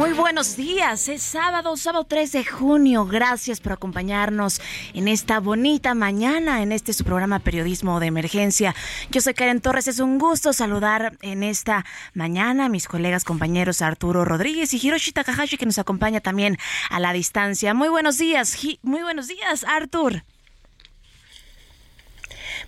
Muy 0.00 0.14
buenos 0.14 0.56
días, 0.56 1.08
es 1.08 1.22
sábado, 1.22 1.76
sábado 1.76 2.04
3 2.04 2.32
de 2.32 2.42
junio. 2.42 3.04
Gracias 3.04 3.60
por 3.60 3.72
acompañarnos 3.72 4.58
en 4.94 5.08
esta 5.08 5.40
bonita 5.40 5.92
mañana, 5.92 6.62
en 6.62 6.72
este 6.72 6.94
su 6.94 7.04
programa 7.04 7.38
Periodismo 7.38 8.00
de 8.00 8.06
Emergencia. 8.06 8.74
Yo 9.10 9.20
soy 9.20 9.34
Karen 9.34 9.60
Torres, 9.60 9.88
es 9.88 9.98
un 9.98 10.18
gusto 10.18 10.54
saludar 10.54 11.18
en 11.20 11.42
esta 11.42 11.84
mañana 12.14 12.64
a 12.64 12.68
mis 12.70 12.88
colegas 12.88 13.24
compañeros 13.24 13.82
Arturo 13.82 14.24
Rodríguez 14.24 14.72
y 14.72 14.78
Hiroshi 14.78 15.12
Takahashi 15.12 15.58
que 15.58 15.66
nos 15.66 15.78
acompaña 15.78 16.22
también 16.22 16.56
a 16.88 16.98
la 16.98 17.12
distancia. 17.12 17.74
Muy 17.74 17.90
buenos 17.90 18.16
días, 18.16 18.56
muy 18.80 19.02
buenos 19.02 19.28
días, 19.28 19.64
Artur. 19.64 20.22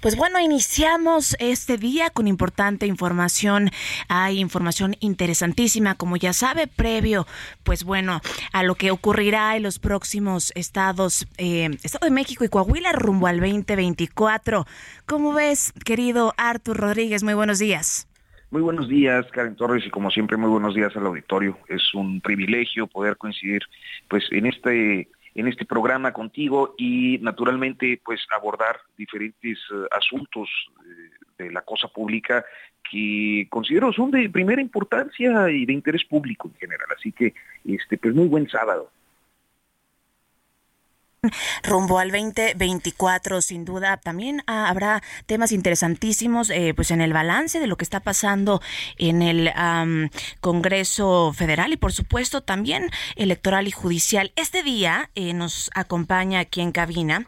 Pues 0.02 0.16
bueno, 0.16 0.40
iniciamos 0.40 1.36
este 1.38 1.78
día 1.78 2.10
con 2.10 2.26
importante 2.26 2.86
información. 2.86 3.70
Hay 4.08 4.40
información 4.40 4.96
interesantísima, 4.98 5.94
como 5.94 6.16
ya 6.16 6.32
sabe, 6.32 6.66
previo, 6.66 7.24
pues 7.62 7.84
bueno, 7.84 8.20
a 8.52 8.64
lo 8.64 8.74
que 8.74 8.90
ocurrirá 8.90 9.56
en 9.56 9.62
los 9.62 9.78
próximos 9.78 10.50
estados, 10.56 11.28
eh, 11.38 11.70
Estado 11.84 12.06
de 12.06 12.10
México 12.10 12.44
y 12.44 12.48
Coahuila 12.48 12.90
rumbo 12.90 13.28
al 13.28 13.38
2024. 13.38 14.66
¿Cómo 15.06 15.34
ves, 15.34 15.72
querido 15.84 16.34
Artur 16.36 16.78
Rodríguez? 16.78 17.22
Muy 17.22 17.34
buenos 17.34 17.60
días. 17.60 18.08
Muy 18.50 18.60
buenos 18.60 18.88
días, 18.88 19.24
Karen 19.30 19.54
Torres, 19.54 19.86
y 19.86 19.90
como 19.90 20.10
siempre, 20.10 20.36
muy 20.36 20.50
buenos 20.50 20.74
días 20.74 20.96
al 20.96 21.06
auditorio. 21.06 21.56
Es 21.68 21.94
un 21.94 22.20
privilegio 22.20 22.88
poder 22.88 23.16
coincidir 23.16 23.62
pues 24.08 24.24
en 24.32 24.46
este 24.46 25.08
en 25.34 25.48
este 25.48 25.64
programa 25.64 26.12
contigo 26.12 26.74
y 26.76 27.18
naturalmente 27.18 28.00
pues 28.04 28.20
abordar 28.34 28.80
diferentes 28.96 29.58
eh, 29.72 29.86
asuntos 29.90 30.48
eh, 30.80 31.44
de 31.44 31.50
la 31.50 31.62
cosa 31.62 31.88
pública 31.88 32.44
que 32.90 33.46
considero 33.48 33.92
son 33.92 34.10
de 34.10 34.28
primera 34.28 34.60
importancia 34.60 35.50
y 35.50 35.64
de 35.64 35.72
interés 35.72 36.04
público 36.04 36.48
en 36.48 36.54
general. 36.54 36.88
Así 36.96 37.12
que 37.12 37.34
este 37.64 37.96
pues 37.98 38.14
muy 38.14 38.28
buen 38.28 38.48
sábado 38.48 38.90
rumbo 41.62 42.00
al 42.00 42.10
2024 42.10 43.42
sin 43.42 43.64
duda 43.64 43.96
también 43.96 44.42
ah, 44.48 44.68
habrá 44.68 45.04
temas 45.26 45.52
interesantísimos 45.52 46.50
eh, 46.50 46.72
pues 46.74 46.90
en 46.90 47.00
el 47.00 47.12
balance 47.12 47.60
de 47.60 47.68
lo 47.68 47.76
que 47.76 47.84
está 47.84 48.00
pasando 48.00 48.60
en 48.98 49.22
el 49.22 49.52
Congreso 50.40 51.32
Federal 51.32 51.72
y 51.72 51.76
por 51.76 51.92
supuesto 51.92 52.40
también 52.40 52.90
electoral 53.14 53.68
y 53.68 53.70
judicial. 53.70 54.32
Este 54.34 54.64
día 54.64 55.10
eh, 55.14 55.32
nos 55.32 55.70
acompaña 55.76 56.40
aquí 56.40 56.60
en 56.60 56.72
cabina 56.72 57.26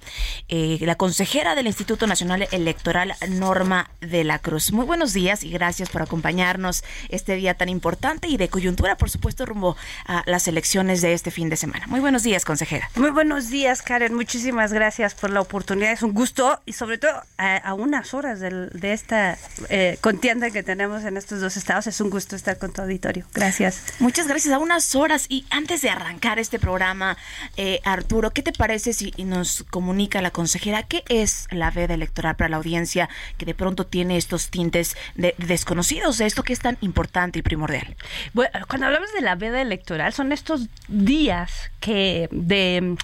eh, 0.48 0.78
la 0.80 0.96
consejera 0.96 1.54
del 1.54 1.68
Instituto 1.68 2.08
Nacional 2.08 2.48
Electoral 2.50 3.14
Norma 3.28 3.90
de 4.00 4.24
la 4.24 4.40
Cruz. 4.40 4.72
Muy 4.72 4.86
buenos 4.86 5.12
días 5.12 5.44
y 5.44 5.50
gracias 5.50 5.88
por 5.88 6.02
acompañarnos 6.02 6.82
este 7.10 7.36
día 7.36 7.54
tan 7.54 7.68
importante 7.68 8.26
y 8.26 8.38
de 8.38 8.48
coyuntura 8.48 8.96
por 8.96 9.08
supuesto 9.08 9.46
rumbo 9.46 9.76
a 10.04 10.24
las 10.26 10.48
elecciones 10.48 11.00
de 11.00 11.12
este 11.12 11.30
fin 11.30 11.48
de 11.48 11.56
semana. 11.56 11.86
Muy 11.86 12.00
buenos 12.00 12.24
días 12.24 12.44
consejera. 12.44 12.90
Muy 12.96 13.10
buenos 13.10 13.50
días 13.50 13.83
Karen, 13.84 14.14
muchísimas 14.14 14.72
gracias 14.72 15.14
por 15.14 15.30
la 15.30 15.42
oportunidad. 15.42 15.92
Es 15.92 16.02
un 16.02 16.14
gusto 16.14 16.58
y 16.64 16.72
sobre 16.72 16.96
todo 16.96 17.12
a, 17.36 17.74
unas 17.74 18.14
horas 18.14 18.40
de, 18.40 18.70
esta 18.92 19.36
eh, 19.68 19.98
contienda 20.00 20.50
que 20.50 20.62
tenemos 20.62 21.04
en 21.04 21.18
estos 21.18 21.40
dos 21.42 21.56
estados. 21.58 21.86
Es 21.86 22.00
un 22.00 22.08
gusto 22.08 22.34
estar 22.34 22.56
con 22.56 22.72
tu 22.72 22.80
auditorio. 22.80 23.26
Gracias. 23.34 23.82
Muchas 24.00 24.26
gracias. 24.26 24.54
A 24.54 24.58
unas 24.58 24.94
horas 24.94 25.26
y 25.28 25.44
antes 25.50 25.82
de 25.82 25.90
arrancar 25.90 26.38
este 26.38 26.58
programa, 26.58 27.18
eh, 27.58 27.80
Arturo, 27.84 28.30
¿qué 28.30 28.42
te 28.42 28.52
parece 28.52 28.94
si 28.94 29.12
nos 29.18 29.64
comunica 29.70 30.22
la 30.22 30.30
consejera 30.30 30.82
qué 30.84 31.04
es 31.10 31.46
la 31.50 31.70
veda 31.70 31.92
electoral 31.92 32.36
para 32.36 32.48
la 32.48 32.56
audiencia 32.56 33.10
que 33.36 33.44
de 33.44 33.54
pronto 33.54 33.86
tiene 33.86 34.16
estos 34.16 34.48
tintes 34.48 34.96
de, 35.14 35.34
desconocidos 35.36 36.16
de 36.18 36.26
esto 36.26 36.42
que 36.42 36.54
es 36.54 36.60
tan 36.60 36.78
importante 36.80 37.40
y 37.40 37.42
primordial? 37.42 37.96
Bueno, 38.32 38.50
cuando 38.66 38.86
hablamos 38.86 39.12
de 39.12 39.20
la 39.20 39.34
veda 39.34 39.60
electoral 39.60 40.14
son 40.14 40.32
estos 40.32 40.68
días 40.88 41.70
que 41.80 42.28
de 42.32 42.96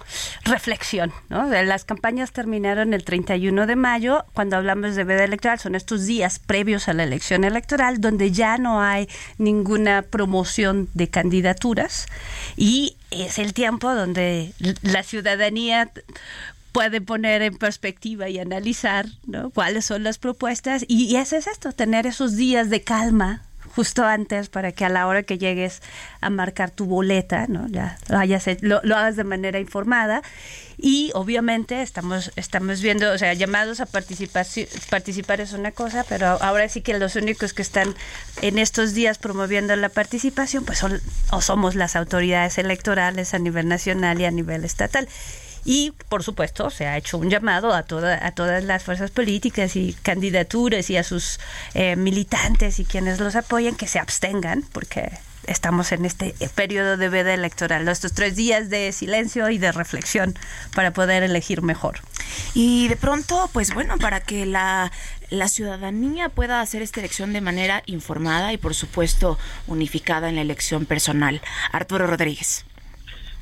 reflexión 0.44 0.69
reflexión. 0.70 1.12
¿no? 1.28 1.46
Las 1.48 1.84
campañas 1.84 2.32
terminaron 2.32 2.94
el 2.94 3.04
31 3.04 3.66
de 3.66 3.76
mayo. 3.76 4.24
Cuando 4.34 4.56
hablamos 4.56 4.94
de 4.94 5.04
veda 5.04 5.24
electoral, 5.24 5.58
son 5.58 5.74
estos 5.74 6.06
días 6.06 6.38
previos 6.38 6.88
a 6.88 6.92
la 6.92 7.02
elección 7.02 7.44
electoral 7.44 8.00
donde 8.00 8.30
ya 8.30 8.56
no 8.56 8.80
hay 8.80 9.08
ninguna 9.38 10.02
promoción 10.02 10.88
de 10.94 11.08
candidaturas 11.08 12.06
y 12.56 12.96
es 13.10 13.38
el 13.38 13.52
tiempo 13.52 13.92
donde 13.92 14.52
la 14.82 15.02
ciudadanía 15.02 15.90
puede 16.70 17.00
poner 17.00 17.42
en 17.42 17.56
perspectiva 17.56 18.28
y 18.28 18.38
analizar 18.38 19.06
¿no? 19.26 19.50
cuáles 19.50 19.84
son 19.86 20.04
las 20.04 20.18
propuestas 20.18 20.84
y, 20.86 21.06
y 21.06 21.16
eso 21.16 21.36
es 21.36 21.48
esto, 21.48 21.72
tener 21.72 22.06
esos 22.06 22.36
días 22.36 22.70
de 22.70 22.82
calma 22.82 23.42
justo 23.74 24.04
antes 24.04 24.48
para 24.48 24.72
que 24.72 24.84
a 24.84 24.88
la 24.88 25.06
hora 25.06 25.22
que 25.22 25.38
llegues 25.38 25.82
a 26.20 26.30
marcar 26.30 26.70
tu 26.70 26.86
boleta, 26.86 27.46
¿no? 27.48 27.68
Ya 27.68 27.98
lo, 28.60 28.80
lo, 28.82 28.96
hagas 28.96 29.16
de 29.16 29.24
manera 29.24 29.58
informada. 29.58 30.22
Y 30.82 31.10
obviamente 31.14 31.82
estamos, 31.82 32.32
estamos 32.36 32.80
viendo, 32.80 33.12
o 33.12 33.18
sea, 33.18 33.34
llamados 33.34 33.80
a 33.80 33.86
participar, 33.86 34.46
participar 34.88 35.40
es 35.40 35.52
una 35.52 35.72
cosa, 35.72 36.04
pero 36.08 36.26
ahora 36.40 36.68
sí 36.70 36.80
que 36.80 36.98
los 36.98 37.16
únicos 37.16 37.52
que 37.52 37.60
están 37.60 37.94
en 38.40 38.58
estos 38.58 38.94
días 38.94 39.18
promoviendo 39.18 39.76
la 39.76 39.90
participación, 39.90 40.64
pues 40.64 40.78
son 40.78 41.00
o 41.30 41.42
somos 41.42 41.74
las 41.74 41.96
autoridades 41.96 42.56
electorales 42.56 43.34
a 43.34 43.38
nivel 43.38 43.68
nacional 43.68 44.20
y 44.20 44.24
a 44.24 44.30
nivel 44.30 44.64
estatal. 44.64 45.06
Y, 45.64 45.92
por 46.08 46.22
supuesto, 46.22 46.70
se 46.70 46.86
ha 46.86 46.96
hecho 46.96 47.18
un 47.18 47.30
llamado 47.30 47.72
a, 47.72 47.82
toda, 47.82 48.26
a 48.26 48.32
todas 48.32 48.64
las 48.64 48.82
fuerzas 48.82 49.10
políticas 49.10 49.76
y 49.76 49.94
candidaturas 50.02 50.90
y 50.90 50.96
a 50.96 51.04
sus 51.04 51.40
eh, 51.74 51.96
militantes 51.96 52.78
y 52.80 52.84
quienes 52.84 53.20
los 53.20 53.36
apoyen 53.36 53.76
que 53.76 53.86
se 53.86 53.98
abstengan, 53.98 54.64
porque 54.72 55.10
estamos 55.46 55.92
en 55.92 56.04
este 56.04 56.34
periodo 56.54 56.96
de 56.96 57.08
veda 57.08 57.34
electoral, 57.34 57.88
estos 57.88 58.12
tres 58.12 58.36
días 58.36 58.70
de 58.70 58.92
silencio 58.92 59.50
y 59.50 59.58
de 59.58 59.72
reflexión 59.72 60.38
para 60.74 60.92
poder 60.92 61.22
elegir 61.22 61.62
mejor. 61.62 62.00
Y 62.54 62.88
de 62.88 62.96
pronto, 62.96 63.50
pues 63.52 63.74
bueno, 63.74 63.98
para 63.98 64.20
que 64.20 64.46
la, 64.46 64.92
la 65.30 65.48
ciudadanía 65.48 66.28
pueda 66.28 66.60
hacer 66.60 66.82
esta 66.82 67.00
elección 67.00 67.32
de 67.32 67.40
manera 67.40 67.82
informada 67.86 68.52
y 68.52 68.58
por 68.58 68.74
supuesto 68.74 69.38
unificada 69.66 70.28
en 70.28 70.36
la 70.36 70.42
elección 70.42 70.86
personal. 70.86 71.40
Arturo 71.72 72.06
Rodríguez. 72.06 72.64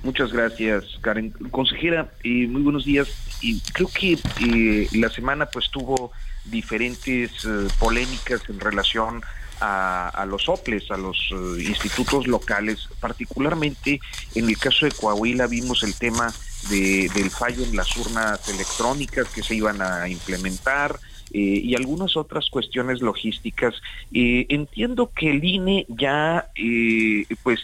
Muchas 0.02 0.32
gracias, 0.32 0.84
Karen. 1.00 1.30
Consejera, 1.50 2.12
eh, 2.22 2.46
muy 2.46 2.62
buenos 2.62 2.84
días. 2.84 3.08
Y 3.40 3.60
creo 3.72 3.88
que 3.88 4.18
eh, 4.40 4.88
la 4.92 5.10
semana 5.10 5.46
pues 5.46 5.70
tuvo 5.70 6.12
diferentes 6.44 7.44
eh, 7.44 7.68
polémicas 7.78 8.42
en 8.48 8.60
relación 8.60 9.22
a, 9.60 10.24
los 10.28 10.48
OPLES, 10.48 10.92
a 10.92 10.96
los 10.96 11.18
institutos 11.58 12.28
locales, 12.28 12.88
particularmente 13.00 13.98
en 14.36 14.48
el 14.48 14.56
caso 14.56 14.86
de 14.86 14.92
Coahuila 14.92 15.48
vimos 15.48 15.82
el 15.82 15.94
tema 15.94 16.32
del 16.70 17.28
fallo 17.28 17.64
en 17.64 17.74
las 17.74 17.96
urnas 17.96 18.48
electrónicas 18.48 19.26
que 19.26 19.42
se 19.42 19.56
iban 19.56 19.82
a 19.82 20.08
implementar, 20.08 21.00
eh, 21.32 21.38
y 21.40 21.74
algunas 21.74 22.16
otras 22.16 22.48
cuestiones 22.50 23.00
logísticas. 23.00 23.74
Eh, 24.12 24.46
entiendo 24.48 25.10
que 25.14 25.30
el 25.30 25.44
INE 25.44 25.86
ya, 25.88 26.46
eh, 26.54 27.26
pues, 27.42 27.60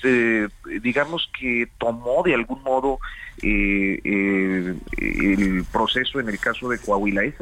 digamos 0.83 1.31
que 1.39 1.69
tomó 1.79 2.23
de 2.23 2.35
algún 2.35 2.63
modo 2.63 2.99
el 3.43 4.77
proceso 5.73 6.21
en 6.21 6.29
el 6.29 6.39
caso 6.39 6.69
de 6.69 6.79
Coahuila. 6.79 7.25
¿Es 7.25 7.35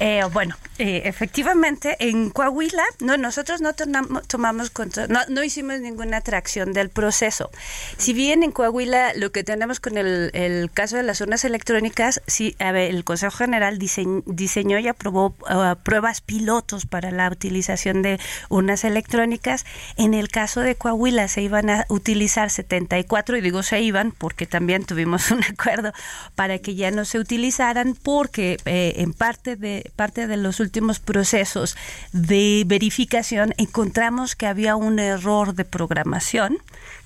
Eh, 0.00 0.22
bueno, 0.32 0.54
eh, 0.78 1.02
efectivamente, 1.04 1.96
en 1.98 2.30
Coahuila, 2.30 2.84
no, 3.00 3.16
nosotros 3.16 3.60
no 3.60 3.74
tomamos, 3.74 4.70
control, 4.70 5.08
no, 5.28 5.42
hicimos 5.42 5.80
ninguna 5.80 6.18
atracción 6.18 6.72
del 6.72 6.88
proceso. 6.88 7.50
Si 7.96 8.12
bien 8.12 8.42
en 8.42 8.52
Coahuila 8.52 9.14
lo 9.14 9.32
que 9.32 9.42
tenemos 9.44 9.80
con 9.80 9.98
el, 9.98 10.70
caso 10.72 10.96
de 10.96 11.02
las 11.02 11.20
urnas 11.20 11.44
electrónicas, 11.44 12.22
sí, 12.26 12.54
el 12.58 13.04
Consejo 13.04 13.36
General 13.36 13.78
diseñó 13.78 14.78
y 14.78 14.88
aprobó 14.98 15.36
uh, 15.48 15.76
pruebas 15.84 16.20
pilotos 16.20 16.84
para 16.84 17.12
la 17.12 17.28
utilización 17.28 18.02
de 18.02 18.18
urnas 18.48 18.82
electrónicas. 18.82 19.64
En 19.96 20.12
el 20.12 20.28
caso 20.28 20.60
de 20.60 20.74
Coahuila 20.74 21.28
se 21.28 21.42
iban 21.42 21.70
a 21.70 21.86
utilizar 21.88 22.50
74, 22.50 23.36
y 23.36 23.40
digo 23.40 23.62
se 23.62 23.80
iban 23.80 24.10
porque 24.10 24.46
también 24.46 24.84
tuvimos 24.84 25.30
un 25.30 25.44
acuerdo 25.44 25.92
para 26.34 26.58
que 26.58 26.74
ya 26.74 26.90
no 26.90 27.04
se 27.04 27.20
utilizaran, 27.20 27.94
porque 27.94 28.58
eh, 28.64 28.94
en 28.96 29.12
parte 29.12 29.54
de, 29.54 29.92
parte 29.94 30.26
de 30.26 30.36
los 30.36 30.58
últimos 30.58 30.98
procesos 30.98 31.76
de 32.12 32.64
verificación 32.66 33.54
encontramos 33.56 34.34
que 34.34 34.46
había 34.46 34.74
un 34.74 34.98
error 34.98 35.54
de 35.54 35.64
programación 35.64 36.58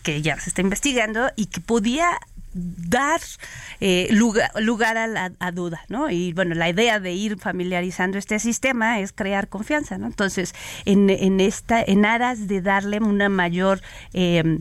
que 0.02 0.22
ya 0.22 0.38
se 0.40 0.50
está 0.50 0.62
investigando 0.62 1.30
y 1.36 1.46
que 1.46 1.60
podía 1.60 2.18
dar 2.54 3.20
eh, 3.80 4.08
lugar, 4.10 4.96
a 4.96 5.06
la 5.06 5.52
duda, 5.52 5.82
¿no? 5.88 6.10
Y 6.10 6.32
bueno, 6.32 6.54
la 6.54 6.68
idea 6.68 7.00
de 7.00 7.12
ir 7.12 7.38
familiarizando 7.38 8.18
este 8.18 8.38
sistema 8.38 9.00
es 9.00 9.12
crear 9.12 9.48
confianza, 9.48 9.98
¿no? 9.98 10.06
Entonces, 10.06 10.54
en, 10.84 11.10
en 11.10 11.40
esta, 11.40 11.82
en 11.82 12.04
aras 12.04 12.48
de 12.48 12.60
darle 12.60 12.98
una 12.98 13.28
mayor 13.28 13.80
eh, 14.12 14.60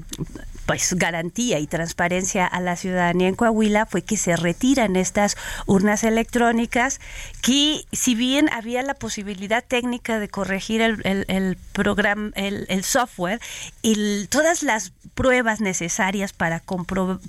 pues 0.66 0.94
garantía 0.94 1.60
y 1.60 1.68
transparencia 1.68 2.46
a 2.46 2.62
la 2.62 2.76
ciudadanía 2.76 3.28
en 3.28 3.36
Coahuila 3.36 3.86
fue 3.86 4.04
que 4.04 4.18
se 4.18 4.36
retiran 4.36 4.96
estas 4.96 5.36
urnas 5.66 6.04
electrónicas 6.04 7.00
que 7.42 7.86
si 7.92 8.16
bien 8.16 8.50
había 8.54 8.84
la 8.84 8.94
posibilidad 8.94 9.64
técnica 9.64 10.20
de 10.20 10.30
corregir 10.30 10.82
el, 10.82 11.02
el, 11.04 11.58
programa, 11.74 12.32
el, 12.36 12.84
software, 12.84 13.42
y 13.82 14.28
todas 14.28 14.62
las 14.64 14.92
pruebas 15.16 15.60
necesarias 15.60 16.34
para 16.34 16.62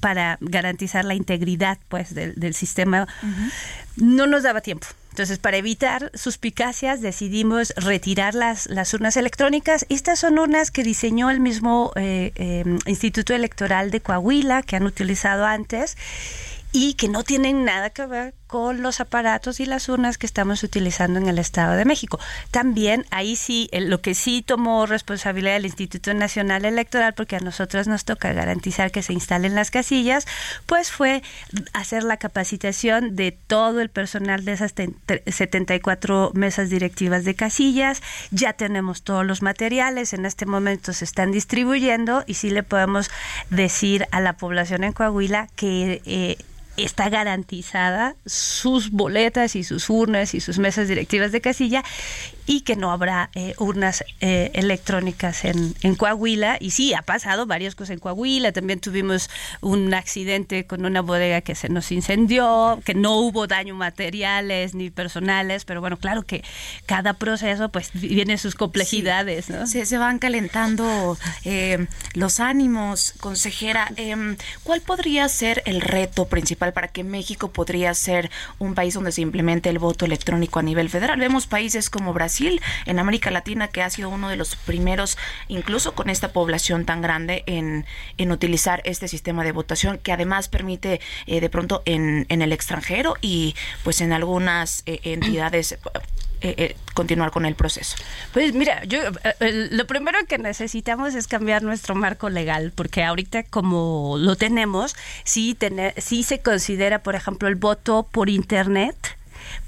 para 0.00 0.38
garantizar 0.40 1.04
la 1.04 1.14
integridad 1.14 1.78
pues 1.88 2.14
del, 2.14 2.54
sistema 2.54 3.08
no 3.96 4.26
nos 4.26 4.42
daba 4.42 4.60
tiempo. 4.60 4.86
Entonces, 5.10 5.38
para 5.38 5.58
evitar 5.58 6.10
suspicacias, 6.14 7.02
decidimos 7.02 7.74
retirar 7.76 8.34
las, 8.34 8.66
las 8.66 8.94
urnas 8.94 9.18
electrónicas. 9.18 9.84
Estas 9.90 10.20
son 10.20 10.38
urnas 10.38 10.70
que 10.70 10.82
diseñó 10.82 11.30
el 11.30 11.38
mismo 11.38 11.92
eh, 11.96 12.32
eh, 12.36 12.64
Instituto 12.86 13.34
Electoral 13.34 13.90
de 13.90 14.00
Coahuila, 14.00 14.62
que 14.62 14.76
han 14.76 14.84
utilizado 14.84 15.44
antes 15.44 15.98
y 16.72 16.94
que 16.94 17.08
no 17.08 17.24
tienen 17.24 17.64
nada 17.64 17.90
que 17.90 18.06
ver 18.06 18.34
con 18.52 18.82
los 18.82 19.00
aparatos 19.00 19.60
y 19.60 19.64
las 19.64 19.88
urnas 19.88 20.18
que 20.18 20.26
estamos 20.26 20.62
utilizando 20.62 21.18
en 21.18 21.26
el 21.26 21.38
Estado 21.38 21.74
de 21.74 21.86
México. 21.86 22.20
También 22.50 23.06
ahí 23.10 23.34
sí, 23.34 23.70
lo 23.72 24.02
que 24.02 24.14
sí 24.14 24.42
tomó 24.46 24.84
responsabilidad 24.84 25.56
el 25.56 25.64
Instituto 25.64 26.12
Nacional 26.12 26.66
Electoral, 26.66 27.14
porque 27.14 27.36
a 27.36 27.40
nosotros 27.40 27.86
nos 27.88 28.04
toca 28.04 28.34
garantizar 28.34 28.90
que 28.90 29.02
se 29.02 29.14
instalen 29.14 29.54
las 29.54 29.70
casillas, 29.70 30.26
pues 30.66 30.90
fue 30.90 31.22
hacer 31.72 32.04
la 32.04 32.18
capacitación 32.18 33.16
de 33.16 33.32
todo 33.32 33.80
el 33.80 33.88
personal 33.88 34.44
de 34.44 34.52
esas 34.52 34.74
74 34.74 36.32
mesas 36.34 36.68
directivas 36.68 37.24
de 37.24 37.34
casillas. 37.34 38.02
Ya 38.32 38.52
tenemos 38.52 39.02
todos 39.02 39.24
los 39.24 39.40
materiales, 39.40 40.12
en 40.12 40.26
este 40.26 40.44
momento 40.44 40.92
se 40.92 41.06
están 41.06 41.32
distribuyendo 41.32 42.22
y 42.26 42.34
sí 42.34 42.50
le 42.50 42.62
podemos 42.62 43.10
decir 43.48 44.06
a 44.10 44.20
la 44.20 44.34
población 44.34 44.84
en 44.84 44.92
Coahuila 44.92 45.48
que... 45.56 46.02
Eh, 46.04 46.36
está 46.76 47.08
garantizada 47.08 48.16
sus 48.24 48.90
boletas 48.90 49.56
y 49.56 49.64
sus 49.64 49.90
urnas 49.90 50.34
y 50.34 50.40
sus 50.40 50.58
mesas 50.58 50.88
directivas 50.88 51.32
de 51.32 51.40
casilla 51.40 51.84
y 52.46 52.62
que 52.62 52.76
no 52.76 52.90
habrá 52.90 53.30
eh, 53.34 53.54
urnas 53.58 54.04
eh, 54.20 54.50
electrónicas 54.54 55.44
en, 55.44 55.74
en, 55.82 55.94
Coahuila. 55.94 56.56
Y 56.60 56.70
sí, 56.70 56.94
ha 56.94 57.02
pasado 57.02 57.46
varias 57.46 57.74
cosas 57.74 57.94
en 57.94 57.98
Coahuila. 58.00 58.52
También 58.52 58.80
tuvimos 58.80 59.30
un 59.60 59.94
accidente 59.94 60.66
con 60.66 60.84
una 60.84 61.02
bodega 61.02 61.40
que 61.40 61.54
se 61.54 61.68
nos 61.68 61.92
incendió, 61.92 62.80
que 62.84 62.94
no 62.94 63.16
hubo 63.16 63.46
daño 63.46 63.74
materiales 63.74 64.74
ni 64.74 64.90
personales, 64.90 65.64
pero 65.64 65.80
bueno, 65.80 65.96
claro 65.96 66.22
que 66.22 66.44
cada 66.86 67.14
proceso 67.14 67.68
pues 67.70 67.90
viene 67.94 68.38
sus 68.38 68.54
complejidades. 68.54 69.48
¿no? 69.50 69.66
Se, 69.66 69.86
se, 69.86 69.98
van 69.98 70.18
calentando 70.18 71.16
eh, 71.44 71.86
los 72.14 72.40
ánimos, 72.40 73.14
consejera. 73.20 73.88
Em, 73.96 74.36
¿Cuál 74.64 74.80
podría 74.80 75.28
ser 75.28 75.62
el 75.66 75.80
reto 75.80 76.26
principal 76.26 76.72
para 76.72 76.88
que 76.88 77.04
México 77.04 77.52
podría 77.52 77.94
ser 77.94 78.30
un 78.58 78.74
país 78.74 78.94
donde 78.94 79.12
se 79.12 79.20
implemente 79.20 79.70
el 79.70 79.78
voto 79.78 80.04
electrónico 80.04 80.58
a 80.58 80.62
nivel 80.62 80.88
federal? 80.90 81.20
Vemos 81.20 81.46
países 81.46 81.88
como 81.88 82.12
Brasil, 82.12 82.31
en 82.40 82.98
América 82.98 83.30
Latina, 83.30 83.68
que 83.68 83.82
ha 83.82 83.90
sido 83.90 84.08
uno 84.08 84.28
de 84.28 84.36
los 84.36 84.56
primeros, 84.56 85.18
incluso 85.48 85.94
con 85.94 86.10
esta 86.10 86.32
población 86.32 86.84
tan 86.84 87.02
grande, 87.02 87.42
en, 87.46 87.86
en 88.18 88.32
utilizar 88.32 88.80
este 88.84 89.08
sistema 89.08 89.44
de 89.44 89.52
votación, 89.52 89.98
que 89.98 90.12
además 90.12 90.48
permite 90.48 91.00
eh, 91.26 91.40
de 91.40 91.50
pronto 91.50 91.82
en, 91.84 92.26
en 92.28 92.42
el 92.42 92.52
extranjero 92.52 93.16
y 93.20 93.54
pues 93.84 94.00
en 94.00 94.12
algunas 94.12 94.82
eh, 94.86 95.00
entidades 95.04 95.78
eh, 96.44 96.74
continuar 96.94 97.30
con 97.30 97.46
el 97.46 97.54
proceso? 97.54 97.96
Pues 98.32 98.52
mira, 98.52 98.82
yo 98.84 98.98
lo 99.40 99.86
primero 99.86 100.18
que 100.26 100.38
necesitamos 100.38 101.14
es 101.14 101.28
cambiar 101.28 101.62
nuestro 101.62 101.94
marco 101.94 102.30
legal, 102.30 102.72
porque 102.74 103.04
ahorita 103.04 103.44
como 103.44 104.16
lo 104.18 104.34
tenemos, 104.34 104.96
sí, 105.22 105.54
tener, 105.54 105.94
sí 106.00 106.24
se 106.24 106.40
considera, 106.40 107.04
por 107.04 107.14
ejemplo, 107.14 107.46
el 107.46 107.54
voto 107.54 108.08
por 108.10 108.28
internet 108.28 108.96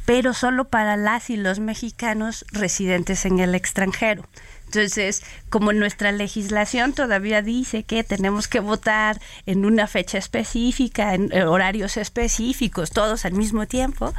pero 0.07 0.35
solo 0.35 0.65
para 0.65 0.97
las 0.97 1.31
y 1.31 1.37
los 1.37 1.59
mexicanos 1.59 2.45
residentes 2.53 3.25
en 3.25 3.41
el 3.41 3.55
extranjero. 3.55 4.27
Entonces, 4.67 5.23
como 5.51 5.73
nuestra 5.73 6.11
legislación 6.11 6.95
todavía 6.95 7.43
dice 7.43 7.85
que 7.85 8.03
tenemos 8.03 8.49
que 8.49 8.59
votar 8.59 9.21
en 9.47 9.65
una 9.65 9.87
fecha 9.87 10.19
específica, 10.19 11.15
en 11.15 11.33
horarios 11.43 11.97
específicos, 11.97 12.91
todos 12.91 13.25
al 13.25 13.35
mismo 13.35 13.67
tiempo, 13.67 14.13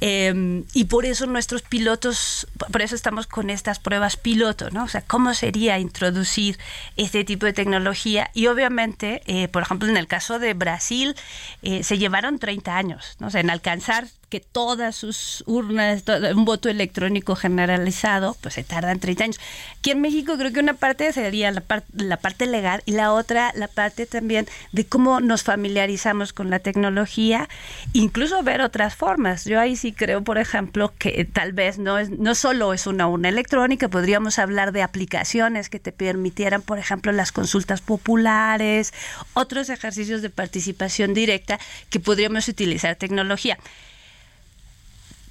Em, 0.00 0.64
y 0.74 0.84
por 0.84 1.06
eso 1.06 1.26
nuestros 1.26 1.62
pilotos, 1.62 2.46
por 2.70 2.82
eso 2.82 2.94
estamos 2.94 3.26
con 3.26 3.48
estas 3.48 3.78
pruebas 3.78 4.18
piloto, 4.18 4.70
¿no? 4.70 4.84
O 4.84 4.88
sea, 4.88 5.00
¿cómo 5.00 5.32
sería 5.32 5.78
introducir 5.78 6.58
este 6.98 7.24
tipo 7.24 7.46
de 7.46 7.54
tecnología? 7.54 8.30
Y 8.34 8.48
obviamente, 8.48 9.22
eh, 9.26 9.48
por 9.48 9.62
ejemplo, 9.62 9.88
en 9.88 9.96
el 9.96 10.06
caso 10.06 10.38
de 10.38 10.52
Brasil, 10.52 11.16
eh, 11.62 11.82
se 11.82 11.96
llevaron 11.96 12.38
30 12.38 12.76
años, 12.76 13.16
¿no? 13.20 13.28
O 13.28 13.30
sea, 13.30 13.40
en 13.40 13.48
alcanzar 13.48 14.06
que 14.28 14.40
todas 14.40 14.96
sus 14.96 15.44
urnas, 15.46 16.02
un 16.34 16.44
voto 16.44 16.68
electrónico 16.68 17.36
generalizado, 17.36 18.36
pues 18.40 18.54
se 18.54 18.64
tardan 18.64 18.98
30 18.98 19.24
años. 19.24 19.40
Aquí 19.78 19.92
en 19.92 20.00
México 20.00 20.36
creo 20.36 20.52
que 20.52 20.60
una 20.60 20.74
parte 20.74 21.12
sería 21.12 21.52
la, 21.52 21.62
la 21.94 22.16
parte 22.16 22.46
legal 22.46 22.82
y 22.86 22.92
la 22.92 23.12
otra 23.12 23.52
la 23.54 23.68
parte 23.68 24.06
también 24.06 24.46
de 24.72 24.84
cómo 24.84 25.20
nos 25.20 25.44
familiarizamos 25.44 26.32
con 26.32 26.50
la 26.50 26.58
tecnología, 26.58 27.48
incluso 27.92 28.42
ver 28.42 28.62
otras 28.62 28.96
formas. 28.96 29.44
Yo 29.44 29.60
ahí 29.60 29.76
sí 29.76 29.92
creo, 29.92 30.22
por 30.22 30.38
ejemplo, 30.38 30.92
que 30.98 31.24
tal 31.24 31.52
vez 31.52 31.78
no, 31.78 31.98
es, 31.98 32.10
no 32.10 32.34
solo 32.34 32.72
es 32.74 32.86
una 32.86 33.06
urna 33.08 33.28
electrónica, 33.28 33.88
podríamos 33.88 34.38
hablar 34.38 34.72
de 34.72 34.82
aplicaciones 34.82 35.68
que 35.68 35.78
te 35.78 35.92
permitieran, 35.92 36.62
por 36.62 36.78
ejemplo, 36.78 37.12
las 37.12 37.32
consultas 37.32 37.80
populares, 37.80 38.92
otros 39.34 39.70
ejercicios 39.70 40.22
de 40.22 40.30
participación 40.30 41.14
directa 41.14 41.58
que 41.90 42.00
podríamos 42.00 42.48
utilizar 42.48 42.96
tecnología. 42.96 43.58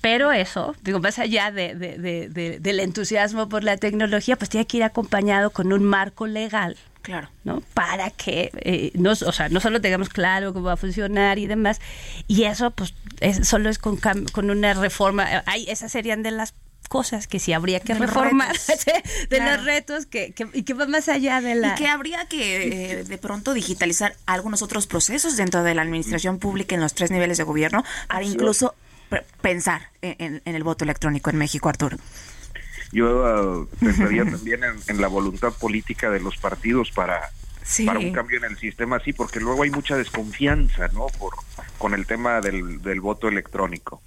Pero 0.05 0.31
eso, 0.31 0.75
digo, 0.83 0.99
más 0.99 1.17
allá 1.17 1.49
de, 1.49 1.73
del 2.61 2.79
entusiasmo 2.79 3.49
por 3.49 3.63
la 3.63 3.75
tecnología, 3.75 4.35
pues 4.35 4.51
tiene 4.51 4.67
que 4.67 4.77
ir 4.77 4.83
acompañado 4.83 5.49
con 5.49 5.73
un 5.73 5.83
marco 5.83 6.27
legal. 6.27 6.77
Claro. 7.01 7.31
¿no? 7.43 7.61
Para 7.73 8.11
que, 8.11 8.51
eh, 8.53 8.91
no, 8.93 9.13
o 9.13 9.31
sea, 9.31 9.49
no 9.49 9.59
solo 9.59 9.81
tengamos 9.81 10.09
claro 10.09 10.53
cómo 10.53 10.67
va 10.67 10.73
a 10.73 10.77
funcionar 10.77 11.39
y 11.39 11.47
demás, 11.47 11.81
y 12.27 12.43
eso, 12.43 12.69
pues, 12.69 12.93
solo 13.41 13.67
es 13.67 13.79
con, 13.79 13.97
con 13.97 14.51
una 14.51 14.75
reforma. 14.75 15.25
Hay, 15.47 15.65
esas 15.69 15.91
serían 15.91 16.21
de 16.21 16.29
las 16.29 16.53
cosas 16.87 17.25
que 17.27 17.39
sí 17.39 17.53
habría 17.53 17.79
que 17.79 17.95
reformar, 17.95 18.55
de 19.29 19.39
los 19.39 19.63
retos 19.63 20.05
que, 20.09 20.35
y 20.53 20.61
que 20.61 20.73
va 20.75 20.85
más 20.85 21.09
allá 21.09 21.41
de 21.41 21.55
la... 21.55 21.73
Y 21.73 21.75
que 21.75 21.87
habría 21.87 22.25
que 22.25 22.99
eh, 22.99 23.03
de 23.03 23.17
pronto 23.17 23.55
digitalizar 23.55 24.15
algunos 24.27 24.61
otros 24.61 24.85
procesos 24.85 25.35
dentro 25.35 25.63
de 25.63 25.73
la 25.73 25.81
administración 25.81 26.37
pública 26.37 26.75
en 26.75 26.81
los 26.81 26.93
tres 26.93 27.09
niveles 27.09 27.39
de 27.39 27.43
gobierno 27.43 27.83
para 28.07 28.23
incluso 28.23 28.75
pensar 29.41 29.89
en, 30.01 30.41
el 30.45 30.63
voto 30.63 30.83
electrónico 30.83 31.29
en 31.29 31.37
México, 31.37 31.69
Arturo? 31.69 31.97
Yo 32.91 33.25
ah, 33.25 33.65
pensaría 33.79 34.23
también 34.31 34.61
en, 34.87 35.01
la 35.01 35.07
voluntad 35.07 35.53
política 35.53 36.09
de 36.09 36.19
los 36.19 36.37
partidos 36.37 36.91
para, 36.91 37.29
para 37.85 37.99
un 37.99 38.11
cambio 38.11 38.37
en 38.37 38.45
el 38.45 38.57
sistema 38.57 38.97
así, 38.97 39.13
porque 39.13 39.39
luego 39.39 39.63
hay 39.63 39.71
mucha 39.71 39.97
desconfianza, 39.97 40.87
¿no? 40.89 41.07
Por, 41.19 41.33
con 41.77 41.93
el 41.93 42.05
tema 42.05 42.41
del, 42.41 42.81
del 42.81 43.01
voto 43.01 43.27
electrónico. 43.27 44.01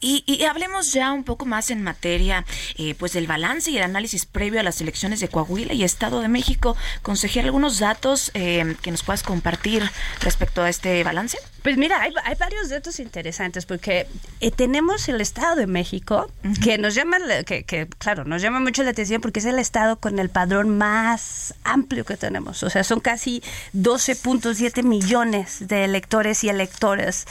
Y, 0.00 0.44
hablemos 0.44 0.92
ya 0.92 1.12
un 1.12 1.24
poco 1.24 1.46
más 1.46 1.70
en 1.70 1.82
materia 1.82 2.44
eh, 2.76 2.94
pues 2.96 3.12
del 3.12 3.26
balance 3.26 3.70
y 3.70 3.76
el 3.76 3.84
análisis 3.84 4.26
previo 4.26 4.60
a 4.60 4.62
las 4.62 4.80
elecciones 4.80 5.20
de 5.20 5.28
Coahuila 5.28 5.72
y 5.74 5.84
Estado 5.84 6.20
de 6.20 6.28
México. 6.28 6.76
Consejera, 7.02 7.46
algunos 7.46 7.78
datos 7.78 8.30
eh, 8.34 8.76
que 8.82 8.90
nos 8.90 9.02
puedas 9.02 9.22
compartir 9.22 9.88
respecto 10.20 10.62
a 10.62 10.68
este 10.68 11.02
balance. 11.04 11.38
Pues 11.62 11.76
mira, 11.76 12.00
hay, 12.00 12.12
varios 12.38 12.70
datos 12.70 12.98
interesantes 12.98 13.66
porque 13.66 14.06
eh, 14.40 14.50
tenemos 14.50 15.08
el 15.08 15.20
Estado 15.20 15.54
de 15.54 15.66
México 15.68 16.28
que 16.62 16.76
nos 16.76 16.94
llama, 16.94 17.18
que, 17.46 17.62
que, 17.62 17.86
claro, 17.98 18.24
nos 18.24 18.42
llama 18.42 18.58
mucho 18.58 18.82
la 18.82 18.90
atención 18.90 19.20
porque 19.20 19.38
es 19.38 19.46
el 19.46 19.60
Estado 19.60 19.96
con 19.96 20.18
el 20.18 20.28
padrón 20.28 20.76
más 20.76 21.54
amplio 21.62 22.04
que 22.04 22.16
tenemos. 22.16 22.62
O 22.64 22.70
sea, 22.70 22.82
son 22.82 22.98
casi 22.98 23.42
12.7 23.74 24.82
millones 24.82 25.68
de 25.68 25.84
electores 25.84 26.42
y 26.42 26.48
electoras 26.48 27.26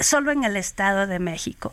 solo 0.00 0.32
en 0.32 0.42
el 0.42 0.56
Estado 0.56 1.06
de 1.06 1.20
México. 1.20 1.72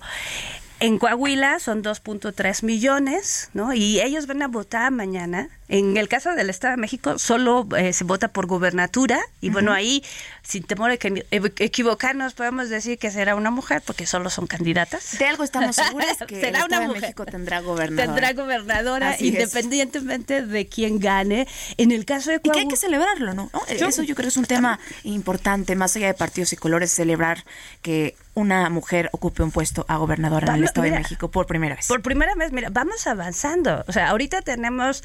En 0.83 0.99
Coahuila 0.99 1.59
son 1.59 1.81
2.3 1.81 2.61
millones, 2.61 3.49
¿no? 3.53 3.73
Y 3.73 4.01
ellos 4.01 4.27
van 4.27 4.41
a 4.41 4.49
votar 4.49 4.91
mañana. 4.91 5.47
En 5.69 5.95
el 5.95 6.09
caso 6.09 6.35
del 6.35 6.49
Estado 6.49 6.75
de 6.75 6.81
México 6.81 7.17
solo 7.17 7.65
eh, 7.77 7.93
se 7.93 8.03
vota 8.03 8.27
por 8.27 8.47
gubernatura 8.47 9.21
y 9.39 9.49
bueno, 9.49 9.71
ahí 9.71 10.03
sin 10.41 10.63
temor 10.63 10.91
de 10.91 11.25
equivocarnos 11.31 12.33
podemos 12.33 12.67
decir 12.67 12.99
que 12.99 13.11
será 13.11 13.35
una 13.35 13.49
mujer 13.49 13.81
porque 13.85 14.05
solo 14.05 14.29
son 14.29 14.45
candidatas. 14.45 15.17
De 15.17 15.25
algo 15.25 15.45
estamos 15.45 15.77
seguras 15.77 16.17
que 16.27 16.35
será 16.35 16.49
el 16.49 16.55
Estado 16.55 16.81
una 16.83 16.93
de 16.93 16.99
México 16.99 17.25
tendrá 17.25 17.61
gobernadora. 17.61 18.05
Tendrá 18.05 18.33
gobernadora 18.33 19.15
independientemente 19.21 20.45
de 20.45 20.67
quién 20.67 20.99
gane. 20.99 21.47
En 21.77 21.93
el 21.93 22.03
caso 22.03 22.29
de 22.29 22.41
Coahuila... 22.41 22.51
Y 22.51 22.59
que 22.59 22.59
hay 22.59 22.67
que 22.67 22.75
celebrarlo, 22.75 23.33
¿no? 23.33 23.49
Eso 23.69 24.03
yo 24.03 24.15
creo 24.15 24.25
que 24.25 24.31
es 24.31 24.37
un 24.37 24.43
tema 24.43 24.81
importante, 25.05 25.77
más 25.77 25.95
allá 25.95 26.07
de 26.07 26.13
partidos 26.13 26.51
y 26.51 26.57
colores, 26.57 26.91
celebrar 26.91 27.45
que 27.81 28.17
una 28.33 28.69
mujer 28.69 29.09
ocupe 29.11 29.43
un 29.43 29.51
puesto 29.51 29.85
a 29.87 29.97
gobernadora 29.97 30.49
en 30.49 30.55
el 30.55 30.63
Estado 30.63 30.85
de 30.85 30.91
México 30.91 31.29
por 31.29 31.45
primera 31.45 31.75
vez. 31.75 31.87
Por 31.87 32.01
primera 32.01 32.33
vez, 32.35 32.51
mira, 32.51 32.69
vamos 32.71 33.05
avanzando. 33.07 33.83
O 33.87 33.91
sea, 33.91 34.09
ahorita 34.09 34.41
tenemos 34.41 35.03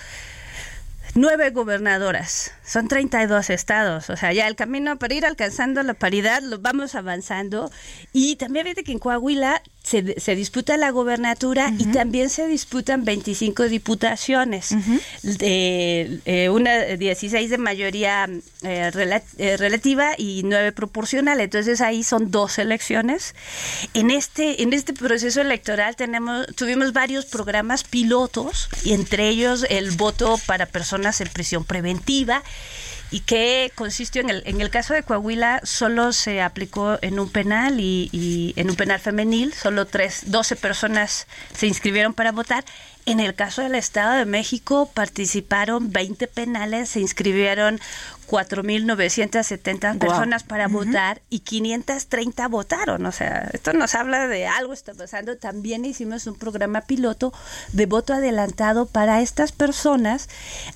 nueve 1.15 1.51
gobernadoras, 1.51 2.53
son 2.65 2.89
32 2.89 3.51
estados, 3.51 4.11
o 4.11 4.17
sea, 4.17 4.33
ya 4.33 4.47
el 4.47 4.57
camino 4.57 4.99
para 4.99 5.15
ir 5.15 5.27
alcanzando 5.27 5.83
la 5.83 5.95
paridad 5.95 6.43
lo 6.43 6.59
vamos 6.59 6.95
avanzando 6.95 7.71
y 8.13 8.37
también 8.37 8.65
fíjate 8.65 8.85
que 8.85 8.93
en 8.93 8.99
Coahuila 8.99 9.63
se, 9.89 10.35
disputa 10.35 10.77
la 10.77 10.91
gobernatura 10.91 11.73
y 11.79 11.87
también 11.87 12.29
se 12.29 12.47
disputan 12.47 13.05
25 13.05 13.65
diputaciones, 13.65 14.75
de, 15.23 16.21
eh, 16.27 16.51
una 16.51 16.85
16 16.85 17.49
de 17.49 17.59
mayoría 17.59 18.29
eh, 18.63 18.91
eh, 19.39 19.57
relativa 19.57 20.11
y 20.19 20.43
9 20.45 20.73
proporcional, 20.73 21.41
entonces 21.41 21.81
ahí 21.81 22.03
son 22.03 22.31
dos 22.31 22.59
elecciones. 22.59 23.35
En 23.95 24.11
este, 24.11 24.63
en 24.63 24.75
este 24.75 24.93
proceso 24.93 25.41
electoral 25.41 25.97
tenemos, 25.97 26.47
tuvimos 26.55 26.93
varios 26.93 27.25
programas 27.25 27.83
pilotos 27.85 28.69
y 28.85 28.93
entre 28.93 29.29
ellos 29.29 29.65
el 29.71 29.93
voto 29.93 30.39
para 30.47 30.67
personas 30.67 31.21
en 31.23 31.29
prisión 31.29 31.65
preventiva 31.65 32.43
y 33.11 33.21
que 33.21 33.73
consistió 33.75 34.21
en 34.21 34.31
el, 34.31 34.43
en 34.47 34.61
el 34.61 34.71
caso 34.71 34.95
de 34.95 35.03
Coahuila 35.03 35.61
solo 35.65 36.13
se 36.13 36.43
aplicó 36.43 36.99
en 37.01 37.19
un 37.19 37.31
penal 37.31 37.81
y, 37.81 38.09
y 38.13 38.53
en 38.57 38.71
un 38.71 38.77
penal 38.77 39.01
femenil, 39.01 39.55
solo 39.55 39.87
tres, 39.87 40.31
12 40.31 40.57
personas 40.57 41.27
se 41.55 41.67
inscribieron 41.67 42.15
para 42.15 42.33
votar 42.33 42.65
en 43.11 43.21
el 43.21 43.35
caso 43.35 43.63
del 43.63 43.75
Estado 43.75 44.17
de 44.17 44.25
México 44.27 44.91
participaron 44.93 45.91
20 45.93 46.27
penales, 46.29 46.91
se 46.91 47.01
inscribieron 47.01 47.81
4.970 48.29 49.99
personas 49.99 50.45
para 50.45 50.69
votar 50.69 51.23
y 51.31 51.41
530 51.41 52.47
votaron. 52.49 53.07
O 53.07 53.13
sea, 53.13 53.49
esto 53.53 53.73
nos 53.73 53.95
habla 53.95 54.29
de 54.29 54.47
algo 54.47 54.75
está 54.75 54.93
pasando. 54.93 55.39
También 55.39 55.85
hicimos 55.87 56.27
un 56.27 56.35
programa 56.35 56.83
piloto 56.83 57.33
de 57.73 57.87
voto 57.87 58.13
adelantado 58.13 58.87
para 58.87 59.23
estas 59.23 59.53
personas. 59.53 60.29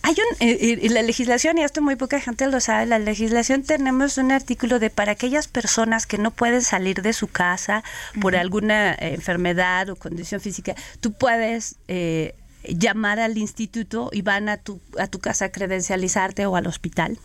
Hay 0.03 0.15
un, 0.15 0.49
eh, 0.49 0.79
eh, 0.83 0.89
la 0.89 1.03
legislación, 1.03 1.59
y 1.59 1.63
esto 1.63 1.83
muy 1.83 1.97
poca 1.97 2.21
gente 2.21 2.47
lo 2.47 2.61
sabe, 2.61 2.87
la 2.87 2.99
legislación 2.99 3.63
tenemos 3.63 4.17
un 4.17 4.33
artículo 4.33 4.79
de 4.79 4.89
para 4.89 5.13
aquellas 5.13 5.47
personas 5.47 6.07
que 6.07 6.17
no 6.17 6.31
pueden 6.31 6.63
salir 6.63 7.03
de 7.03 7.13
su 7.13 7.29
casa 7.29 7.85
por 8.21 8.35
alguna 8.35 8.95
eh, 8.95 9.15
enfermedad 9.15 9.91
o 9.91 9.97
condición 9.97 10.41
física, 10.41 10.75
tú 11.01 11.13
puedes... 11.13 11.77
Eh, 11.89 12.22
llamar 12.65 13.21
al 13.21 13.39
instituto 13.39 14.11
y 14.13 14.23
van 14.23 14.49
a 14.49 14.57
tu, 14.57 14.81
a 14.99 15.07
tu 15.07 15.19
casa 15.19 15.47
a 15.47 15.49
credencializarte 15.51 16.47
o 16.47 16.57
al 16.57 16.67
hospital. 16.67 17.19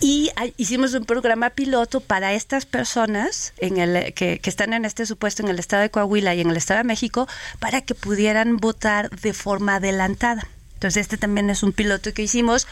Y 0.00 0.30
hicimos 0.56 0.92
un 0.94 1.04
programa 1.04 1.50
piloto 1.50 2.00
para 2.00 2.32
estas 2.32 2.66
personas 2.66 3.52
en 3.58 3.76
el, 3.76 4.12
que, 4.14 4.40
que, 4.40 4.50
están 4.50 4.72
en 4.72 4.84
este 4.84 5.06
supuesto 5.06 5.42
en 5.42 5.48
el 5.48 5.60
estado 5.60 5.82
de 5.82 5.90
Coahuila 5.90 6.34
y 6.34 6.40
en 6.40 6.50
el 6.50 6.56
estado 6.56 6.78
de 6.78 6.84
México 6.84 7.28
para 7.60 7.82
que 7.82 7.94
pudieran 7.94 8.56
votar 8.56 9.10
de 9.10 9.32
forma 9.34 9.76
adelantada. 9.76 10.48
Entonces 10.74 11.02
este 11.02 11.16
también 11.16 11.48
es 11.48 11.62
un 11.62 11.72
piloto 11.72 12.12
que 12.12 12.22
hicimos. 12.22 12.66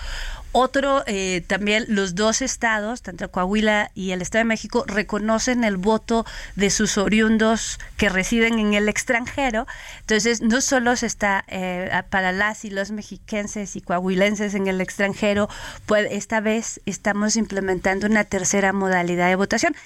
Otro, 0.52 1.04
eh, 1.06 1.44
también 1.46 1.84
los 1.86 2.16
dos 2.16 2.42
estados, 2.42 3.02
tanto 3.02 3.30
Coahuila 3.30 3.92
y 3.94 4.10
el 4.10 4.20
Estado 4.20 4.40
de 4.40 4.48
México, 4.48 4.84
reconocen 4.84 5.62
el 5.62 5.76
voto 5.76 6.26
de 6.56 6.70
sus 6.70 6.98
oriundos 6.98 7.78
que 7.96 8.08
residen 8.08 8.58
en 8.58 8.74
el 8.74 8.88
extranjero. 8.88 9.68
Entonces, 10.00 10.40
no 10.40 10.60
solo 10.60 10.96
se 10.96 11.06
está 11.06 11.44
eh, 11.46 12.02
para 12.10 12.32
las 12.32 12.64
y 12.64 12.70
los 12.70 12.90
mexiquenses 12.90 13.76
y 13.76 13.80
coahuilenses 13.80 14.54
en 14.54 14.66
el 14.66 14.80
extranjero, 14.80 15.48
pues 15.86 16.08
esta 16.10 16.40
vez 16.40 16.80
estamos 16.84 17.36
implementando 17.36 18.08
una 18.08 18.24
tercera 18.24 18.72
modalidad 18.72 19.28
de 19.28 19.36
votación, 19.36 19.76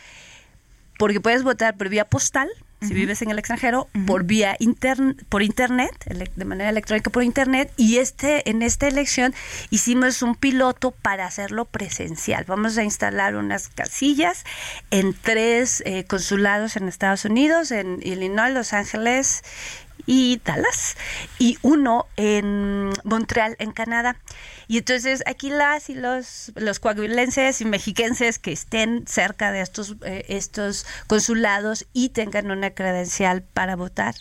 porque 0.99 1.21
puedes 1.21 1.43
votar 1.43 1.77
por 1.77 1.91
vía 1.91 2.07
postal, 2.07 2.49
si 2.83 2.93
vives 2.93 3.23
en 3.23 3.31
el 3.31 3.39
extranjero, 3.39 3.89
por 4.07 4.25
vía 4.25 4.57
intern 4.59 5.17
por 5.29 5.43
internet, 5.43 5.93
de 6.37 6.45
manera 6.45 6.71
electrónica 6.71 7.11
por 7.11 7.23
internet, 7.23 7.73
y 7.77 7.99
este 7.99 8.49
en 8.51 8.63
esta 8.63 8.89
elección 8.89 9.35
hicimos 9.71 10.23
un 10.23 10.35
piloto 10.35 10.91
para 10.91 11.27
hacerlo 11.27 11.65
presencial. 11.65 12.45
Vamos 12.47 12.77
a 12.77 12.85
instalar 12.85 13.37
unas 13.37 13.69
casillas 13.69 14.45
en 14.91 15.15
tres 15.15 15.83
eh, 15.87 16.05
consulados 16.05 16.77
en 16.77 16.89
Estados 16.89 17.25
Unidos, 17.25 17.71
en 17.71 18.01
Illinois, 18.03 18.53
Los 18.53 18.73
Ángeles 18.73 19.43
y 20.07 20.41
Dallas, 20.45 20.97
y 21.39 21.59
uno 21.63 22.07
en 22.17 22.91
Montreal, 23.05 23.57
en 23.59 23.73
Canadá. 23.73 24.17
Y 24.69 24.79
entonces 24.79 25.23
aquí 25.27 25.51
las 25.51 25.91
y 25.91 25.95
los, 25.95 26.53
los 26.57 26.81
coahuilenses 26.81 27.61
y 27.61 27.65
mexiquenses 27.65 28.39
que 28.39 28.53
estén 28.53 29.07
cerca 29.07 29.53
de 29.53 29.61
estos, 29.61 29.97
eh, 30.05 30.25
estos 30.29 30.87
consulados 31.07 31.87
y 31.93 32.11
tengan 32.11 32.51
una 32.51 32.71
credencial 32.71 33.43
para 33.43 33.77
votar, 33.77 34.15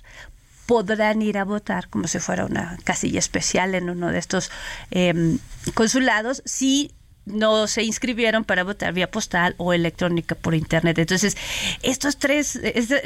podrán 0.66 1.22
ir 1.22 1.38
a 1.38 1.44
votar 1.44 1.90
como 1.90 2.08
si 2.08 2.20
fuera 2.20 2.46
una 2.46 2.78
casilla 2.84 3.20
especial 3.20 3.76
en 3.76 3.90
uno 3.90 4.12
de 4.12 4.20
estos 4.20 4.52
em, 4.92 5.40
consulados 5.74 6.42
si 6.46 6.94
no 7.26 7.68
se 7.68 7.84
inscribieron 7.84 8.44
para 8.44 8.64
votar 8.64 8.94
vía 8.94 9.10
postal 9.10 9.56
o 9.58 9.74
electrónica 9.74 10.36
por 10.36 10.56
internet. 10.56 10.98
Entonces, 10.98 11.38
estos 11.82 12.18
tres 12.18 12.60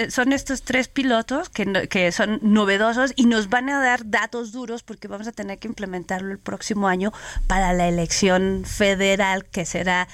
son 0.09 0.33
estos 0.33 0.63
tres 0.63 0.87
pilotos 0.87 1.49
que, 1.49 1.87
que 1.89 2.11
son 2.11 2.39
novedosos 2.41 3.13
y 3.15 3.25
nos 3.25 3.49
van 3.49 3.69
a 3.69 3.81
dar 3.81 4.09
datos 4.09 4.51
duros 4.51 4.83
porque 4.83 5.07
vamos 5.07 5.27
a 5.27 5.31
tener 5.31 5.59
que 5.59 5.67
implementarlo 5.67 6.31
el 6.31 6.39
próximo 6.39 6.87
año 6.87 7.13
para 7.47 7.73
la 7.73 7.87
elección 7.87 8.63
federal 8.65 9.45
que 9.45 9.65
será 9.65 10.07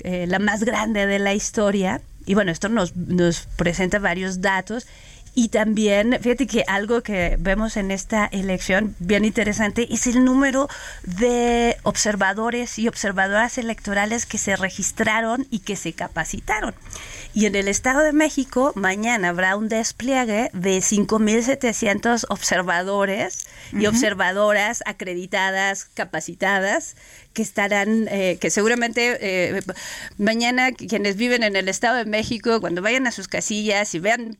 eh, 0.00 0.26
la 0.26 0.38
más 0.38 0.64
grande 0.64 1.06
de 1.06 1.18
la 1.18 1.34
historia. 1.34 2.00
Y 2.26 2.34
bueno, 2.34 2.52
esto 2.52 2.68
nos, 2.68 2.96
nos 2.96 3.46
presenta 3.56 3.98
varios 3.98 4.40
datos 4.40 4.86
y 5.34 5.48
también, 5.48 6.18
fíjate 6.20 6.46
que 6.46 6.64
algo 6.66 7.02
que 7.02 7.36
vemos 7.38 7.76
en 7.76 7.90
esta 7.90 8.26
elección 8.26 8.96
bien 8.98 9.24
interesante 9.24 9.86
es 9.90 10.06
el 10.06 10.24
número 10.24 10.68
de 11.04 11.76
observadores 11.84 12.78
y 12.78 12.88
observadoras 12.88 13.56
electorales 13.56 14.26
que 14.26 14.38
se 14.38 14.56
registraron 14.56 15.46
y 15.50 15.60
que 15.60 15.76
se 15.76 15.92
capacitaron. 15.92 16.74
Y 17.32 17.46
en 17.46 17.54
el 17.54 17.68
Estado 17.68 18.00
de 18.00 18.12
México 18.12 18.72
mañana 18.74 19.28
habrá 19.28 19.56
un 19.56 19.68
despliegue 19.68 20.50
de 20.52 20.78
5.700 20.78 22.26
observadores 22.28 23.46
y 23.72 23.86
observadoras 23.86 24.82
acreditadas, 24.84 25.84
capacitadas, 25.84 26.96
que 27.32 27.42
estarán, 27.42 28.08
eh, 28.08 28.38
que 28.40 28.50
seguramente 28.50 29.18
eh, 29.20 29.60
mañana 30.18 30.72
quienes 30.72 31.16
viven 31.16 31.44
en 31.44 31.54
el 31.54 31.68
Estado 31.68 31.96
de 31.96 32.04
México, 32.04 32.60
cuando 32.60 32.82
vayan 32.82 33.06
a 33.06 33.12
sus 33.12 33.28
casillas 33.28 33.94
y 33.94 34.00
vean, 34.00 34.36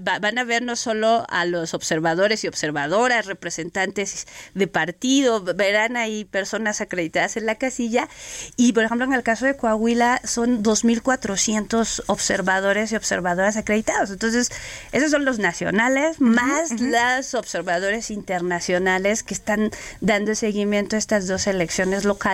van 0.00 0.38
a 0.38 0.44
ver 0.44 0.62
no 0.62 0.76
solo 0.76 1.24
a 1.30 1.46
los 1.46 1.72
observadores 1.72 2.44
y 2.44 2.48
observadoras, 2.48 3.24
representantes 3.24 4.26
de 4.54 4.66
partido, 4.66 5.42
verán 5.42 5.96
ahí 5.96 6.26
personas 6.26 6.82
acreditadas 6.82 7.38
en 7.38 7.46
la 7.46 7.54
casilla. 7.54 8.08
Y, 8.56 8.72
por 8.74 8.84
ejemplo, 8.84 9.06
en 9.06 9.14
el 9.14 9.22
caso 9.22 9.46
de 9.46 9.56
Coahuila 9.56 10.20
son 10.24 10.62
2.400 10.62 12.04
observadores 12.08 12.92
y 12.92 12.96
observadoras 12.96 13.56
acreditados. 13.56 14.10
Entonces, 14.10 14.50
esos 14.92 15.10
son 15.10 15.24
los 15.24 15.38
nacionales, 15.38 16.20
más 16.20 16.78
las 16.78 17.34
observadores 17.34 18.10
internacionales 18.10 19.22
que 19.22 19.32
están 19.32 19.70
dando 20.02 20.34
seguimiento 20.34 20.96
a 20.96 20.98
estas 20.98 21.26
dos 21.26 21.46
elecciones 21.46 22.04
locales 22.04 22.33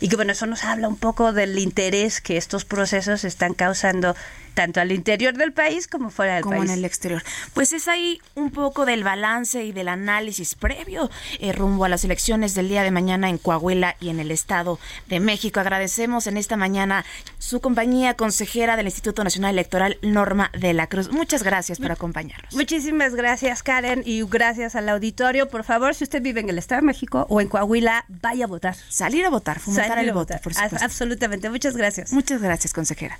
y 0.00 0.08
que 0.08 0.16
bueno, 0.16 0.32
eso 0.32 0.46
nos 0.46 0.64
habla 0.64 0.88
un 0.88 0.96
poco 0.96 1.32
del 1.32 1.58
interés 1.58 2.20
que 2.20 2.36
estos 2.36 2.64
procesos 2.64 3.24
están 3.24 3.54
causando 3.54 4.14
tanto 4.60 4.78
al 4.78 4.92
interior 4.92 5.38
del 5.38 5.54
país 5.54 5.88
como 5.88 6.10
fuera 6.10 6.34
del 6.34 6.42
país. 6.42 6.54
Como 6.54 6.64
en 6.64 6.78
el 6.78 6.84
exterior. 6.84 7.22
Pues 7.54 7.72
es 7.72 7.88
ahí 7.88 8.20
un 8.34 8.50
poco 8.50 8.84
del 8.84 9.04
balance 9.04 9.64
y 9.64 9.72
del 9.72 9.88
análisis 9.88 10.54
previo 10.54 11.10
eh, 11.38 11.54
rumbo 11.54 11.86
a 11.86 11.88
las 11.88 12.04
elecciones 12.04 12.54
del 12.54 12.68
día 12.68 12.82
de 12.82 12.90
mañana 12.90 13.30
en 13.30 13.38
Coahuila 13.38 13.96
y 14.00 14.10
en 14.10 14.20
el 14.20 14.30
Estado 14.30 14.78
de 15.08 15.18
México. 15.18 15.60
Agradecemos 15.60 16.26
en 16.26 16.36
esta 16.36 16.58
mañana 16.58 17.06
su 17.38 17.62
compañía 17.62 18.12
consejera 18.12 18.76
del 18.76 18.84
Instituto 18.84 19.24
Nacional 19.24 19.52
Electoral, 19.54 19.96
Norma 20.02 20.50
de 20.52 20.74
la 20.74 20.88
Cruz. 20.88 21.10
Muchas 21.10 21.42
gracias 21.42 21.78
por 21.78 21.90
acompañarnos. 21.90 22.54
Muchísimas 22.54 23.14
gracias, 23.14 23.62
Karen, 23.62 24.02
y 24.04 24.22
gracias 24.24 24.76
al 24.76 24.90
auditorio. 24.90 25.48
Por 25.48 25.64
favor, 25.64 25.94
si 25.94 26.04
usted 26.04 26.20
vive 26.20 26.40
en 26.40 26.50
el 26.50 26.58
Estado 26.58 26.82
de 26.82 26.86
México 26.86 27.24
o 27.30 27.40
en 27.40 27.48
Coahuila, 27.48 28.04
vaya 28.08 28.44
a 28.44 28.48
votar. 28.48 28.76
Salir 28.90 29.24
a 29.24 29.30
votar, 29.30 29.58
fomentar 29.58 29.98
el 30.00 30.12
voto, 30.12 30.34
por 30.42 30.52
supuesto. 30.52 30.84
Absolutamente. 30.84 31.48
Muchas 31.48 31.78
gracias. 31.78 32.12
Muchas 32.12 32.42
gracias, 32.42 32.74
consejera. 32.74 33.16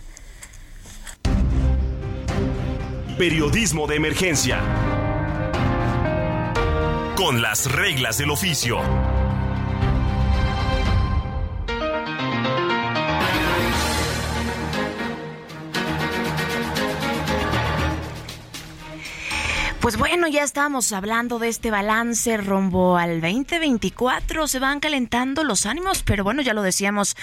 Periodismo 3.20 3.86
de 3.86 3.96
emergencia. 3.96 4.62
Con 7.16 7.42
las 7.42 7.70
reglas 7.70 8.16
del 8.16 8.30
oficio. 8.30 8.80
Pues 19.82 19.98
bueno, 19.98 20.26
ya 20.26 20.42
estamos 20.42 20.90
hablando 20.94 21.38
de 21.38 21.48
este 21.48 21.70
balance 21.70 22.38
rumbo 22.38 22.96
al 22.96 23.20
2024. 23.20 24.48
Se 24.48 24.58
van 24.58 24.80
calentando 24.80 25.44
los 25.44 25.66
ánimos, 25.66 26.02
pero 26.04 26.24
bueno, 26.24 26.40
ya 26.40 26.54
lo 26.54 26.62
decíamos, 26.62 27.18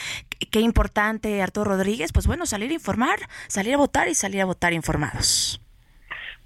qué 0.51 0.59
importante, 0.59 1.41
Arturo 1.41 1.71
Rodríguez, 1.71 2.11
pues 2.13 2.27
bueno, 2.27 2.45
salir 2.45 2.69
a 2.69 2.75
informar, 2.75 3.17
salir 3.47 3.73
a 3.73 3.77
votar 3.77 4.07
y 4.07 4.13
salir 4.13 4.41
a 4.41 4.45
votar 4.45 4.73
informados. 4.73 5.59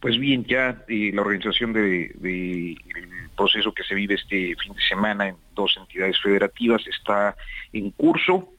Pues 0.02 0.18
bien, 0.18 0.44
ya 0.46 0.84
eh, 0.88 1.12
la 1.14 1.22
organización 1.22 1.74
del 1.74 2.12
de, 2.16 2.76
proceso 3.38 3.72
que 3.72 3.84
se 3.84 3.94
vive 3.94 4.16
este 4.16 4.56
fin 4.56 4.74
de 4.74 4.82
semana 4.82 5.28
en 5.28 5.36
dos 5.54 5.78
entidades 5.78 6.20
federativas 6.20 6.82
está 6.88 7.36
en 7.72 7.92
curso 7.92 8.50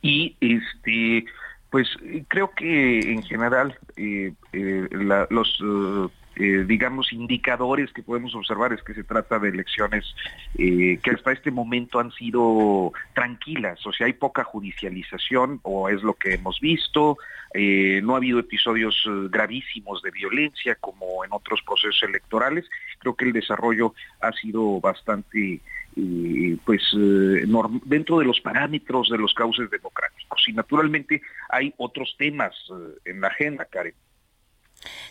y 0.00 0.36
este 0.40 1.26
pues 1.70 1.88
creo 2.28 2.52
que 2.52 3.00
en 3.00 3.22
general 3.24 3.76
eh, 3.96 4.32
eh, 4.52 4.88
los 5.28 5.60
eh, 6.38 6.64
digamos, 6.66 7.14
indicadores 7.14 7.90
que 7.92 8.02
podemos 8.02 8.34
observar 8.34 8.74
es 8.74 8.82
que 8.82 8.92
se 8.92 9.04
trata 9.04 9.38
de 9.38 9.48
elecciones 9.48 10.04
eh, 10.58 10.98
que 11.02 11.10
hasta 11.10 11.32
este 11.32 11.50
momento 11.50 11.98
han 11.98 12.12
sido 12.12 12.92
tranquilas, 13.14 13.84
o 13.86 13.92
sea, 13.92 14.06
hay 14.06 14.12
poca 14.12 14.44
judicialización, 14.44 15.60
o 15.62 15.88
es 15.88 16.02
lo 16.02 16.12
que 16.12 16.34
hemos 16.34 16.60
visto, 16.60 17.16
eh, 17.54 18.02
no 18.04 18.14
ha 18.14 18.18
habido 18.18 18.38
episodios 18.38 19.02
gravísimos 19.30 20.02
de 20.02 20.10
violencia 20.10 20.74
como 20.74 21.24
en 21.24 21.32
otros 21.32 21.62
procesos 21.62 22.02
electorales, 22.02 22.68
creo 22.98 23.14
que 23.14 23.24
el 23.24 23.32
desarrollo 23.32 23.94
ha 24.20 24.32
sido 24.32 24.78
bastante 24.80 25.60
pues 26.66 26.82
dentro 27.86 28.18
de 28.18 28.26
los 28.26 28.38
parámetros 28.42 29.08
de 29.08 29.16
los 29.16 29.32
cauces 29.32 29.70
democráticos. 29.70 30.44
Y 30.46 30.52
naturalmente 30.52 31.22
hay 31.48 31.72
otros 31.78 32.14
temas 32.18 32.54
en 33.06 33.22
la 33.22 33.28
agenda, 33.28 33.64
Karen. 33.64 33.94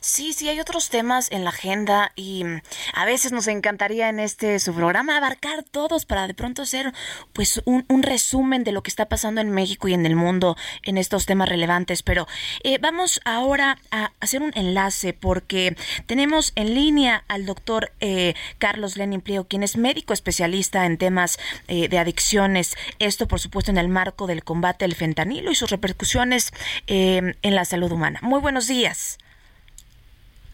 Sí, 0.08 0.34
sí, 0.34 0.48
hay 0.50 0.60
otros 0.60 0.90
temas 0.90 1.32
en 1.32 1.44
la 1.44 1.50
agenda 1.50 2.12
y 2.16 2.44
mm, 2.44 2.62
a 2.94 3.06
veces 3.06 3.32
nos 3.32 3.48
encantaría 3.48 4.08
en 4.08 4.20
este 4.20 4.60
su 4.60 4.72
programa 4.72 5.18
abarcar 5.18 5.64
todos 5.64 6.06
para 6.06 6.28
de 6.28 6.36
pronto 6.36 6.62
hacer 6.62 6.94
pues 7.34 7.60
un, 7.66 7.84
resumen 8.04 8.64
de 8.64 8.72
lo 8.72 8.84
que 8.84 8.92
está 8.92 9.08
pasando 9.08 9.42
en 9.42 9.50
México 9.50 9.88
y 9.88 9.96
en 9.96 10.06
el 10.06 10.16
mundo 10.16 10.58
en 10.84 11.00
estos 11.00 11.26
temas 11.26 11.50
relevantes. 11.50 12.04
Pero 12.04 12.28
eh, 12.64 12.78
vamos 12.78 13.20
ahora 13.26 13.80
a 13.90 14.12
hacer 14.20 14.44
un 14.44 14.52
enlace 14.54 15.14
porque 15.14 15.76
tenemos 16.06 16.52
en 16.54 16.76
línea 16.76 17.24
al 17.28 17.48
doctor 17.48 17.92
eh, 18.00 18.36
Carlos 18.60 18.98
Lenin 18.98 19.22
Pliego, 19.22 19.46
quien 19.46 19.64
es 19.64 19.76
médico 19.76 20.14
especialista 20.14 20.86
en 20.86 21.00
temas 21.00 21.40
eh, 21.68 21.88
de 21.88 21.98
adicciones. 21.98 22.76
Esto, 23.00 23.28
por 23.28 23.40
supuesto, 23.40 23.72
en 23.72 23.80
el 23.80 23.90
marco 23.90 24.28
del 24.28 24.44
combate 24.44 24.86
al 24.86 24.94
fentanilo 24.94 25.50
y 25.50 25.56
sus 25.56 25.72
repercusiones 25.72 26.54
en 26.86 27.36
la 27.42 27.66
salud 27.66 27.92
humana. 27.92 28.20
Muy 28.22 28.40
buenos 28.40 28.68
días. 28.68 29.18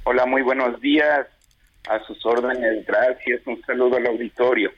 Hola, 0.03 0.25
muy 0.25 0.41
buenos 0.41 0.81
días. 0.81 1.27
A 1.87 2.03
sus 2.05 2.25
órdenes, 2.25 2.85
gracias. 2.87 3.41
Un 3.45 3.61
saludo 3.65 3.97
al 3.97 4.07
auditorio. 4.07 4.71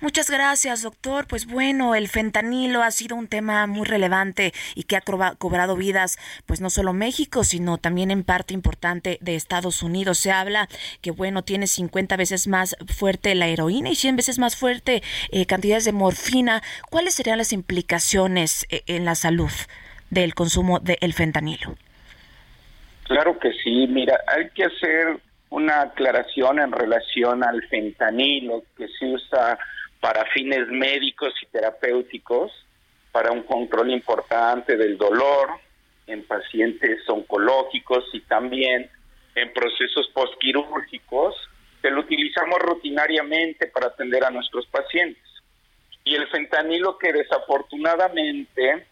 Muchas 0.00 0.28
gracias, 0.28 0.82
doctor. 0.82 1.28
Pues 1.28 1.46
bueno, 1.46 1.94
el 1.94 2.08
fentanilo 2.08 2.82
ha 2.82 2.90
sido 2.90 3.14
un 3.14 3.28
tema 3.28 3.66
muy 3.68 3.86
relevante 3.86 4.52
y 4.74 4.84
que 4.84 4.96
ha 4.96 5.02
cobrado 5.02 5.76
vidas, 5.76 6.18
pues 6.46 6.60
no 6.60 6.68
solo 6.68 6.92
México, 6.92 7.44
sino 7.44 7.78
también 7.78 8.10
en 8.10 8.24
parte 8.24 8.52
importante 8.52 9.18
de 9.20 9.36
Estados 9.36 9.84
Unidos. 9.84 10.18
Se 10.18 10.32
habla 10.32 10.68
que, 11.00 11.12
bueno, 11.12 11.44
tiene 11.44 11.68
50 11.68 12.16
veces 12.16 12.48
más 12.48 12.76
fuerte 12.88 13.34
la 13.36 13.46
heroína 13.46 13.90
y 13.90 13.94
100 13.94 14.16
veces 14.16 14.38
más 14.40 14.56
fuerte 14.56 15.02
eh, 15.30 15.46
cantidades 15.46 15.84
de 15.84 15.92
morfina. 15.92 16.62
¿Cuáles 16.90 17.14
serían 17.14 17.38
las 17.38 17.52
implicaciones 17.52 18.66
eh, 18.70 18.82
en 18.86 19.04
la 19.04 19.14
salud 19.14 19.52
del 20.10 20.34
consumo 20.34 20.80
del 20.80 21.12
fentanilo? 21.12 21.76
Claro 23.10 23.40
que 23.40 23.52
sí, 23.54 23.88
mira, 23.88 24.20
hay 24.24 24.50
que 24.50 24.66
hacer 24.66 25.18
una 25.48 25.80
aclaración 25.80 26.60
en 26.60 26.70
relación 26.70 27.42
al 27.42 27.60
fentanilo 27.66 28.62
que 28.76 28.86
se 28.86 29.04
usa 29.04 29.58
para 29.98 30.24
fines 30.26 30.68
médicos 30.68 31.34
y 31.42 31.46
terapéuticos, 31.46 32.52
para 33.10 33.32
un 33.32 33.42
control 33.42 33.90
importante 33.90 34.76
del 34.76 34.96
dolor 34.96 35.48
en 36.06 36.24
pacientes 36.24 37.00
oncológicos 37.08 38.04
y 38.12 38.20
también 38.20 38.88
en 39.34 39.52
procesos 39.54 40.08
postquirúrgicos 40.14 41.34
que 41.82 41.90
lo 41.90 42.02
utilizamos 42.02 42.60
rutinariamente 42.60 43.66
para 43.66 43.88
atender 43.88 44.22
a 44.22 44.30
nuestros 44.30 44.68
pacientes. 44.68 45.28
Y 46.04 46.14
el 46.14 46.28
fentanilo 46.28 46.96
que 46.96 47.12
desafortunadamente 47.12 48.86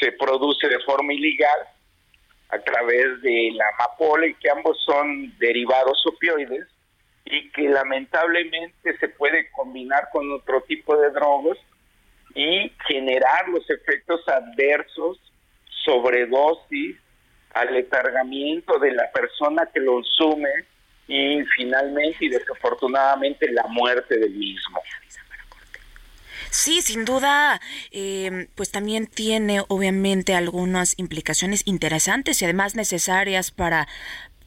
se 0.00 0.10
produce 0.10 0.68
de 0.68 0.80
forma 0.80 1.14
ilegal 1.14 1.68
a 2.50 2.58
través 2.58 3.20
de 3.22 3.50
la 3.54 3.64
amapola 3.74 4.26
y 4.26 4.34
que 4.34 4.50
ambos 4.50 4.82
son 4.84 5.36
derivados 5.38 6.04
opioides 6.06 6.66
y 7.24 7.50
que 7.50 7.68
lamentablemente 7.68 8.96
se 8.98 9.08
puede 9.08 9.50
combinar 9.52 10.08
con 10.12 10.30
otro 10.32 10.60
tipo 10.62 10.96
de 10.96 11.10
drogas 11.10 11.58
y 12.34 12.70
generar 12.86 13.48
los 13.48 13.68
efectos 13.70 14.20
adversos, 14.28 15.18
sobredosis, 15.84 16.96
aletargamiento 17.54 18.78
de 18.78 18.92
la 18.92 19.10
persona 19.12 19.68
que 19.72 19.80
lo 19.80 19.94
consume 19.94 20.50
y 21.06 21.42
finalmente 21.56 22.24
y 22.24 22.28
desafortunadamente 22.28 23.50
la 23.52 23.66
muerte 23.68 24.18
del 24.18 24.32
mismo. 24.32 24.80
Sí, 26.54 26.82
sin 26.82 27.04
duda, 27.04 27.60
eh, 27.90 28.46
pues 28.54 28.70
también 28.70 29.08
tiene 29.08 29.62
obviamente 29.66 30.36
algunas 30.36 30.94
implicaciones 30.98 31.62
interesantes 31.64 32.40
y 32.40 32.44
además 32.44 32.76
necesarias 32.76 33.50
para 33.50 33.88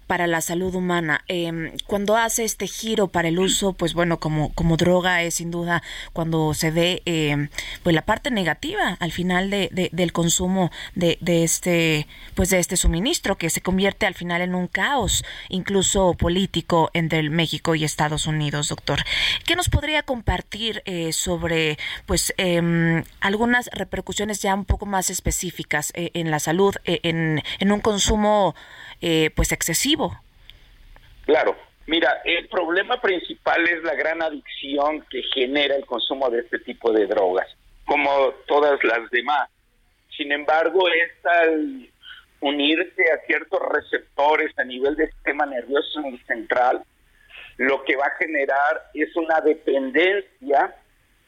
para 0.07 0.25
la 0.25 0.41
salud 0.41 0.73
humana. 0.73 1.23
Em, 1.27 1.71
cuando 1.85 2.17
hace 2.17 2.43
este 2.43 2.67
giro 2.67 3.09
para 3.09 3.27
el 3.27 3.39
uso, 3.39 3.73
pues 3.73 3.93
bueno, 3.93 4.19
como, 4.19 4.53
como 4.53 4.77
droga 4.77 5.21
es 5.21 5.35
sin 5.35 5.51
duda 5.51 5.83
cuando 6.13 6.53
se 6.53 6.71
ve 6.71 7.01
em, 7.05 7.49
pues 7.83 7.93
la 7.93 8.01
parte 8.01 8.31
negativa 8.31 8.97
al 8.99 9.11
final 9.11 9.49
de, 9.49 9.89
del 9.91 10.13
consumo 10.13 10.71
de, 10.95 11.17
de, 11.21 11.43
este 11.43 12.07
pues 12.35 12.49
de 12.49 12.59
este 12.59 12.77
suministro 12.77 13.37
que 13.37 13.49
se 13.49 13.61
convierte 13.61 14.05
al 14.05 14.13
final 14.13 14.41
en 14.41 14.55
un 14.55 14.67
caos 14.67 15.23
incluso 15.49 16.13
político 16.13 16.89
entre 16.93 17.29
México 17.29 17.75
y 17.75 17.83
Estados 17.83 18.27
Unidos, 18.27 18.69
doctor. 18.69 19.03
¿Qué 19.45 19.55
nos 19.55 19.69
podría 19.69 20.03
compartir 20.03 20.81
eh, 20.85 21.11
sobre 21.13 21.77
pues 22.05 22.33
em, 22.37 23.03
algunas 23.19 23.69
repercusiones 23.73 24.41
ya 24.41 24.53
un 24.53 24.65
poco 24.65 24.85
más 24.85 25.09
específicas 25.09 25.91
eh, 25.95 26.11
en 26.13 26.31
la 26.31 26.39
salud 26.39 26.75
eh, 26.85 26.99
en, 27.03 27.43
en 27.59 27.71
un 27.71 27.81
consumo 27.81 28.55
eh, 29.01 29.31
pues 29.35 29.51
excesivo. 29.51 30.19
Claro, 31.25 31.55
mira, 31.85 32.21
el 32.23 32.47
problema 32.47 32.99
principal 33.01 33.67
es 33.67 33.83
la 33.83 33.95
gran 33.95 34.21
adicción 34.21 35.05
que 35.09 35.21
genera 35.33 35.75
el 35.75 35.85
consumo 35.85 36.29
de 36.29 36.39
este 36.39 36.59
tipo 36.59 36.91
de 36.91 37.05
drogas, 37.05 37.47
como 37.85 38.31
todas 38.47 38.83
las 38.83 39.09
demás. 39.11 39.49
Sin 40.15 40.31
embargo, 40.31 40.87
es 40.89 41.25
al 41.25 41.89
unirse 42.39 43.03
a 43.11 43.25
ciertos 43.25 43.59
receptores 43.69 44.57
a 44.57 44.63
nivel 44.63 44.95
del 44.95 45.11
sistema 45.11 45.45
nervioso 45.45 46.01
central, 46.27 46.83
lo 47.57 47.83
que 47.83 47.95
va 47.95 48.05
a 48.05 48.17
generar 48.17 48.89
es 48.93 49.15
una 49.15 49.41
dependencia 49.41 50.75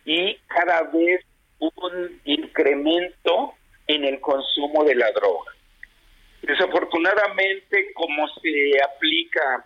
y 0.05 0.36
cada 0.47 0.84
vez 0.84 1.25
un 1.60 2.21
incremento 2.25 3.53
en 3.88 4.05
el 4.05 4.21
consumo 4.21 4.84
de 4.84 4.95
la 4.95 5.12
droga. 5.12 5.51
Desafortunadamente, 6.41 7.93
como 7.93 8.28
se 8.41 8.82
aplica 8.84 9.65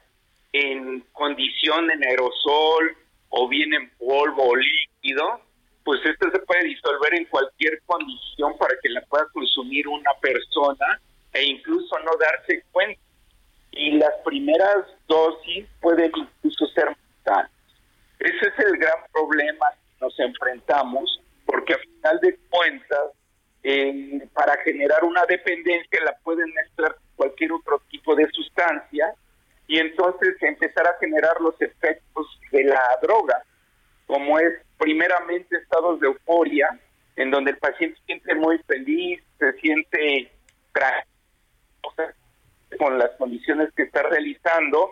en 0.51 1.01
condición 1.11 1.89
en 1.91 2.03
aerosol 2.03 2.97
o 3.29 3.47
bien 3.47 3.73
en 3.73 3.89
polvo 3.97 4.49
o 4.49 4.55
líquido, 4.55 5.41
pues 5.83 5.99
este 6.05 6.31
se 6.31 6.39
puede 6.39 6.63
disolver 6.65 7.13
en 7.15 7.25
cualquier 7.25 7.81
condición 7.85 8.57
para 8.57 8.75
que 8.81 8.89
la 8.89 9.01
pueda 9.01 9.25
consumir 9.33 9.87
una 9.87 10.11
persona 10.21 11.01
e 11.33 11.43
incluso 11.43 11.97
no 11.99 12.11
darse 12.19 12.63
cuenta. 12.71 13.01
Y 13.71 13.91
las 13.97 14.13
primeras 14.23 14.85
dosis 15.07 15.65
pueden 15.81 16.11
incluso 16.15 16.67
ser 16.67 16.85
mortales. 16.85 17.51
Ese 18.19 18.47
es 18.47 18.65
el 18.65 18.77
gran 18.77 18.99
problema 19.11 19.65
que 19.71 20.05
nos 20.05 20.19
enfrentamos, 20.19 21.19
porque 21.45 21.73
a 21.73 21.77
final 21.77 22.19
de 22.21 22.37
cuentas, 22.49 23.11
eh, 23.63 24.27
para 24.33 24.57
generar 24.63 25.03
una 25.03 25.25
dependencia 25.25 26.03
la 26.03 26.15
pueden 26.23 26.51
mezclar 26.53 26.97
cualquier 27.15 27.53
otro 27.53 27.81
tipo 27.89 28.13
de 28.13 28.27
sustancia 28.31 29.13
y 29.67 29.79
entonces 29.79 30.35
empezar 30.41 30.85
a 30.85 30.97
generar 30.99 31.39
los 31.39 31.59
efectos 31.61 32.27
de 32.51 32.65
la 32.65 32.81
droga, 33.01 33.41
como 34.05 34.37
es 34.37 34.53
primeramente 34.77 35.55
estados 35.55 36.01
de 36.01 36.07
euforia, 36.07 36.67
en 37.15 37.31
donde 37.31 37.51
el 37.51 37.57
paciente 37.57 37.97
se 37.99 38.05
siente 38.05 38.35
muy 38.35 38.57
feliz, 38.67 39.23
se 39.39 39.53
siente 39.53 40.29
con 42.77 42.97
las 42.97 43.11
condiciones 43.11 43.69
que 43.75 43.83
está 43.83 44.03
realizando, 44.03 44.91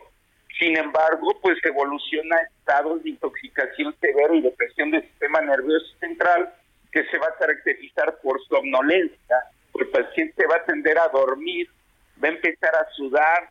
sin 0.59 0.77
embargo, 0.77 1.37
pues 1.41 1.57
evoluciona 1.63 2.37
a 2.37 2.43
estados 2.43 3.03
de 3.03 3.09
intoxicación 3.09 3.93
severa 3.99 4.35
y 4.35 4.41
depresión 4.41 4.91
del 4.91 5.01
sistema 5.03 5.41
nervioso 5.41 5.87
central 5.99 6.53
que 6.91 7.05
se 7.05 7.17
va 7.17 7.27
a 7.27 7.37
caracterizar 7.37 8.19
por 8.21 8.41
somnolencia, 8.45 9.37
el 9.79 9.87
paciente 9.87 10.45
va 10.47 10.57
a 10.57 10.65
tender 10.65 10.97
a 10.97 11.07
dormir, 11.09 11.67
va 12.23 12.27
a 12.27 12.31
empezar 12.31 12.75
a 12.75 12.89
sudar, 12.91 13.49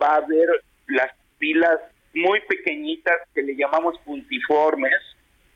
va 0.00 0.16
a 0.16 0.20
ver 0.20 0.48
las 0.88 1.12
pilas 1.38 1.80
muy 2.14 2.40
pequeñitas 2.42 3.16
que 3.34 3.42
le 3.42 3.56
llamamos 3.56 3.98
puntiformes, 4.00 4.94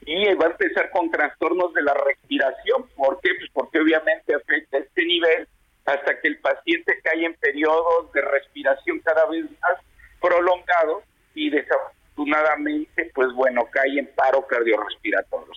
y 0.07 0.35
va 0.35 0.47
a 0.47 0.51
empezar 0.51 0.91
con 0.91 1.11
trastornos 1.11 1.75
de 1.75 1.83
la 1.83 1.95
respiración. 1.95 2.89
¿Por 2.97 3.21
qué? 3.21 3.31
Pues 3.39 3.51
porque 3.53 3.81
obviamente 3.81 4.35
afecta 4.35 4.79
este 4.79 5.05
nivel 5.05 5.47
hasta 5.85 6.21
que 6.21 6.29
el 6.29 6.39
paciente 6.39 7.01
cae 7.03 7.25
en 7.25 7.35
periodos 7.35 8.13
de 8.13 8.23
respiración 8.23 9.01
cada 9.01 9.27
vez 9.27 9.45
más 9.45 9.79
prolongados 10.21 11.05
y 11.35 11.51
desafortunadamente, 11.51 13.11
pues 13.15 13.33
bueno, 13.35 13.67
cae 13.71 13.99
en 13.99 14.07
paro 14.15 14.47
cardiorrespiratorio. 14.47 15.53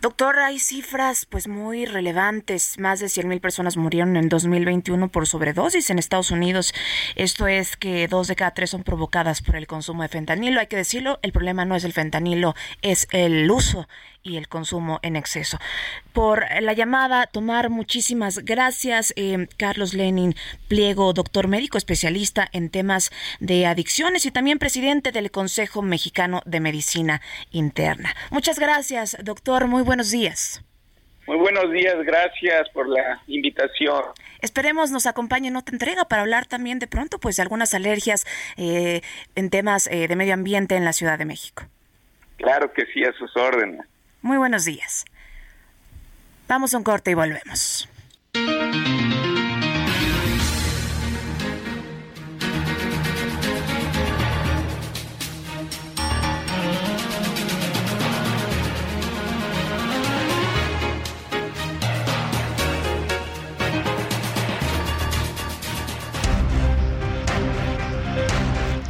Doctor, 0.00 0.38
hay 0.38 0.60
cifras 0.60 1.26
pues 1.26 1.48
muy 1.48 1.84
relevantes. 1.84 2.78
Más 2.78 3.00
de 3.00 3.06
100.000 3.06 3.40
personas 3.40 3.76
murieron 3.76 4.16
en 4.16 4.28
2021 4.28 5.08
por 5.08 5.26
sobredosis 5.26 5.90
en 5.90 5.98
Estados 5.98 6.30
Unidos. 6.30 6.72
Esto 7.16 7.48
es 7.48 7.76
que 7.76 8.06
dos 8.06 8.28
de 8.28 8.36
cada 8.36 8.52
tres 8.52 8.70
son 8.70 8.84
provocadas 8.84 9.42
por 9.42 9.56
el 9.56 9.66
consumo 9.66 10.02
de 10.02 10.08
fentanilo. 10.08 10.60
Hay 10.60 10.68
que 10.68 10.76
decirlo, 10.76 11.18
el 11.22 11.32
problema 11.32 11.64
no 11.64 11.74
es 11.74 11.82
el 11.82 11.92
fentanilo, 11.92 12.54
es 12.80 13.08
el 13.10 13.50
uso 13.50 13.88
y 14.28 14.36
el 14.36 14.48
consumo 14.48 15.00
en 15.02 15.16
exceso. 15.16 15.58
Por 16.12 16.44
la 16.60 16.72
llamada, 16.72 17.26
tomar 17.26 17.70
muchísimas 17.70 18.38
gracias, 18.44 19.12
eh, 19.16 19.48
Carlos 19.56 19.94
Lenin 19.94 20.34
Pliego, 20.68 21.12
doctor 21.12 21.48
médico 21.48 21.78
especialista 21.78 22.48
en 22.52 22.70
temas 22.70 23.10
de 23.40 23.66
adicciones 23.66 24.26
y 24.26 24.30
también 24.30 24.58
presidente 24.58 25.12
del 25.12 25.30
Consejo 25.30 25.82
Mexicano 25.82 26.42
de 26.44 26.60
Medicina 26.60 27.20
Interna. 27.50 28.14
Muchas 28.30 28.58
gracias, 28.58 29.16
doctor. 29.22 29.66
Muy 29.66 29.82
buenos 29.82 30.10
días. 30.10 30.62
Muy 31.28 31.36
buenos 31.36 31.70
días, 31.70 31.94
gracias 32.06 32.70
por 32.70 32.88
la 32.88 33.20
invitación. 33.26 34.02
Esperemos 34.40 34.90
nos 34.90 35.06
acompañe 35.06 35.48
en 35.48 35.56
otra 35.56 35.74
entrega 35.74 36.06
para 36.06 36.22
hablar 36.22 36.46
también 36.46 36.78
de 36.78 36.86
pronto 36.86 37.18
pues 37.18 37.36
de 37.36 37.42
algunas 37.42 37.74
alergias 37.74 38.26
eh, 38.56 39.02
en 39.34 39.50
temas 39.50 39.88
eh, 39.88 40.08
de 40.08 40.16
medio 40.16 40.32
ambiente 40.32 40.74
en 40.74 40.86
la 40.86 40.94
Ciudad 40.94 41.18
de 41.18 41.26
México. 41.26 41.64
Claro 42.38 42.72
que 42.72 42.86
sí, 42.86 43.04
a 43.04 43.12
sus 43.12 43.36
órdenes. 43.36 43.82
Muy 44.22 44.36
buenos 44.36 44.64
días. 44.64 45.04
Vamos 46.48 46.74
a 46.74 46.78
un 46.78 46.84
corte 46.84 47.10
y 47.10 47.14
volvemos. 47.14 47.88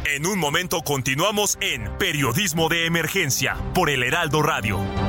En 0.05 0.25
un 0.25 0.37
momento 0.37 0.81
continuamos 0.81 1.57
en 1.61 1.97
Periodismo 1.97 2.67
de 2.67 2.85
Emergencia 2.85 3.55
por 3.73 3.89
el 3.89 4.03
Heraldo 4.03 4.41
Radio. 4.41 5.08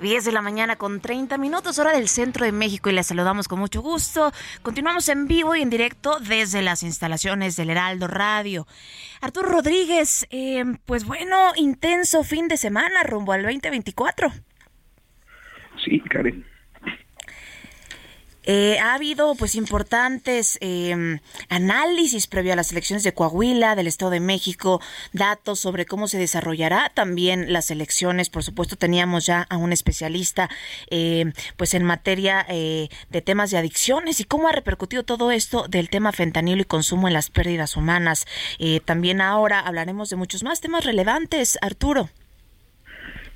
10 0.00 0.24
de 0.24 0.32
la 0.32 0.42
mañana 0.42 0.76
con 0.76 1.00
30 1.00 1.38
minutos, 1.38 1.78
hora 1.78 1.92
del 1.92 2.08
centro 2.08 2.44
de 2.44 2.52
México 2.52 2.90
y 2.90 2.92
les 2.92 3.06
saludamos 3.06 3.48
con 3.48 3.58
mucho 3.58 3.80
gusto. 3.80 4.30
Continuamos 4.62 5.08
en 5.08 5.26
vivo 5.26 5.54
y 5.56 5.62
en 5.62 5.70
directo 5.70 6.18
desde 6.20 6.62
las 6.62 6.82
instalaciones 6.82 7.56
del 7.56 7.70
Heraldo 7.70 8.06
Radio. 8.06 8.66
Arturo 9.20 9.48
Rodríguez, 9.48 10.26
eh, 10.30 10.64
pues 10.84 11.04
bueno, 11.04 11.36
intenso 11.56 12.24
fin 12.24 12.48
de 12.48 12.56
semana 12.56 13.02
rumbo 13.04 13.32
al 13.32 13.42
2024. 13.42 14.30
Sí, 15.84 16.00
Karen. 16.10 16.44
Eh, 18.46 18.78
ha 18.78 18.94
habido 18.94 19.34
pues 19.34 19.54
importantes 19.54 20.58
eh, 20.60 21.18
análisis 21.48 22.26
previo 22.26 22.52
a 22.52 22.56
las 22.56 22.72
elecciones 22.72 23.02
de 23.02 23.12
Coahuila, 23.12 23.74
del 23.74 23.88
Estado 23.88 24.12
de 24.12 24.20
México, 24.20 24.80
datos 25.12 25.60
sobre 25.60 25.84
cómo 25.84 26.08
se 26.08 26.18
desarrollará 26.18 26.90
también 26.94 27.52
las 27.52 27.70
elecciones. 27.70 28.30
Por 28.30 28.42
supuesto, 28.42 28.76
teníamos 28.76 29.26
ya 29.26 29.42
a 29.48 29.56
un 29.56 29.72
especialista 29.72 30.48
eh, 30.90 31.32
pues 31.56 31.74
en 31.74 31.84
materia 31.84 32.46
eh, 32.48 32.88
de 33.10 33.22
temas 33.22 33.50
de 33.50 33.58
adicciones 33.58 34.20
y 34.20 34.24
cómo 34.24 34.48
ha 34.48 34.52
repercutido 34.52 35.02
todo 35.02 35.30
esto 35.30 35.66
del 35.68 35.90
tema 35.90 36.12
fentanilo 36.12 36.62
y 36.62 36.66
consumo 36.66 37.08
en 37.08 37.14
las 37.14 37.30
pérdidas 37.30 37.76
humanas. 37.76 38.26
Eh, 38.58 38.80
también 38.80 39.20
ahora 39.20 39.60
hablaremos 39.60 40.10
de 40.10 40.16
muchos 40.16 40.42
más 40.42 40.60
temas 40.60 40.84
relevantes, 40.84 41.58
Arturo. 41.60 42.08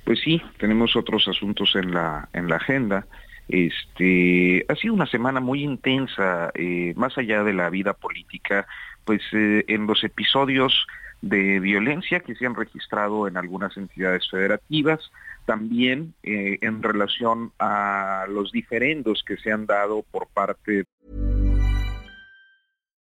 Pues 0.03 0.19
sí, 0.23 0.41
tenemos 0.57 0.95
otros 0.95 1.27
asuntos 1.27 1.75
en 1.75 1.93
la 1.93 2.29
en 2.33 2.47
la 2.47 2.55
agenda. 2.55 3.05
Este, 3.51 4.65
ha 4.69 4.75
sido 4.75 4.93
una 4.93 5.07
semana 5.07 5.41
muy 5.41 5.61
intensa, 5.63 6.51
eh, 6.55 6.93
más 6.95 7.17
allá 7.17 7.43
de 7.43 7.51
la 7.51 7.69
vida 7.69 7.93
política, 7.93 8.65
pues 9.03 9.21
eh, 9.33 9.65
en 9.67 9.87
los 9.87 10.05
episodios 10.05 10.87
de 11.21 11.59
violencia 11.59 12.21
que 12.21 12.33
se 12.35 12.45
han 12.45 12.55
registrado 12.55 13.27
en 13.27 13.35
algunas 13.35 13.75
entidades 13.75 14.29
federativas, 14.31 15.11
también 15.45 16.13
eh, 16.23 16.59
en 16.61 16.81
relación 16.81 17.51
a 17.59 18.25
los 18.29 18.53
diferendos 18.53 19.21
que 19.25 19.35
se 19.35 19.51
han 19.51 19.65
dado 19.65 20.03
por 20.11 20.27
parte. 20.27 20.85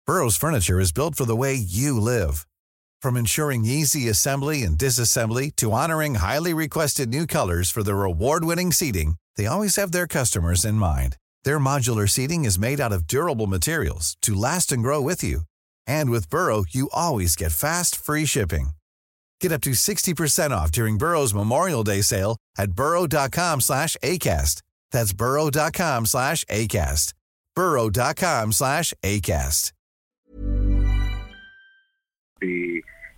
Burroughs 0.06 0.38
Furniture 0.38 0.80
is 0.80 0.94
built 0.94 1.16
for 1.16 1.26
the 1.26 1.36
way 1.36 1.56
you 1.56 2.00
live. 2.00 2.46
From 3.02 3.18
ensuring 3.18 3.66
easy 3.66 4.08
assembly 4.08 4.64
and 4.64 4.78
disassembly 4.78 5.52
to 5.58 5.72
honoring 5.72 6.16
highly 6.16 6.54
requested 6.54 7.10
new 7.10 7.26
colors 7.26 7.70
for 7.70 7.84
their 7.84 8.04
award-winning 8.04 8.72
seating, 8.72 9.16
they 9.38 9.46
always 9.46 9.76
have 9.76 9.92
their 9.92 10.08
customers 10.08 10.64
in 10.64 10.76
mind. 10.76 11.18
Their 11.44 11.60
modular 11.60 12.08
seating 12.10 12.46
is 12.46 12.58
made 12.60 12.80
out 12.80 12.94
of 12.94 13.08
durable 13.08 13.48
materials 13.48 14.16
to 14.22 14.34
last 14.34 14.72
and 14.72 14.82
grow 14.82 15.02
with 15.02 15.24
you. 15.24 15.42
And 15.86 16.10
with 16.10 16.30
Burrow, 16.30 16.64
you 16.70 16.90
always 16.94 17.36
get 17.36 17.52
fast, 17.52 17.96
free 17.96 18.26
shipping. 18.26 18.70
Get 19.42 19.52
up 19.52 19.62
to 19.62 19.72
60% 19.72 20.52
off 20.52 20.72
during 20.72 20.98
Burrow's 20.98 21.34
Memorial 21.34 21.84
Day 21.84 22.02
sale 22.02 22.38
at 22.58 22.72
burrow.com 22.72 23.62
slash 23.62 23.96
ACAST. 24.02 24.62
That's 24.92 25.14
burrow.com 25.14 26.06
slash 26.06 26.46
ACAST. 26.46 27.14
burrow.com 27.56 28.52
slash 28.52 28.94
ACAST. 29.04 29.72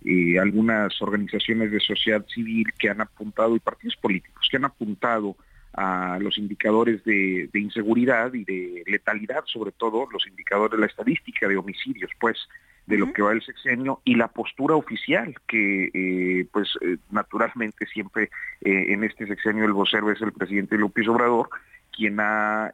de 0.02 0.38
algunas 0.38 1.00
organizaciones 1.02 1.70
de 1.70 1.80
sociedad 1.80 2.24
civil 2.34 2.64
que 2.78 2.88
han 2.88 3.00
apuntado 3.00 3.54
y 3.54 3.60
partidos 3.60 3.96
políticos 3.96 4.48
que 4.50 4.56
han 4.56 4.64
apuntado 4.64 5.36
a 5.74 6.18
los 6.20 6.36
indicadores 6.38 7.02
de, 7.04 7.48
inseguridad 7.54 8.32
y 8.34 8.44
de 8.44 8.82
letalidad, 8.86 9.44
sobre 9.46 9.72
todo 9.72 10.08
los 10.12 10.26
indicadores 10.26 10.72
de 10.72 10.78
la 10.78 10.86
estadística 10.86 11.48
de 11.48 11.56
homicidios, 11.56 12.10
pues 12.18 12.48
de 12.86 12.98
lo 12.98 13.12
que 13.12 13.22
va 13.22 13.32
el 13.32 13.42
sexenio 13.42 14.00
y 14.04 14.16
la 14.16 14.28
postura 14.28 14.74
oficial 14.74 15.34
que 15.46 15.90
eh, 15.94 16.46
pues 16.50 16.70
eh, 16.80 16.96
naturalmente 17.10 17.86
siempre 17.86 18.30
eh, 18.62 18.86
en 18.88 19.04
este 19.04 19.26
sexenio 19.28 19.64
el 19.64 19.72
vocero 19.72 20.10
es 20.10 20.20
el 20.20 20.32
presidente 20.32 20.76
López 20.76 21.06
Obrador 21.06 21.50
quien 21.92 22.18
ha 22.18 22.72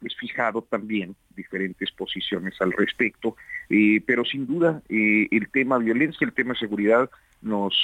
pues 0.00 0.16
fijado 0.16 0.62
también 0.62 1.14
diferentes 1.36 1.90
posiciones 1.90 2.54
al 2.60 2.72
respecto. 2.72 3.36
Pero 3.68 4.24
sin 4.24 4.46
duda 4.46 4.80
el 4.88 5.48
tema 5.52 5.78
violencia 5.78 6.24
el 6.24 6.32
tema 6.32 6.54
seguridad 6.54 7.10
nos 7.42 7.74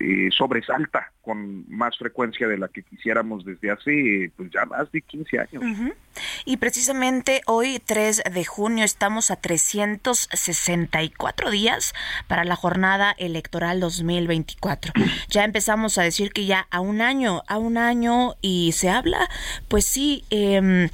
eh, 0.00 0.30
sobresalta 0.36 1.12
con 1.22 1.64
más 1.68 1.96
frecuencia 1.98 2.46
de 2.46 2.56
la 2.56 2.68
que 2.68 2.84
quisiéramos 2.84 3.44
desde 3.44 3.72
hace 3.72 4.30
pues 4.36 4.48
ya 4.52 4.64
más 4.64 4.92
de 4.92 5.02
15 5.02 5.40
años. 5.40 5.64
Y 6.44 6.58
precisamente 6.58 7.40
hoy 7.46 7.80
3 7.84 8.22
de 8.32 8.44
junio 8.44 8.84
estamos 8.84 9.32
a 9.32 9.36
364 9.36 11.50
días 11.50 11.94
para 12.28 12.44
la 12.44 12.54
jornada 12.54 13.12
electoral 13.18 13.80
2024. 13.80 14.92
Ya 15.28 15.42
empezamos 15.44 15.98
a 15.98 16.04
decir 16.04 16.32
que 16.32 16.46
ya 16.46 16.68
a 16.70 16.78
un 16.78 17.02
año, 17.02 17.42
a 17.48 17.58
un 17.58 17.76
año 17.76 18.36
y 18.40 18.70
se 18.72 18.88
habla, 18.88 19.28
pues 19.66 19.84
sí, 19.84 20.22
em, 20.30 20.90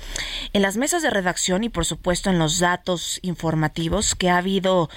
en 0.55 0.62
las 0.62 0.78
mesas 0.78 1.02
de 1.02 1.11
redacción 1.11 1.62
y 1.62 1.68
por 1.68 1.85
supuesto 1.85 2.31
en 2.31 2.38
los 2.38 2.59
datos 2.59 3.20
informativos 3.22 4.14
que 4.14 4.31
ha 4.31 4.38
habido 4.38 4.88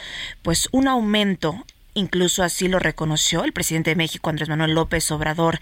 pues 0.43 0.69
un 0.71 0.87
aumento 0.87 1.65
Incluso 1.95 2.43
así 2.43 2.67
lo 2.67 2.77
reconoció 2.77 3.45
el 3.45 3.53
presidente 3.53 3.91
de 3.91 3.95
México, 3.95 4.29
Andrés 4.29 4.49
Manuel 4.49 4.73
López 4.73 5.09
Obrador, 5.11 5.59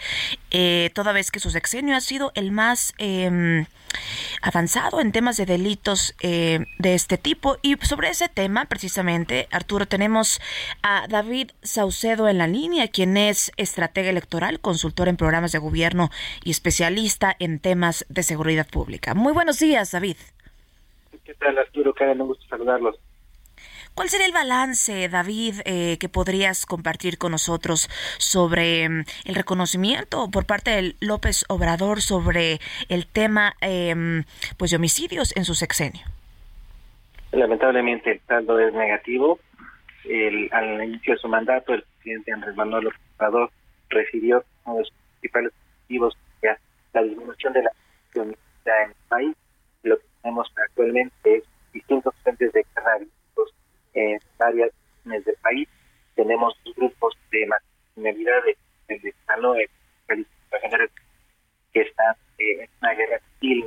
eh, 0.50 0.89
toda 0.96 1.13
vez 1.13 1.30
que 1.30 1.39
su 1.39 1.52
sexenio 1.52 1.96
ha 1.96 2.02
sido 2.02 2.32
el 2.34 2.52
más 2.52 2.96
em, 2.98 3.67
avanzado 4.41 5.00
en 5.00 5.12
temas 5.12 5.38
de 5.38 5.46
delitos 5.46 6.15
eh, 6.22 6.65
de 6.80 6.96
este 6.96 7.19
tipo. 7.19 7.58
Y 7.62 7.76
sobre 7.86 8.10
ese 8.10 8.30
tema, 8.30 8.65
precisamente, 8.65 9.48
Arturo, 9.52 9.86
tenemos 9.86 10.41
a 10.82 11.06
David 11.08 11.52
Saucedo 11.62 12.28
en 12.28 12.39
la 12.39 12.48
línea, 12.48 12.88
quien 12.88 13.15
es 13.15 13.52
estratega 13.58 14.10
electoral, 14.10 14.60
consultor 14.60 15.10
en 15.10 15.17
programas 15.17 15.52
de 15.52 15.60
gobierno 15.60 16.10
y 16.43 16.50
especialista 16.50 17.36
en 17.38 17.60
temas 17.60 18.08
de 18.10 18.24
seguridad 18.24 18.67
pública. 18.67 19.13
Muy 19.13 19.34
buenos 19.34 19.60
días, 19.60 19.91
David. 19.91 20.17
¿Qué 21.24 21.36
tal, 21.36 21.60
Arturo? 21.60 21.93
Karen, 21.93 22.22
un 22.22 22.30
gusto 22.30 22.43
saludarlos. 22.48 22.96
¿Cuál 23.95 24.10
sería 24.10 24.25
el 24.25 24.34
balance, 24.34 25.08
David, 25.08 25.62
eh, 25.65 25.97
que 25.99 26.10
podrías 26.10 26.65
compartir 26.65 27.19
con 27.19 27.32
nosotros 27.32 27.89
sobre 28.17 28.89
mm, 28.89 29.03
el 29.25 29.36
reconocimiento 29.36 30.32
por 30.32 30.47
parte 30.47 30.71
de 30.71 30.95
López 30.99 31.45
Obrador 31.47 32.01
sobre 32.01 32.60
el 32.89 33.06
tema 33.06 33.53
em, 33.62 34.23
pues 34.58 34.71
de 34.71 34.77
homicidios 34.77 35.38
en 35.38 35.45
su 35.45 35.53
sexenio? 35.53 36.01
Lamentablemente 37.32 38.13
el 38.13 38.21
saldo 38.21 38.60
es 38.60 38.73
negativo. 38.73 39.39
al 40.51 40.84
inicio 40.84 41.13
de 41.13 41.19
su 41.19 41.27
mandato, 41.27 41.73
el 41.75 41.84
presidente 41.84 42.34
Andrés 42.34 42.56
Manuel 42.56 42.86
López 42.86 43.01
Obrador 43.17 43.51
recibió 43.89 44.43
uno 44.65 44.77
de 44.79 44.86
sus 44.86 44.93
principales 45.19 45.51
objetivos, 45.53 46.17
la 46.93 47.03
disminución 47.03 47.53
de 47.53 47.62
la 47.62 47.71
violencia 48.12 48.84
en 48.86 48.89
el 48.89 48.95
país. 49.08 49.36
Lo 49.84 49.97
que 49.97 50.06
tenemos 50.21 50.51
actualmente 50.56 51.38
es 51.38 51.43
distintos 51.73 52.13
frentes 52.23 52.51
de 52.53 52.65
carga 52.73 53.06
en 53.93 54.19
varias 54.38 54.69
regiones 55.03 55.25
del 55.25 55.36
país. 55.36 55.67
Tenemos 56.15 56.56
grupos 56.75 57.17
de 57.32 57.47
marginalidad 57.47 58.43
del 58.43 58.99
de, 58.99 59.13
de, 60.15 60.89
que 61.73 61.82
están 61.82 62.15
eh, 62.38 62.63
en 62.63 62.69
una 62.82 62.93
guerra 62.93 63.19
civil 63.39 63.65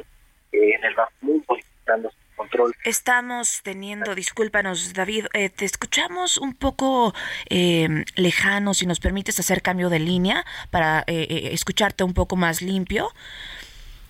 eh, 0.53 0.75
en 0.75 0.85
el 0.85 0.95
Bajo 0.95 1.13
Mundo 1.21 1.57
su 1.87 2.37
control. 2.37 2.75
Estamos 2.85 3.63
teniendo, 3.63 4.15
discúlpanos 4.15 4.93
David, 4.93 5.27
eh, 5.33 5.51
te 5.51 5.65
escuchamos 5.65 6.39
un 6.39 6.55
poco 6.55 7.15
eh, 7.49 8.05
lejano, 8.17 8.75
si 8.75 8.87
nos 8.87 9.01
permites 9.01 9.39
hacer 9.41 9.63
cambio 9.63 9.89
de 9.89 9.99
línea 9.99 10.45
para 10.71 11.05
escucharte 11.07 12.05
un 12.05 12.15
poco 12.15 12.37
más 12.37 12.63
limpio. 12.63 13.11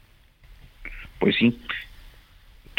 Pues 1.18 1.36
sí, 1.36 1.60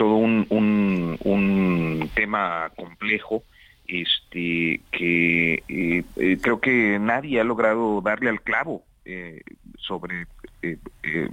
todo 0.01 0.15
un, 0.15 0.47
un, 0.49 2.09
tema 2.15 2.71
complejo 2.75 3.43
este 3.87 4.81
que 4.91 5.63
eh, 5.67 6.03
eh, 6.15 6.37
creo 6.41 6.59
que 6.59 6.97
nadie 6.99 7.39
ha 7.39 7.43
logrado 7.43 8.01
darle 8.01 8.31
al 8.31 8.41
clavo 8.41 8.83
eh, 9.05 9.41
sobre 9.77 10.25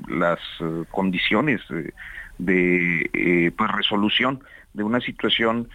las 0.09 0.39
condiciones 0.91 1.63
de 2.39 3.53
pues, 3.57 3.73
resolución 3.73 4.43
de 4.75 4.83
una 4.83 5.01
situación 5.01 5.69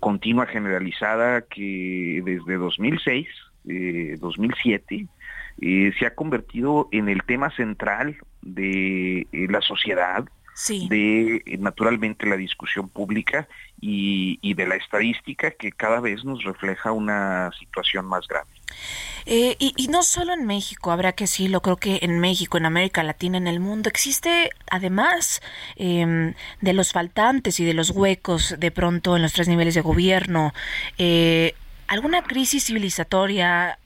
continua 0.00 0.46
generalizada 0.46 1.42
que 1.42 2.20
desde 2.24 2.56
2006 2.56 3.28
2007 4.20 5.06
eh, 5.62 5.92
se 5.98 6.06
ha 6.06 6.14
convertido 6.14 6.88
en 6.90 7.10
el 7.10 7.22
tema 7.22 7.54
central 7.54 8.16
de 8.40 9.26
eh, 9.30 9.46
la 9.50 9.60
sociedad, 9.60 10.24
de 10.88 11.42
eh, 11.46 11.58
naturalmente 11.58 12.26
la 12.26 12.36
discusión 12.36 12.88
pública 12.88 13.46
y, 13.78 14.54
de 14.54 14.66
la 14.66 14.76
estadística 14.76 15.50
que 15.50 15.72
cada 15.72 16.00
vez 16.00 16.24
nos 16.24 16.44
refleja 16.44 16.92
una 16.92 17.50
situación 17.58 18.06
más 18.06 18.26
grave. 18.26 18.48
y, 19.26 19.88
no 19.88 20.02
solo 20.02 20.32
en 20.32 20.46
México, 20.46 20.92
habrá 20.92 21.12
que 21.12 21.24
decirlo, 21.24 21.60
creo 21.60 21.76
que 21.76 22.00
en 22.02 22.20
México, 22.20 22.56
en 22.56 22.66
América 22.66 23.02
Latina, 23.02 23.36
en 23.36 23.46
el 23.46 23.60
mundo, 23.60 23.90
existe 23.90 24.50
además 24.70 25.42
em, 25.76 26.34
de 26.60 26.72
los 26.72 26.92
faltantes 26.92 27.60
y 27.60 27.64
de 27.64 27.74
los 27.74 27.90
huecos 27.90 28.54
de 28.58 28.70
pronto 28.70 29.16
en 29.16 29.22
los 29.22 29.34
tres 29.34 29.48
niveles 29.48 29.74
de 29.74 29.82
gobierno, 29.82 30.52
alguna 31.86 32.22
crisis 32.22 32.64
civilizatoria. 32.64 33.78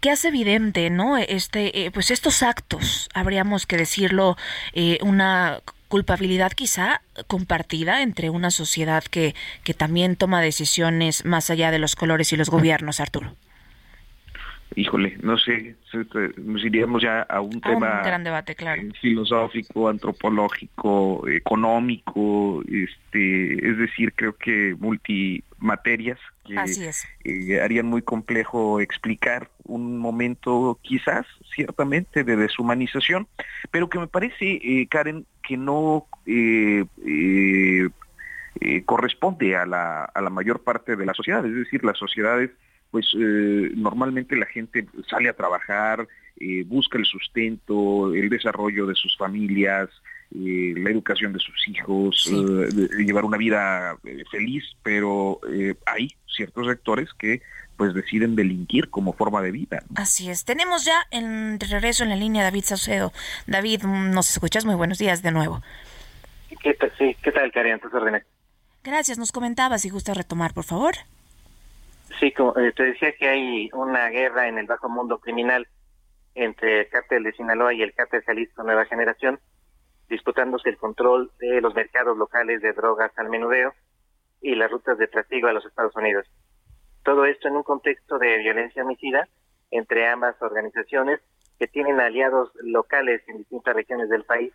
Que, 0.00 0.10
hace 0.10 0.28
evidente, 0.28 0.90
¿no? 0.90 1.16
Este, 1.16 1.86
eh, 1.86 1.90
pues 1.90 2.12
estos 2.12 2.44
actos, 2.44 3.08
habríamos 3.12 3.66
que 3.66 3.76
decirlo, 3.76 4.36
eh, 4.74 5.00
una 5.02 5.60
culpabilidad 5.88 6.52
quizá 6.52 7.02
compartida 7.26 8.02
entre 8.02 8.30
una 8.30 8.52
sociedad 8.52 9.02
que, 9.02 9.34
que 9.64 9.74
también 9.74 10.14
toma 10.14 10.40
decisiones 10.40 11.24
más 11.24 11.50
allá 11.50 11.72
de 11.72 11.80
los 11.80 11.96
colores 11.96 12.32
y 12.32 12.36
los 12.36 12.48
gobiernos, 12.48 13.00
Arturo. 13.00 13.34
Híjole, 14.74 15.16
no 15.22 15.38
sé, 15.38 15.76
nos 16.36 16.64
iríamos 16.64 17.00
ya 17.00 17.22
a 17.22 17.40
un 17.40 17.60
tema 17.60 18.02
gran 18.02 18.24
debate, 18.24 18.56
claro. 18.56 18.82
Eh, 18.82 18.90
filosófico, 19.00 19.88
antropológico, 19.88 21.26
económico, 21.28 22.62
este, 22.62 23.70
es 23.70 23.78
decir, 23.78 24.12
creo 24.14 24.34
que 24.36 24.74
multimaterias 24.78 26.18
que 26.44 26.56
eh, 27.24 27.60
harían 27.60 27.86
muy 27.86 28.02
complejo 28.02 28.80
explicar 28.80 29.48
un 29.64 29.98
momento 29.98 30.78
quizás 30.82 31.24
ciertamente 31.54 32.24
de 32.24 32.36
deshumanización, 32.36 33.28
pero 33.70 33.88
que 33.88 34.00
me 34.00 34.08
parece, 34.08 34.60
eh, 34.62 34.86
Karen, 34.90 35.26
que 35.42 35.56
no 35.56 36.06
corresponde 38.84 39.56
a 39.56 39.64
la, 39.64 40.04
a 40.04 40.20
la 40.20 40.30
mayor 40.30 40.64
parte 40.64 40.96
de 40.96 41.06
la 41.06 41.14
sociedad, 41.14 41.46
es 41.46 41.54
decir, 41.54 41.84
las 41.84 41.98
sociedades 41.98 42.50
pues 42.90 43.06
eh, 43.14 43.70
normalmente 43.74 44.36
la 44.36 44.46
gente 44.46 44.86
sale 45.08 45.28
a 45.28 45.34
trabajar, 45.34 46.06
eh, 46.38 46.64
busca 46.66 46.98
el 46.98 47.04
sustento, 47.04 48.14
el 48.14 48.28
desarrollo 48.28 48.86
de 48.86 48.94
sus 48.94 49.16
familias, 49.16 49.88
eh, 50.34 50.74
la 50.76 50.90
educación 50.90 51.32
de 51.32 51.38
sus 51.38 51.68
hijos, 51.68 52.30
llevar 52.98 53.24
una 53.24 53.38
vida 53.38 53.96
feliz, 54.30 54.64
pero 54.82 55.40
hay 55.86 56.08
ciertos 56.26 56.66
sectores 56.66 57.12
que 57.14 57.42
pues 57.76 57.94
deciden 57.94 58.36
delinquir 58.36 58.88
como 58.88 59.12
forma 59.12 59.42
de 59.42 59.50
vida. 59.50 59.82
Así 59.94 60.30
es. 60.30 60.44
Tenemos 60.44 60.84
ya 60.84 61.06
en 61.10 61.60
regreso 61.60 62.04
en 62.04 62.10
la 62.10 62.16
línea 62.16 62.42
David 62.42 62.64
Saucedo. 62.64 63.12
David, 63.46 63.82
nos 63.82 64.30
escuchas. 64.30 64.64
Muy 64.64 64.74
buenos 64.74 64.98
días 64.98 65.22
de 65.22 65.30
nuevo. 65.30 65.62
¿Qué 66.62 66.74
tal, 66.74 66.92
sí, 66.96 67.14
¿qué 67.22 67.32
tal 67.32 67.52
Karen? 67.52 67.78
Tus 67.80 67.92
órdenes. 67.92 68.24
Gracias, 68.82 69.18
nos 69.18 69.32
comentaba 69.32 69.78
si 69.78 69.90
gusta 69.90 70.14
retomar, 70.14 70.54
por 70.54 70.64
favor. 70.64 70.94
Sí, 72.18 72.32
como 72.32 72.56
eh, 72.56 72.72
te 72.72 72.84
decía 72.84 73.12
que 73.12 73.28
hay 73.28 73.70
una 73.74 74.08
guerra 74.08 74.48
en 74.48 74.58
el 74.58 74.66
bajo 74.66 74.88
mundo 74.88 75.18
criminal 75.18 75.68
entre 76.34 76.80
el 76.80 76.88
cártel 76.88 77.24
de 77.24 77.32
Sinaloa 77.32 77.74
y 77.74 77.82
el 77.82 77.94
cártel 77.94 78.22
Jalisco 78.22 78.62
Nueva 78.62 78.86
Generación, 78.86 79.38
disputándose 80.08 80.70
el 80.70 80.78
control 80.78 81.30
de 81.38 81.60
los 81.60 81.74
mercados 81.74 82.16
locales 82.16 82.62
de 82.62 82.72
drogas 82.72 83.12
al 83.16 83.28
menudeo 83.28 83.74
y 84.40 84.54
las 84.54 84.70
rutas 84.70 84.96
de 84.96 85.08
tráfico 85.08 85.46
a 85.48 85.52
los 85.52 85.66
Estados 85.66 85.94
Unidos. 85.96 86.26
Todo 87.04 87.26
esto 87.26 87.48
en 87.48 87.56
un 87.56 87.62
contexto 87.62 88.18
de 88.18 88.38
violencia 88.38 88.82
homicida 88.82 89.28
entre 89.70 90.08
ambas 90.08 90.40
organizaciones 90.40 91.20
que 91.58 91.66
tienen 91.66 92.00
aliados 92.00 92.50
locales 92.62 93.22
en 93.28 93.38
distintas 93.38 93.74
regiones 93.74 94.08
del 94.08 94.24
país 94.24 94.52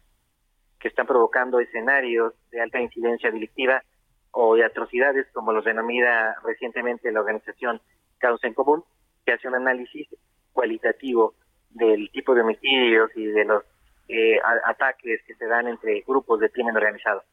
que 0.80 0.88
están 0.88 1.06
provocando 1.06 1.60
escenarios 1.60 2.34
de 2.50 2.62
alta 2.62 2.80
incidencia 2.80 3.30
delictiva 3.30 3.84
o 4.32 4.56
de 4.56 4.66
atrocidades, 4.66 5.28
como 5.34 5.52
los 5.52 5.66
denomina 5.66 6.36
recientemente 6.44 7.12
la 7.12 7.20
organización 7.20 7.82
Causa 8.18 8.48
en 8.48 8.54
Común, 8.54 8.84
que 9.26 9.34
hace 9.34 9.48
un 9.48 9.56
análisis 9.56 10.08
cualitativo 10.54 11.36
del 11.70 12.10
tipo 12.12 12.34
de 12.34 12.42
homicidios 12.42 13.12
y 13.16 13.26
de 13.26 13.46
los 13.46 13.64
eh, 14.08 14.40
ataques 14.66 15.22
que 15.26 15.36
se 15.36 15.46
dan 15.46 15.68
entre 15.68 16.04
grupos 16.06 16.40
de 16.40 16.50
crimen 16.50 16.76
organizado. 16.76 17.24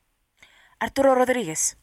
Arturo 0.78 1.14
Rodríguez. 1.14 1.76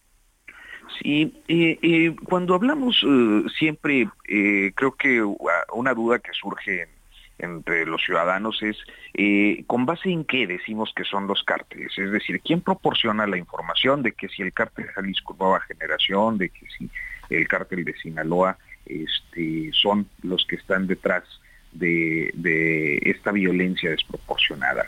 Sí, 0.99 1.43
eh, 1.47 2.15
cuando 2.29 2.55
hablamos 2.55 3.03
eh, 3.03 3.43
siempre, 3.57 4.07
creo 4.23 4.95
que 4.95 5.21
una 5.73 5.93
duda 5.93 6.19
que 6.19 6.31
surge 6.33 6.87
entre 7.37 7.85
los 7.85 8.01
ciudadanos 8.03 8.61
es 8.63 8.77
con 9.67 9.85
base 9.85 10.09
en 10.09 10.23
qué 10.25 10.47
decimos 10.47 10.93
que 10.95 11.03
son 11.03 11.27
los 11.27 11.43
cárteles, 11.43 11.97
es 11.97 12.11
decir, 12.11 12.41
quién 12.41 12.61
proporciona 12.61 13.27
la 13.27 13.37
información 13.37 14.03
de 14.03 14.13
que 14.13 14.29
si 14.29 14.41
el 14.41 14.53
cártel 14.53 14.87
de 14.87 14.93
Jalisco 14.93 15.35
Nueva 15.39 15.59
Generación, 15.61 16.37
de 16.37 16.49
que 16.49 16.65
si 16.77 16.89
el 17.29 17.47
cártel 17.47 17.83
de 17.83 17.93
Sinaloa 17.93 18.57
este, 18.85 19.71
son 19.73 20.07
los 20.21 20.45
que 20.45 20.55
están 20.55 20.87
detrás 20.87 21.23
de, 21.71 22.99
esta 23.03 23.31
violencia 23.31 23.89
desproporcionada? 23.89 24.85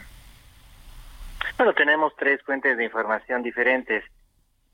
Bueno, 1.58 1.74
tenemos 1.74 2.14
tres 2.18 2.42
fuentes 2.44 2.78
de 2.78 2.86
información 2.86 3.44
diferentes. 3.44 4.04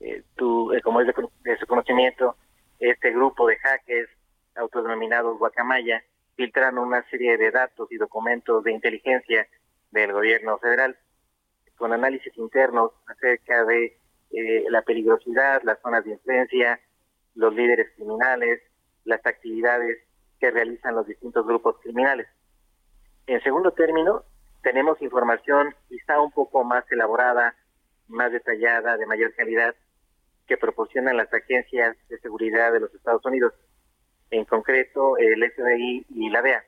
Eh, 0.00 0.22
tú, 0.36 0.72
eh, 0.72 0.80
como 0.80 1.00
es 1.00 1.06
de, 1.06 1.56
su 1.56 1.66
conocimiento, 1.66 2.36
este 2.78 3.10
grupo 3.12 3.46
de 3.46 3.56
hackers 3.56 4.10
autodenominados 4.56 5.38
Guacamaya 5.38 6.02
filtran 6.36 6.78
una 6.78 7.02
serie 7.10 7.36
de 7.36 7.50
datos 7.50 7.90
y 7.90 7.96
documentos 7.96 8.64
de 8.64 8.72
inteligencia 8.72 9.46
del 9.90 10.12
gobierno 10.12 10.58
federal 10.58 10.96
con 11.76 11.92
análisis 11.92 12.36
internos 12.36 12.92
acerca 13.06 13.64
de 13.64 13.98
eh, 14.30 14.64
la 14.70 14.82
peligrosidad, 14.82 15.62
las 15.64 15.80
zonas 15.80 16.04
de 16.04 16.12
influencia, 16.12 16.80
los 17.34 17.54
líderes 17.54 17.90
criminales, 17.96 18.60
las 19.04 19.24
actividades 19.26 19.98
que 20.40 20.50
realizan 20.50 20.94
los 20.94 21.06
distintos 21.06 21.46
grupos 21.46 21.76
criminales. 21.82 22.26
En 23.26 23.42
segundo 23.42 23.72
término, 23.72 24.24
tenemos 24.62 25.00
información 25.02 25.74
quizá 25.88 26.20
un 26.20 26.30
poco 26.30 26.64
más 26.64 26.84
elaborada, 26.90 27.54
más 28.08 28.32
detallada, 28.32 28.96
de 28.96 29.06
mayor 29.06 29.34
calidad, 29.34 29.74
que 30.46 30.56
proporcionan 30.56 31.16
las 31.16 31.32
agencias 31.32 31.96
de 32.08 32.18
seguridad 32.18 32.72
de 32.72 32.80
los 32.80 32.94
Estados 32.94 33.24
Unidos, 33.24 33.54
en 34.34 34.44
concreto 34.44 35.16
el 35.16 35.48
FBI 35.52 36.06
y 36.08 36.30
la 36.30 36.42
DEA. 36.42 36.64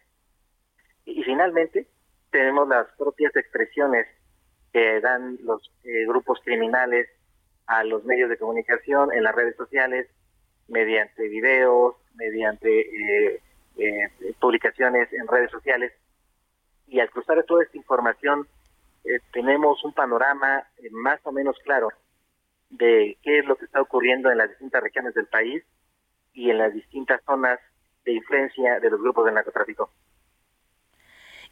Y, 1.04 1.22
finalmente, 1.24 1.86
tenemos 2.30 2.68
las 2.68 2.86
propias 2.96 3.34
expresiones 3.34 4.06
que 4.72 5.00
dan 5.00 5.38
los 5.42 5.72
eh, 5.84 6.06
grupos 6.06 6.40
criminales 6.44 7.08
a 7.66 7.82
los 7.82 8.04
medios 8.04 8.30
de 8.30 8.38
comunicación 8.38 9.12
en 9.12 9.24
las 9.24 9.34
redes 9.34 9.56
sociales, 9.56 10.08
mediante 10.68 11.28
videos, 11.28 11.96
mediante 12.14 12.68
eh, 12.80 13.40
eh, 13.78 14.10
publicaciones 14.40 15.12
en 15.12 15.26
redes 15.26 15.50
sociales. 15.50 15.92
Y 16.86 17.00
al 17.00 17.10
cruzar 17.10 17.42
toda 17.44 17.64
esta 17.64 17.76
información, 17.76 18.46
tenemos 19.32 19.84
un 19.84 19.92
panorama 19.92 20.66
más 20.90 21.20
o 21.24 21.30
menos 21.30 21.56
claro 21.64 21.90
de 22.70 23.16
qué 23.22 23.38
es 23.38 23.46
lo 23.46 23.54
que 23.56 23.64
está 23.64 23.80
ocurriendo 23.80 24.30
en 24.30 24.38
las 24.38 24.50
distintas 24.50 24.82
regiones 24.82 25.14
del 25.14 25.26
país 25.26 25.64
y 26.36 26.50
en 26.50 26.58
las 26.58 26.72
distintas 26.72 27.20
zonas 27.24 27.58
de 28.04 28.12
influencia 28.12 28.78
de 28.78 28.90
los 28.90 29.00
grupos 29.00 29.24
de 29.24 29.32
narcotráfico. 29.32 29.90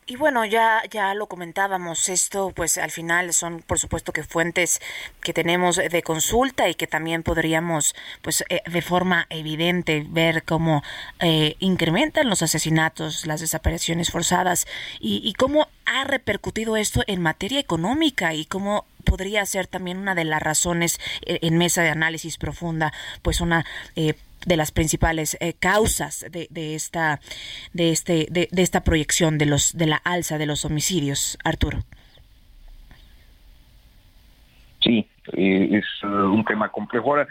Y 0.07 0.17
bueno, 0.17 0.45
ya, 0.45 0.83
ya 0.91 1.15
lo 1.15 1.29
comentábamos, 1.29 2.11
esto 2.11 2.53
pues 2.55 2.77
al 2.77 2.91
final 2.91 3.33
son 3.33 3.63
por 3.63 3.79
supuesto 3.79 4.13
que 4.13 4.23
fuentes 4.23 4.83
que 5.23 5.33
tenemos 5.33 5.77
de 5.77 6.03
consulta 6.03 6.69
y 6.69 6.75
que 6.75 6.87
también 6.87 7.23
podríamos 7.23 7.95
pues 8.21 8.45
eh, 8.51 8.61
de 8.71 8.83
forma 8.83 9.27
evidente 9.31 10.05
ver 10.07 10.43
cómo 10.43 10.83
eh, 11.21 11.57
incrementan 11.59 12.29
los 12.29 12.43
asesinatos, 12.43 13.27
las 13.27 13.41
desapariciones 13.41 14.11
forzadas 14.11 14.67
y, 15.01 15.23
y 15.25 15.33
cómo 15.33 15.69
ha 15.87 16.05
repercutido 16.05 16.77
esto 16.77 17.01
en 17.07 17.23
materia 17.23 17.59
económica 17.59 18.35
y 18.35 18.45
cómo 18.45 18.85
podría 19.05 19.47
ser 19.47 19.67
también 19.67 19.99
una 19.99 20.15
de 20.15 20.25
las 20.25 20.43
razones 20.43 20.99
eh, 21.27 21.39
en 21.43 21.57
mesa 21.57 21.83
de 21.83 21.91
análisis 21.91 22.39
profunda, 22.39 22.93
pues 23.23 23.41
una 23.41 23.65
eh, 23.97 24.15
de 24.47 24.57
las 24.57 24.73
principales 24.73 25.37
eh, 25.41 25.55
causas 25.59 26.25
de, 26.31 26.47
de, 26.51 26.75
esta 26.75 27.21
de 27.73 27.91
este 27.91 28.27
de, 28.31 28.49
de, 28.51 28.63
esta 28.63 28.85
proyección 28.85 29.39
de 29.39 29.47
los 29.47 29.77
de 29.77 29.87
la 29.87 29.97
alza 29.97 30.39
de 30.39 30.47
los 30.47 30.65
homicidios 30.65 31.39
Arturo. 31.45 31.81
Sí 34.81 35.07
es 35.33 35.85
un 36.03 36.45
tema 36.45 36.69
complejo. 36.69 37.11
Ahora 37.11 37.29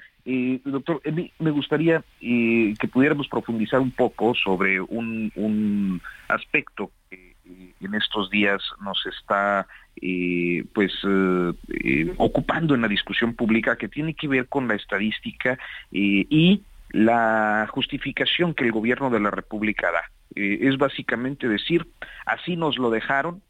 doctor 0.64 1.02
me 1.40 1.52
gustaría 1.52 2.04
que 2.20 2.88
pudiéramos 2.92 3.28
profundizar 3.28 3.80
un 3.80 3.92
poco 3.92 4.34
sobre 4.34 4.80
un, 4.82 5.32
un 5.36 6.02
aspecto 6.28 6.92
que 7.10 7.34
en 7.82 7.94
estos 7.96 8.30
días 8.30 8.62
nos 8.82 9.06
está 9.06 9.68
eh, 10.02 10.64
pues 10.74 10.92
eh, 11.08 11.54
eh, 11.84 12.14
ocupando 12.18 12.74
en 12.74 12.82
la 12.82 12.88
discusión 12.88 13.34
pública 13.36 13.78
que 13.78 13.88
tiene 13.88 14.14
que 14.14 14.28
ver 14.28 14.48
con 14.48 14.68
la 14.68 14.76
estadística 14.76 15.58
y 15.92 16.62
la 16.94 17.68
justificación 17.72 18.54
que 18.54 18.64
el 18.64 18.72
gobierno 18.72 19.10
de 19.10 19.20
la 19.20 19.32
República 19.32 19.92
da. 19.92 20.04
es 20.36 20.78
básicamente 20.78 21.50
decir, 21.50 21.86
así 22.26 22.56
nos 22.56 22.78
lo 22.78 22.90
dejaron 22.90 23.42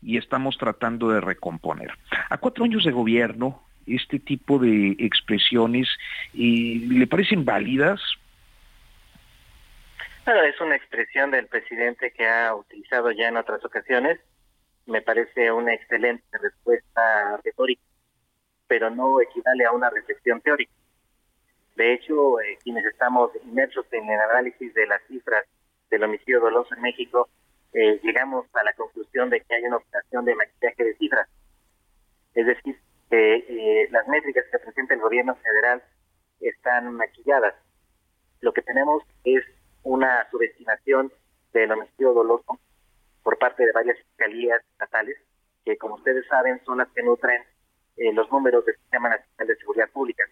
y 0.00 0.16
estamos 0.16 0.56
tratando 0.56 1.10
de 1.10 1.20
recomponer. 1.20 1.92
A 2.30 2.38
cuatro 2.38 2.64
años 2.64 2.84
de 2.84 2.92
gobierno, 2.92 3.62
este 3.86 4.18
tipo 4.18 4.58
de 4.58 4.96
expresiones 4.98 5.88
le 6.32 7.06
parecen 7.06 7.44
válidas 7.44 8.00
es 10.26 10.60
una 10.60 10.76
expresión 10.76 11.30
del 11.30 11.46
presidente 11.48 12.12
que 12.12 12.28
ha 12.28 12.54
utilizado 12.54 13.10
ya 13.10 13.28
en 13.28 13.36
otras 13.36 13.64
ocasiones. 13.64 14.20
Me 14.86 15.02
parece 15.02 15.50
una 15.50 15.74
excelente 15.74 16.38
respuesta 16.38 17.40
retórica, 17.44 17.82
pero 18.66 18.90
no 18.90 19.20
equivale 19.20 19.64
a 19.64 19.72
una 19.72 19.90
reflexión 19.90 20.40
teórica. 20.40 20.72
De 21.76 21.94
hecho, 21.94 22.40
eh, 22.40 22.58
quienes 22.62 22.84
estamos 22.84 23.30
inmersos 23.44 23.86
en 23.92 24.08
el 24.08 24.20
análisis 24.20 24.74
de 24.74 24.86
las 24.86 25.00
cifras 25.08 25.44
del 25.90 26.04
homicidio 26.04 26.40
doloso 26.40 26.74
en 26.74 26.82
México, 26.82 27.28
eh, 27.72 27.98
llegamos 28.02 28.46
a 28.54 28.62
la 28.62 28.74
conclusión 28.74 29.30
de 29.30 29.40
que 29.40 29.54
hay 29.54 29.64
una 29.64 29.78
operación 29.78 30.24
de 30.24 30.34
maquillaje 30.34 30.84
de 30.84 30.94
cifras. 30.96 31.28
Es 32.34 32.46
decir, 32.46 32.78
que 33.08 33.34
eh, 33.36 33.88
las 33.90 34.06
métricas 34.08 34.44
que 34.50 34.58
presenta 34.58 34.94
el 34.94 35.00
gobierno 35.00 35.34
federal 35.36 35.82
están 36.40 36.92
maquilladas. 36.94 37.54
Lo 38.40 38.52
que 38.52 38.62
tenemos 38.62 39.02
es 39.24 39.42
una 39.82 40.28
subestimación 40.30 41.10
del 41.52 41.72
homicidio 41.72 42.12
doloso 42.12 42.58
por 43.22 43.38
parte 43.38 43.64
de 43.64 43.72
varias 43.72 43.96
fiscalías 43.98 44.62
estatales, 44.72 45.16
que 45.64 45.76
como 45.78 45.94
ustedes 45.94 46.26
saben 46.26 46.60
son 46.64 46.78
las 46.78 46.88
que 46.90 47.02
nutren 47.02 47.42
los 48.14 48.30
números 48.32 48.64
del 48.64 48.76
Sistema 48.76 49.10
Nacional 49.10 49.46
de 49.46 49.56
Seguridad 49.56 49.90
Pública. 49.90 50.24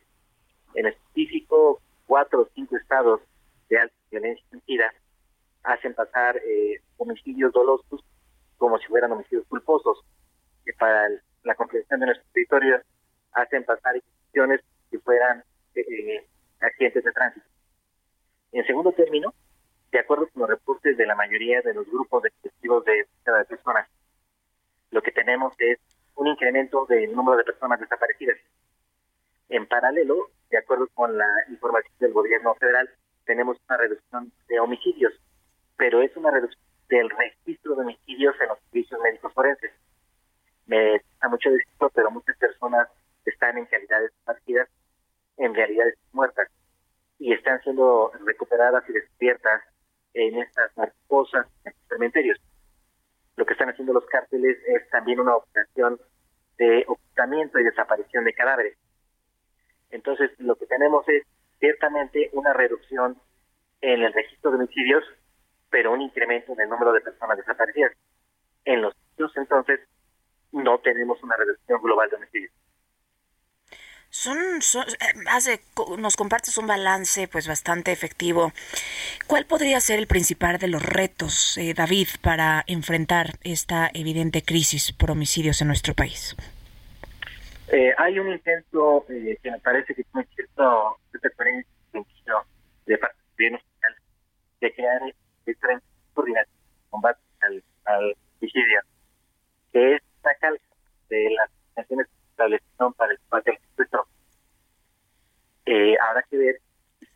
En 0.74 0.86
específico, 0.86 1.80
cuatro 2.06 2.42
o 2.42 2.48
cinco 2.54 2.76
estados 2.76 3.20
de 3.68 3.78
alta 3.78 3.94
violencia 4.10 4.44
sentida 4.50 4.92
hacen 5.62 5.94
pasar 5.94 6.36
eh, 6.36 6.80
homicidios 6.96 7.52
dolosos 7.52 8.04
como 8.56 8.78
si 8.78 8.86
fueran 8.86 9.12
homicidios 9.12 9.46
culposos, 9.48 10.04
que 10.64 10.72
para 10.74 11.08
la 11.44 11.54
comprensión 11.54 12.00
de 12.00 12.06
nuestro 12.06 12.26
territorio 12.32 12.80
hacen 13.32 13.64
pasar 13.64 13.96
ejecuciones 13.96 14.60
si 14.90 14.98
fueran 14.98 15.42
eh, 15.74 16.26
accidentes 16.60 17.04
de 17.04 17.12
tránsito. 17.12 17.46
En 18.52 18.66
segundo 18.66 18.92
término, 18.92 19.32
de 19.92 19.98
acuerdo 19.98 20.28
con 20.28 20.40
los 20.40 20.50
reportes 20.50 20.96
de 20.96 21.06
la 21.06 21.14
mayoría 21.14 21.62
de 21.62 21.74
los 21.74 21.86
grupos 21.86 22.22
de 22.22 22.30
testigos 22.42 22.84
de 22.84 23.06
cada 23.22 23.44
persona, 23.44 23.88
lo 24.90 25.02
que 25.02 25.12
tenemos 25.12 25.54
es 25.58 25.78
un 26.16 26.26
incremento 26.26 26.86
del 26.86 27.14
número 27.14 27.38
de 27.38 27.44
personas 27.44 27.80
desaparecidas. 27.80 28.36
En 29.48 29.66
paralelo, 29.66 30.30
de 30.50 30.58
acuerdo 30.58 30.88
con 30.94 31.16
la 31.16 31.28
información 31.48 31.94
del 32.00 32.12
gobierno 32.12 32.54
federal, 32.56 32.90
tenemos 33.24 33.56
una 33.68 33.78
reducción 33.78 34.32
de 34.48 34.60
homicidios, 34.60 35.12
pero 35.76 36.02
es 36.02 36.14
una 36.16 36.30
reducción 36.30 36.62
del 36.88 37.08
registro 37.10 37.76
de 37.76 37.82
homicidios 37.82 38.34
en 38.40 38.48
los 38.48 38.58
servicios 38.64 39.00
médicos 39.00 39.32
forenses. 39.32 39.72
Me 40.66 41.00
da 41.20 41.28
mucho 41.28 41.50
decirlo, 41.50 41.90
pero 41.94 42.10
muchas 42.10 42.36
personas 42.36 42.88
están 43.24 43.58
en 43.58 43.66
calidad 43.66 44.00
desaparecidas. 44.00 44.68
En 45.36 45.54
realidad 45.54 45.86
siendo 47.62 48.10
recuperadas 48.26 48.84
y 48.88 48.92
despiertas 48.92 49.62
en 50.14 50.38
estas 50.38 50.76
mariposas, 50.76 51.46
en 51.64 51.72
cementerios. 51.88 52.38
Lo 53.36 53.46
que 53.46 53.52
están 53.52 53.70
haciendo 53.70 53.92
los 53.92 54.06
cárteles 54.06 54.58
es 54.66 54.88
también 54.90 55.20
una 55.20 55.36
operación 55.36 56.00
de 56.58 56.84
ocultamiento 56.88 57.58
y 57.58 57.64
desaparición 57.64 58.24
de 58.24 58.34
cadáveres. 58.34 58.76
Entonces, 59.90 60.30
lo 60.38 60.56
que 60.56 60.66
tenemos 60.66 61.08
es 61.08 61.24
ciertamente 61.58 62.30
una 62.32 62.52
reducción 62.52 63.20
en 63.80 64.02
el 64.02 64.12
registro 64.12 64.50
de 64.50 64.58
homicidios, 64.58 65.04
pero 65.70 65.92
un 65.92 66.00
incremento 66.00 66.52
en 66.52 66.60
el 66.60 66.68
número 66.68 66.92
de 66.92 67.00
personas 67.00 67.36
desaparecidas. 67.36 67.92
En 68.64 68.82
los 68.82 68.94
sitios, 68.94 69.36
entonces, 69.36 69.80
no 70.52 70.78
tenemos 70.78 71.22
una 71.22 71.36
reducción 71.36 71.80
global 71.82 72.10
de 72.10 72.16
homicidios. 72.16 72.52
Son, 74.12 74.36
eh, 74.38 75.14
hace, 75.28 75.60
nos 75.98 76.16
compartes 76.16 76.58
un 76.58 76.66
balance 76.66 77.28
pues 77.28 77.46
bastante 77.46 77.92
efectivo. 77.92 78.52
¿Cuál 79.28 79.46
podría 79.46 79.80
ser 79.80 80.00
el 80.00 80.08
principal 80.08 80.58
de 80.58 80.66
los 80.66 80.82
retos, 80.82 81.56
eh, 81.58 81.74
David, 81.74 82.08
para 82.20 82.64
enfrentar 82.66 83.38
esta 83.42 83.88
evidente 83.94 84.42
crisis 84.42 84.92
por 84.92 85.12
homicidios 85.12 85.60
en 85.60 85.68
nuestro 85.68 85.94
país? 85.94 86.34
Eh, 87.72 87.94
hay 87.98 88.18
un 88.18 88.32
intento 88.32 89.04
que 89.06 89.38
me 89.44 89.60
parece 89.60 89.94
que 89.94 90.02
tiene 90.02 90.26
cierto, 90.34 90.96
experiencia 91.12 91.72
de 92.86 92.98
parte 92.98 93.16
del 93.16 93.32
gobierno 93.32 93.58
social 93.60 93.94
de 94.60 94.74
crear 94.74 95.00
diferentes 95.46 95.88
coordinación 96.12 96.56
de 96.56 96.90
combate 96.90 97.20
al, 97.42 97.64
al 97.84 98.16
suicidio, 98.40 98.80
que 99.72 99.94
es 99.94 100.02
la 100.24 100.34
calca 100.34 100.64
de 101.10 101.30
las 101.30 101.50
naciones 101.76 102.08
establecieron 102.30 102.92
para 102.94 103.12
el 103.12 103.18
combate 103.20 103.50
al. 103.52 104.08
Eh, 105.66 105.96
habrá 106.08 106.22
que 106.22 106.38
ver 106.38 106.60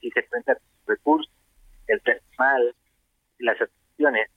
si 0.00 0.11
se 0.11 0.24
cuenta 0.28 0.57
recursos, 0.86 1.32
el 1.88 2.00
personal, 2.00 2.76
las 3.40 3.61
acciones 3.61 4.30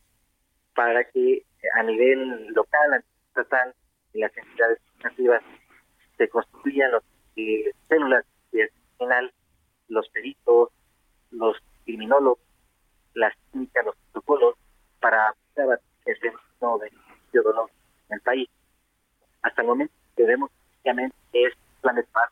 para 0.74 1.04
que 1.04 1.46
a 1.76 1.84
nivel 1.84 2.48
local, 2.54 3.04
estatal 3.28 3.76
y 4.14 4.20
las 4.20 4.36
entidades 4.36 4.80
educativas 4.96 5.44
se 6.18 6.30
construyan 6.30 6.92
los 6.92 7.04
eh, 7.36 7.72
células 7.88 8.26
de 8.52 8.72
final, 8.98 9.32
los 9.88 10.10
peritos, 10.10 10.70
los 11.32 11.58
criminólogos, 11.86 12.40
las 13.14 13.34
técnicas, 13.52 13.86
los 13.86 13.96
protocolos 14.12 14.56
para 15.00 15.34
el 15.56 16.18
fenómeno 16.18 16.80
de 17.32 17.42
dolor 17.42 17.70
en 18.10 18.16
el 18.16 18.22
país. 18.22 18.50
Hasta 19.42 19.62
el 19.62 19.68
momento 19.68 19.94
que 20.16 20.24
vemos 20.24 20.52
es 21.34 21.54
Planet 21.82 22.08
Paz, 22.12 22.32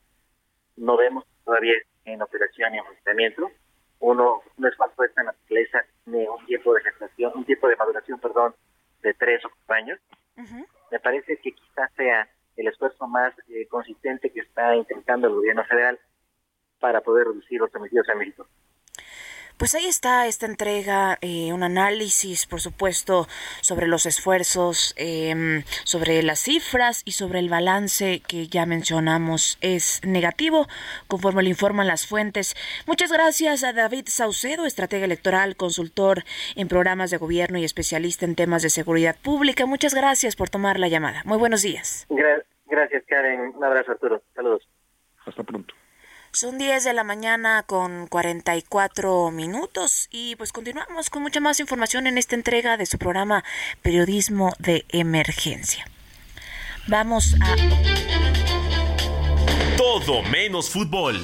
no 0.78 0.96
vemos 0.98 1.26
todavía 1.44 1.74
en 2.06 2.22
operación 2.22 2.74
y 2.74 2.78
en 2.78 2.86
funcionamiento. 2.86 3.52
Uno, 4.00 4.42
un 4.58 4.66
esfuerzo 4.66 5.02
de 5.02 5.08
esta 5.08 5.24
naturaleza 5.24 5.84
tiene 6.04 6.30
un 6.30 6.46
tiempo 6.46 6.74
de 6.74 6.82
gestación, 6.82 7.32
un 7.36 7.46
tiempo 7.46 7.68
de 7.68 7.76
maduración, 7.76 8.20
perdón, 8.20 8.56
de 9.02 9.14
tres 9.14 9.44
o 9.46 9.50
cuatro 9.50 9.76
años. 9.76 10.00
Me 10.92 11.00
parece 11.00 11.38
que 11.38 11.52
quizás 11.52 11.92
sea 11.96 12.30
el 12.56 12.68
esfuerzo 12.68 13.08
más 13.08 13.34
eh, 13.50 13.68
consistente 13.68 14.32
que 14.32 14.42
está 14.42 14.76
intentando 14.76 15.28
el 15.28 15.36
gobierno 15.36 15.64
federal 15.66 16.00
para 16.80 17.02
poder 17.02 17.28
reducir 17.28 17.60
los 17.60 17.74
homicidios 17.76 18.08
en 18.10 18.18
México. 18.18 18.48
Pues 19.58 19.74
ahí 19.74 19.86
está 19.86 20.28
esta 20.28 20.46
entrega, 20.46 21.18
eh, 21.22 21.54
un 21.54 21.64
análisis, 21.64 22.46
por 22.46 22.60
supuesto, 22.60 23.28
sobre 23.62 23.88
los 23.88 24.06
esfuerzos, 24.06 24.94
em, 24.98 25.64
sobre 25.86 26.22
las 26.24 26.40
cifras 26.42 27.04
y 27.06 27.14
sobre 27.14 27.40
el 27.40 27.48
balance 27.48 28.22
que 28.28 28.48
ya 28.48 28.66
mencionamos 28.66 29.58
es 29.62 30.02
negativo, 30.04 30.68
conforme 31.08 31.44
lo 31.44 31.50
informan 31.50 31.88
las 31.88 32.06
fuentes. 32.06 32.56
Muchas 32.86 33.14
gracias 33.14 33.64
a 33.64 33.72
David 33.72 34.08
Saucedo, 34.08 34.66
estratega 34.66 35.06
electoral, 35.06 35.56
consultor 35.56 36.26
en 36.56 36.68
programas 36.68 37.10
de 37.12 37.18
gobierno 37.18 37.58
y 37.58 37.64
especialista 37.64 38.26
en 38.26 38.36
temas 38.36 38.62
de 38.62 38.70
seguridad 38.70 39.16
pública. 39.22 39.66
Muchas 39.66 39.94
gracias 39.94 40.36
por 40.36 40.50
tomar 40.50 40.80
la 40.80 40.90
llamada. 40.90 41.22
Muy 41.24 41.38
buenos 41.38 41.62
días. 41.62 42.06
gracias, 42.66 43.04
Karen. 43.08 43.54
Un 43.56 43.64
abrazo, 43.64 43.92
Arturo. 43.92 44.22
Saludos. 44.34 44.68
Hasta 45.26 45.44
pronto. 45.44 45.75
Son 46.36 46.58
10 46.58 46.84
de 46.84 46.92
la 46.92 47.06
mañana 47.06 47.64
con 47.66 48.08
44 48.08 49.32
minutos 49.32 50.10
y 50.12 50.36
pues 50.36 50.52
continuamos 50.52 51.10
con 51.10 51.22
mucha 51.22 51.40
más 51.40 51.62
información 51.62 52.08
en 52.08 52.18
esta 52.18 52.36
entrega 52.36 52.76
de 52.76 52.86
su 52.86 52.98
programa 52.98 53.46
Periodismo 53.82 54.52
de 54.60 54.84
Emergencia. 54.90 55.86
Vamos 56.88 57.36
a... 57.40 57.56
Todo 59.78 60.24
menos 60.24 60.70
fútbol. 60.70 61.24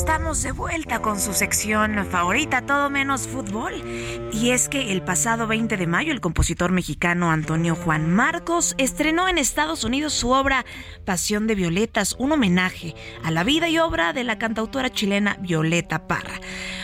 Estamos 0.00 0.42
de 0.42 0.52
vuelta 0.52 1.02
con 1.02 1.20
su 1.20 1.34
sección 1.34 2.06
favorita, 2.06 2.64
todo 2.64 2.88
menos 2.88 3.28
fútbol. 3.28 3.84
Y 4.32 4.52
es 4.52 4.70
que 4.70 4.92
el 4.92 5.02
pasado 5.02 5.46
20 5.46 5.76
de 5.76 5.86
mayo 5.86 6.10
el 6.10 6.22
compositor 6.22 6.72
mexicano 6.72 7.30
Antonio 7.30 7.76
Juan 7.76 8.10
Marcos 8.10 8.74
estrenó 8.78 9.28
en 9.28 9.36
Estados 9.36 9.84
Unidos 9.84 10.14
su 10.14 10.30
obra 10.30 10.64
Pasión 11.04 11.46
de 11.46 11.54
Violetas, 11.54 12.16
un 12.18 12.32
homenaje 12.32 12.94
a 13.22 13.30
la 13.30 13.44
vida 13.44 13.68
y 13.68 13.78
obra 13.78 14.14
de 14.14 14.24
la 14.24 14.38
cantautora 14.38 14.90
chilena 14.90 15.36
Violeta 15.38 16.06
Parra. 16.08 16.40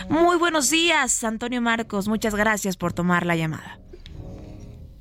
Muy 0.09 0.37
buenos 0.37 0.69
días, 0.69 1.23
Antonio 1.23 1.59
Marcos, 1.59 2.07
muchas 2.07 2.35
gracias 2.35 2.77
por 2.77 2.93
tomar 2.93 3.25
la 3.25 3.35
llamada. 3.35 3.79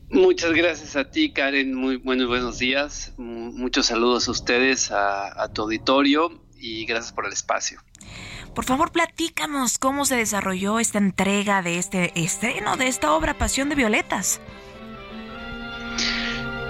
Muchas 0.08 0.54
gracias 0.54 0.96
a 0.96 1.10
ti, 1.10 1.34
Karen. 1.34 1.74
Muy 1.74 1.96
buenos, 1.96 2.28
buenos 2.28 2.58
días. 2.58 3.12
Muchos 3.18 3.84
saludos 3.84 4.26
a 4.28 4.30
ustedes, 4.30 4.90
a, 4.90 5.42
a 5.42 5.52
tu 5.52 5.62
auditorio 5.62 6.45
y 6.58 6.86
gracias 6.86 7.12
por 7.12 7.26
el 7.26 7.32
espacio. 7.32 7.80
Por 8.54 8.64
favor, 8.64 8.90
platícanos 8.90 9.78
cómo 9.78 10.06
se 10.06 10.16
desarrolló 10.16 10.78
esta 10.78 10.98
entrega 10.98 11.62
de 11.62 11.78
este 11.78 12.12
estreno 12.18 12.76
de 12.76 12.88
esta 12.88 13.12
obra 13.12 13.36
Pasión 13.36 13.68
de 13.68 13.74
Violetas. 13.74 14.40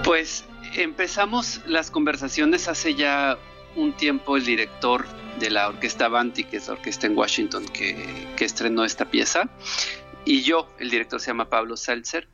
Pues 0.03 0.43
empezamos 0.75 1.61
las 1.65 1.91
conversaciones 1.91 2.67
hace 2.67 2.95
ya 2.95 3.37
un 3.75 3.93
tiempo 3.93 4.37
el 4.37 4.45
director 4.45 5.07
de 5.39 5.49
la 5.49 5.69
orquesta 5.69 6.07
Banti, 6.07 6.43
que 6.43 6.57
es 6.57 6.67
la 6.67 6.73
orquesta 6.73 7.07
en 7.07 7.17
Washington 7.17 7.65
que, 7.65 8.27
estrenó 8.39 8.83
esta 8.83 9.05
pieza, 9.05 9.49
y 10.25 10.41
yo, 10.41 10.67
el 10.79 10.89
director 10.89 11.21
se 11.21 11.27
llama 11.27 11.49
Pablo 11.49 11.77
Seltzer, 11.77 12.27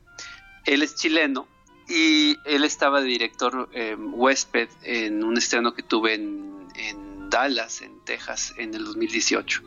él 0.65 0.81
es 0.81 0.95
chileno 0.95 1.47
y 1.87 2.37
él 2.45 2.63
estaba 2.63 3.01
de 3.01 3.07
director 3.07 3.69
eh, 3.73 3.95
huésped 3.95 4.69
en 4.83 5.23
un 5.23 5.37
estreno 5.37 5.73
que 5.73 5.83
tuve 5.83 6.15
en 6.15 7.12
Dallas, 7.33 7.81
en 7.81 7.99
Texas, 8.05 8.53
en 8.57 8.75
el 8.75 8.85
2018. 8.85 9.63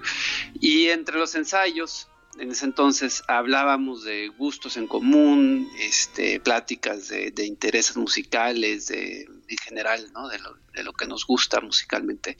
Y 0.60 0.86
entre 0.86 1.18
los 1.18 1.34
ensayos, 1.34 2.06
en 2.38 2.52
ese 2.52 2.64
entonces 2.64 3.24
hablábamos 3.26 4.04
de 4.04 4.28
gustos 4.28 4.76
en 4.76 4.86
común, 4.86 5.68
este, 5.80 6.38
pláticas 6.38 7.08
de, 7.08 7.32
intereses 7.44 7.96
musicales, 7.96 8.86
de, 8.86 9.22
en 9.48 9.58
general, 9.58 10.12
¿no? 10.12 10.28
de, 10.28 10.38
lo, 10.38 10.56
de 10.74 10.84
lo 10.84 10.92
que 10.92 11.06
nos 11.06 11.26
gusta 11.26 11.60
musicalmente. 11.60 12.36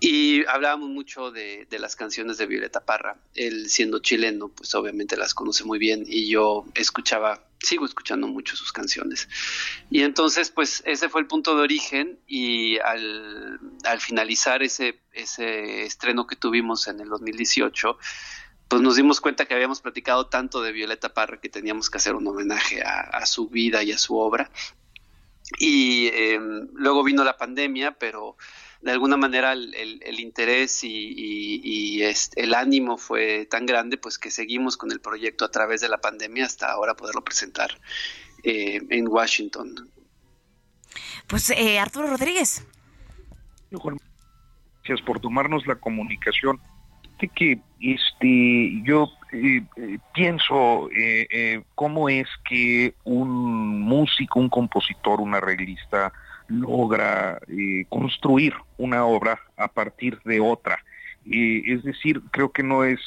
Y 0.00 0.46
hablábamos 0.46 0.88
mucho 0.88 1.30
de, 1.30 1.66
de, 1.68 1.78
las 1.78 1.94
canciones 1.94 2.38
de 2.38 2.46
Violeta 2.46 2.80
Parra. 2.80 3.18
Él 3.34 3.68
siendo 3.68 3.98
chileno, 3.98 4.48
pues 4.48 4.74
obviamente 4.74 5.18
las 5.18 5.34
conoce 5.34 5.64
muy 5.64 5.78
bien 5.78 6.04
y 6.06 6.28
yo 6.28 6.64
escuchaba, 6.74 7.45
sigo 7.60 7.84
escuchando 7.84 8.28
mucho 8.28 8.56
sus 8.56 8.72
canciones. 8.72 9.28
Y 9.90 10.02
entonces, 10.02 10.50
pues 10.50 10.82
ese 10.86 11.08
fue 11.08 11.20
el 11.20 11.26
punto 11.26 11.56
de 11.56 11.62
origen 11.62 12.18
y 12.26 12.78
al, 12.78 13.60
al 13.84 14.00
finalizar 14.00 14.62
ese, 14.62 15.00
ese 15.12 15.84
estreno 15.84 16.26
que 16.26 16.36
tuvimos 16.36 16.88
en 16.88 17.00
el 17.00 17.08
2018, 17.08 17.98
pues 18.68 18.82
nos 18.82 18.96
dimos 18.96 19.20
cuenta 19.20 19.46
que 19.46 19.54
habíamos 19.54 19.80
platicado 19.80 20.26
tanto 20.26 20.60
de 20.60 20.72
Violeta 20.72 21.14
Parra 21.14 21.40
que 21.40 21.48
teníamos 21.48 21.88
que 21.88 21.98
hacer 21.98 22.14
un 22.14 22.26
homenaje 22.26 22.82
a, 22.82 23.24
su 23.26 23.48
vida 23.48 23.82
y 23.82 23.92
a 23.92 23.98
su 23.98 24.16
obra. 24.16 24.50
Y 25.60 26.08
em, 26.08 26.68
luego 26.74 27.04
vino 27.04 27.22
la 27.22 27.36
pandemia, 27.36 27.92
pero 27.92 28.36
de 28.86 28.92
alguna 28.92 29.16
manera 29.16 29.52
el, 29.52 30.20
interés 30.20 30.82
y, 30.82 32.02
el 32.36 32.54
ánimo 32.54 32.96
fue 32.96 33.46
tan 33.46 33.66
grande, 33.66 33.98
pues 33.98 34.18
que 34.18 34.30
seguimos 34.30 34.76
con 34.76 34.92
el 34.92 35.00
proyecto 35.00 35.44
a 35.44 35.50
través 35.50 35.80
de 35.80 35.88
la 35.88 35.98
pandemia 35.98 36.46
hasta 36.46 36.70
ahora 36.70 36.94
poderlo 36.94 37.22
presentar 37.22 37.70
eh, 38.44 38.80
en 38.88 39.08
Washington. 39.08 39.90
Pues 41.26 41.50
eh, 41.50 41.78
Arturo 41.78 42.08
Rodríguez. 42.08 42.64
Gracias 43.70 45.04
por 45.04 45.20
tomarnos 45.20 45.66
la 45.66 45.74
comunicación 45.74 46.60
que 47.34 47.58
este 47.80 48.82
yo 48.84 49.10
eh, 49.32 49.62
eh, 49.76 49.98
pienso 50.14 50.88
eh, 50.90 51.62
cómo 51.74 52.08
es 52.08 52.28
que 52.48 52.94
un 53.04 53.80
músico, 53.80 54.38
un 54.38 54.48
compositor, 54.48 55.20
un 55.20 55.34
arreglista 55.34 56.12
logra 56.48 57.40
construir 57.88 58.54
una 58.78 59.04
obra 59.04 59.40
a 59.56 59.68
partir 59.68 60.20
de 60.24 60.40
otra 60.40 60.78
es 61.28 61.82
decir, 61.82 62.22
creo 62.30 62.52
que 62.52 62.62
no 62.62 62.84
es 62.84 63.00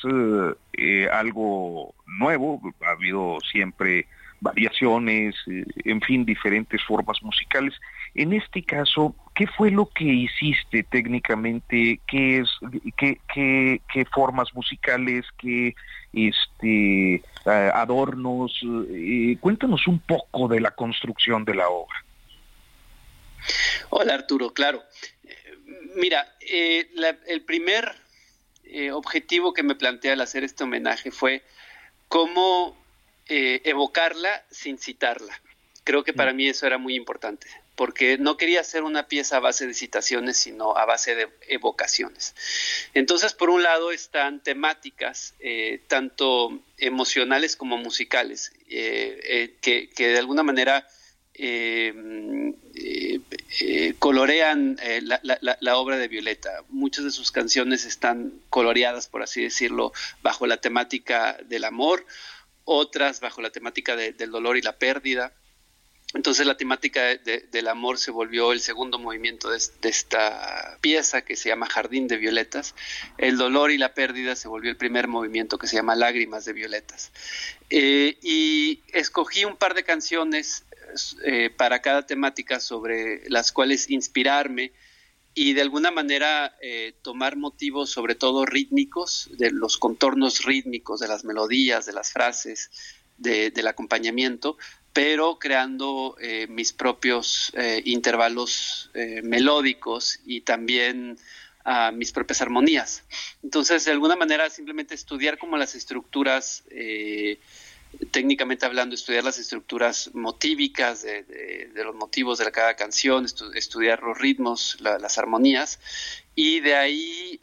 algo 1.11 1.93
nuevo, 2.05 2.61
ha 2.85 2.91
habido 2.91 3.37
siempre 3.51 4.07
variaciones, 4.41 5.35
en 5.83 6.01
fin, 6.01 6.25
diferentes 6.25 6.81
formas 6.83 7.21
musicales. 7.21 7.73
En 8.15 8.33
este 8.33 8.63
caso, 8.63 9.15
¿qué 9.35 9.47
fue 9.47 9.69
lo 9.71 9.87
que 9.87 10.05
hiciste 10.05 10.83
técnicamente? 10.83 11.99
¿Qué 12.07 12.39
es, 12.39 12.49
qué, 12.97 13.19
qué, 13.33 13.81
qué 13.91 14.05
formas 14.05 14.53
musicales, 14.53 15.25
qué 15.37 15.75
este 16.13 17.21
adornos? 17.45 18.61
cuéntanos 19.39 19.87
un 19.87 19.99
poco 19.99 20.47
de 20.47 20.61
la 20.61 20.71
construcción 20.71 21.45
de 21.45 21.55
la 21.55 21.69
obra. 21.69 22.03
Hola 23.89 24.13
Arturo, 24.13 24.53
claro. 24.53 24.83
Mira, 25.95 26.35
eh, 26.41 26.89
el 27.27 27.41
primer 27.43 27.95
eh, 28.63 28.91
objetivo 28.91 29.53
que 29.53 29.63
me 29.63 29.75
planteé 29.75 30.11
al 30.11 30.21
hacer 30.21 30.43
este 30.43 30.63
homenaje 30.63 31.11
fue 31.11 31.43
cómo 32.07 32.77
eh, 33.27 33.61
evocarla 33.65 34.45
sin 34.51 34.77
citarla. 34.77 35.41
Creo 35.83 36.03
que 36.03 36.13
para 36.13 36.33
mm. 36.33 36.35
mí 36.35 36.47
eso 36.49 36.67
era 36.67 36.77
muy 36.77 36.95
importante, 36.95 37.47
porque 37.75 38.17
no 38.19 38.37
quería 38.37 38.61
hacer 38.61 38.83
una 38.83 39.07
pieza 39.07 39.37
a 39.37 39.39
base 39.39 39.65
de 39.65 39.73
citaciones, 39.73 40.37
sino 40.37 40.77
a 40.77 40.85
base 40.85 41.15
de 41.15 41.29
evocaciones. 41.47 42.35
Entonces, 42.93 43.33
por 43.33 43.49
un 43.49 43.63
lado 43.63 43.91
están 43.91 44.43
temáticas, 44.43 45.33
tanto 45.87 46.61
emocionales 46.77 47.55
como 47.55 47.77
musicales, 47.77 48.51
que, 48.67 49.89
que, 49.95 50.07
de 50.07 50.17
alguna 50.19 50.43
manera 50.43 50.77
eh, 50.77 50.83
eh, 50.83 50.98
colorean 53.99 54.77
eh, 54.81 55.01
la, 55.01 55.77
obra 55.77 55.97
de 55.97 56.07
Violeta. 56.07 56.63
Muchas 56.69 57.05
de 57.05 57.11
sus 57.11 57.31
canciones 57.31 57.85
están 57.85 58.33
coloreadas, 58.49 59.07
por 59.07 59.23
así 59.23 59.43
decirlo, 59.43 59.93
bajo 60.21 60.47
la 60.47 60.57
temática 60.57 61.37
del 61.45 61.63
amor, 61.63 62.05
otras 62.65 63.19
bajo 63.19 63.41
la 63.41 63.51
temática 63.51 63.95
del 63.95 64.31
dolor 64.31 64.57
y 64.57 64.61
la 64.61 64.77
pérdida. 64.77 65.33
Entonces 66.15 66.47
la 66.47 66.57
temática 66.57 67.03
del 67.03 67.67
amor 67.67 67.99
se 67.99 68.09
volvió 68.09 68.51
el 68.51 68.61
segundo 68.61 68.97
movimiento 68.97 69.51
de, 69.51 69.59
esta 69.83 70.79
pieza 70.81 71.21
que 71.21 71.35
se 71.35 71.49
llama 71.49 71.67
Jardín 71.67 72.07
de 72.07 72.17
Violetas. 72.17 72.73
El 73.19 73.37
dolor 73.37 73.69
y 73.69 73.77
la 73.77 73.93
pérdida 73.93 74.35
se 74.35 74.47
volvió 74.47 74.71
el 74.71 74.77
primer 74.77 75.07
movimiento 75.07 75.59
que 75.59 75.67
se 75.67 75.75
llama 75.75 75.95
Lágrimas 75.95 76.45
de 76.45 76.53
Violetas. 76.53 77.11
y 77.69 78.81
escogí 78.91 79.45
un 79.45 79.55
par 79.55 79.75
de 79.75 79.83
canciones 79.83 80.65
eh, 81.23 81.49
para 81.49 81.81
cada 81.81 82.05
temática 82.05 82.59
sobre 82.59 83.29
las 83.29 83.51
cuales 83.51 83.89
inspirarme 83.89 84.71
y 85.33 85.53
de 85.53 85.61
alguna 85.61 85.91
manera 85.91 86.57
eh, 86.61 86.93
tomar 87.01 87.37
motivos 87.37 87.91
sobre 87.91 88.15
todo 88.15 88.45
rítmicos, 88.45 89.29
de 89.37 89.51
los 89.51 89.77
contornos 89.77 90.43
rítmicos, 90.43 90.99
de 90.99 91.07
las 91.07 91.23
melodías, 91.23 91.85
de 91.85 91.93
las 91.93 92.11
frases, 92.11 92.71
del 93.17 93.67
acompañamiento, 93.67 94.57
pero 94.93 95.39
creando 95.39 96.15
eh, 96.21 96.47
mis 96.47 96.71
propios 96.71 97.51
intervalos 97.83 98.91
melódicos 99.23 100.21
y 100.25 100.41
también 100.41 101.17
a 101.65 101.91
mis 101.91 102.13
propias 102.13 102.41
armonías. 102.41 103.03
Entonces, 103.43 103.83
de 103.83 103.91
alguna 103.91 104.15
manera, 104.15 104.49
simplemente 104.49 104.95
estudiar 104.95 105.37
como 105.37 105.57
las 105.57 105.75
estructuras 105.75 106.63
técnicamente 108.11 108.65
hablando, 108.65 108.95
estudiar 108.95 109.23
las 109.23 109.39
estructuras 109.39 110.11
motívicas 110.13 111.01
de, 111.03 111.71
los 111.75 111.95
motivos 111.95 112.39
de 112.39 112.51
cada 112.51 112.75
canción, 112.75 113.25
estudiar 113.55 114.01
los 114.01 114.17
ritmos, 114.17 114.77
las 114.81 115.17
armonías, 115.17 115.79
y 116.35 116.59
de 116.59 116.75
ahí 116.75 117.39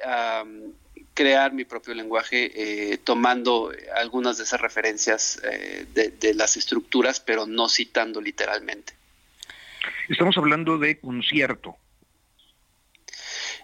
crear 1.16 1.52
mi 1.54 1.64
propio 1.64 1.94
lenguaje 1.94 2.92
eh, 2.92 2.98
tomando 2.98 3.72
algunas 3.96 4.36
de 4.36 4.44
esas 4.44 4.60
referencias 4.60 5.40
eh, 5.50 5.86
de, 5.94 6.34
las 6.34 6.58
estructuras, 6.58 7.20
pero 7.20 7.46
no 7.46 7.68
citando 7.70 8.20
literalmente. 8.20 8.92
Estamos 10.08 10.36
hablando 10.36 10.78
de 10.78 11.00
concierto. 11.00 11.76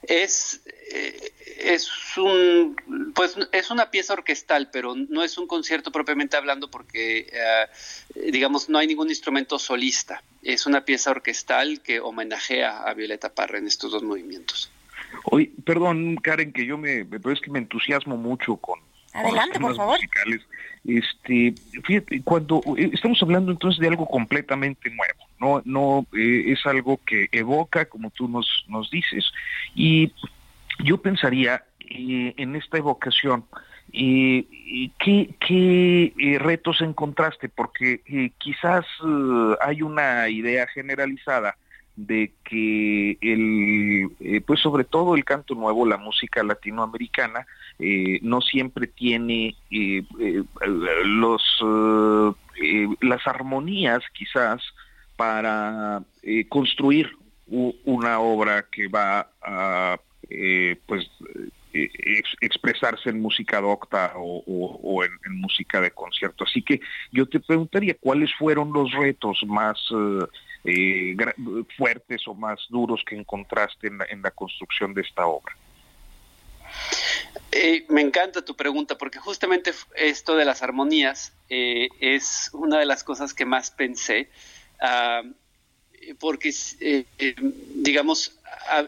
Es, 0.08 0.60
eh, 0.92 1.32
es 1.58 1.88
un 2.16 3.12
pues 3.14 3.36
es 3.52 3.70
una 3.70 3.90
pieza 3.90 4.14
orquestal, 4.14 4.70
pero 4.72 4.94
no 4.94 5.22
es 5.22 5.38
un 5.38 5.46
concierto 5.46 5.92
propiamente 5.92 6.36
hablando 6.36 6.70
porque 6.70 7.28
eh, 7.32 8.30
digamos 8.30 8.68
no 8.68 8.78
hay 8.78 8.86
ningún 8.86 9.08
instrumento 9.08 9.58
solista. 9.58 10.22
Es 10.42 10.66
una 10.66 10.84
pieza 10.84 11.10
orquestal 11.10 11.80
que 11.82 12.00
homenajea 12.00 12.82
a 12.82 12.94
Violeta 12.94 13.32
Parra 13.32 13.58
en 13.58 13.66
estos 13.66 13.92
dos 13.92 14.02
movimientos. 14.02 14.70
Hoy, 15.24 15.46
perdón, 15.64 16.16
Karen, 16.16 16.52
que 16.52 16.66
yo 16.66 16.78
me, 16.78 17.00
es 17.00 17.40
que 17.40 17.50
me 17.50 17.58
entusiasmo 17.58 18.16
mucho 18.16 18.56
con, 18.56 18.80
Adelante, 19.12 19.60
por 19.60 19.76
favor. 19.76 19.96
Musicales. 19.98 20.40
Este, 20.84 21.54
fíjate, 21.84 22.22
cuando 22.22 22.60
eh, 22.76 22.90
estamos 22.92 23.22
hablando 23.22 23.52
entonces 23.52 23.80
de 23.80 23.88
algo 23.88 24.06
completamente 24.06 24.90
nuevo, 24.90 25.21
no, 25.42 25.62
no 25.64 26.06
eh, 26.16 26.52
es 26.52 26.64
algo 26.66 27.00
que 27.04 27.28
evoca, 27.32 27.86
como 27.86 28.10
tú 28.10 28.28
nos, 28.28 28.64
nos 28.68 28.90
dices, 28.90 29.24
y 29.74 30.12
yo 30.78 30.98
pensaría 30.98 31.64
eh, 31.80 32.34
en 32.36 32.56
esta 32.56 32.78
evocación, 32.78 33.44
eh, 33.92 34.46
¿qué, 34.98 35.34
qué 35.46 36.12
eh, 36.18 36.38
retos 36.38 36.80
encontraste? 36.80 37.48
Porque 37.48 38.00
quizás 38.38 38.86
hay 39.60 39.82
una 39.82 40.28
idea 40.28 40.66
generalizada 40.68 41.56
de 41.94 42.32
que 42.44 43.18
el, 43.20 44.42
pues 44.46 44.60
sobre 44.60 44.84
todo 44.84 45.14
el 45.14 45.24
canto 45.24 45.54
nuevo, 45.54 45.84
la 45.84 45.98
música 45.98 46.42
latinoamericana, 46.42 47.46
no 48.22 48.40
siempre 48.40 48.86
tiene 48.86 49.54
los 51.04 51.42
las 53.00 53.26
armonías 53.26 54.02
quizás 54.14 54.62
para 55.16 56.02
construir 56.48 57.10
una 57.46 58.20
obra 58.20 58.66
que 58.70 58.88
va 58.88 59.28
a 59.42 59.98
eh, 60.30 60.76
pues 60.86 61.06
eh, 61.74 61.90
expresarse 62.40 63.10
en 63.10 63.20
música 63.20 63.60
docta 63.60 64.14
o, 64.16 65.04
en, 65.04 65.40
música 65.40 65.80
de 65.80 65.90
concierto. 65.90 66.44
Así 66.44 66.62
que 66.62 66.80
yo 67.10 67.28
te 67.28 67.40
preguntaría 67.40 67.94
cuáles 68.00 68.30
fueron 68.38 68.72
los 68.72 68.92
retos 68.92 69.42
más 69.46 69.78
eh, 70.64 71.16
fuertes 71.76 72.26
o 72.26 72.34
más 72.34 72.60
duros 72.70 73.02
que 73.06 73.16
encontraste 73.16 73.88
en 73.88 74.22
la, 74.22 74.30
construcción 74.30 74.94
de 74.94 75.02
esta 75.02 75.26
obra. 75.26 75.54
me 77.88 78.00
encanta 78.00 78.42
tu 78.42 78.56
pregunta 78.56 78.96
porque 78.96 79.18
justamente 79.18 79.72
esto 79.96 80.36
de 80.36 80.46
las 80.46 80.62
armonías 80.62 81.34
es 81.48 82.50
una 82.54 82.78
de 82.78 82.86
las 82.86 83.04
cosas 83.04 83.34
que 83.34 83.44
más 83.44 83.70
pensé. 83.70 84.30
Ah, 84.84 85.22
porque, 86.18 86.52
digamos, 87.74 88.36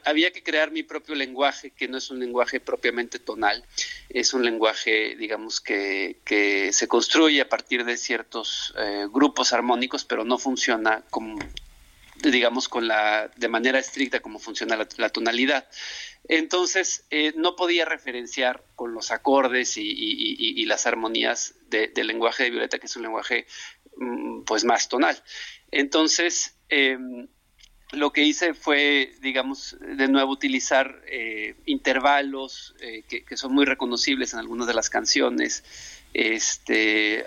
había 0.04 0.32
que 0.32 0.42
crear 0.42 0.70
mi 0.70 0.82
propio 0.82 1.14
lenguaje, 1.14 1.70
que 1.70 1.88
no 1.88 1.98
es 1.98 2.10
un 2.10 2.18
lenguaje 2.18 2.60
propiamente 2.60 3.18
tonal, 3.18 3.64
es 4.08 4.34
un 4.34 4.44
lenguaje, 4.44 5.14
digamos, 5.16 5.60
que, 5.60 6.18
que 6.24 6.72
se 6.72 6.88
construye 6.88 7.40
a 7.40 7.48
partir 7.48 7.84
de 7.84 7.96
ciertos 7.96 8.74
eh, 8.78 9.06
grupos 9.10 9.52
armónicos, 9.52 10.04
pero 10.04 10.24
no 10.24 10.38
funciona 10.38 11.04
como, 11.10 11.38
digamos, 12.22 12.68
con 12.68 12.88
la, 12.88 13.30
de 13.36 13.48
manera 13.48 13.78
estricta 13.78 14.20
como 14.20 14.38
funciona 14.38 14.76
la, 14.96 15.08
tonalidad. 15.08 15.68
Entonces, 16.26 17.04
eh, 17.10 17.32
no 17.36 17.54
podía 17.54 17.84
referenciar 17.84 18.64
con 18.76 18.94
los 18.94 19.10
acordes 19.10 19.76
y, 19.76 20.64
las 20.66 20.86
armonías 20.86 21.54
del 21.68 22.06
lenguaje 22.06 22.44
de 22.44 22.50
Violeta, 22.50 22.78
que 22.78 22.86
es 22.86 22.96
un 22.96 23.02
lenguaje, 23.02 23.46
mm, 23.96 24.44
pues, 24.44 24.64
más 24.64 24.88
tonal. 24.88 25.22
Entonces, 25.74 26.56
em, 26.68 27.26
lo 27.90 28.12
que 28.12 28.22
hice 28.22 28.54
fue, 28.54 29.12
digamos, 29.20 29.76
de 29.80 30.06
nuevo 30.06 30.30
utilizar 30.30 31.02
eh, 31.08 31.56
intervalos 31.66 32.76
eh, 32.80 33.02
que, 33.08 33.36
son 33.36 33.52
muy 33.52 33.64
reconocibles 33.64 34.32
en 34.32 34.38
algunas 34.38 34.68
de 34.68 34.74
las 34.74 34.88
canciones, 34.88 35.64
este, 36.12 37.24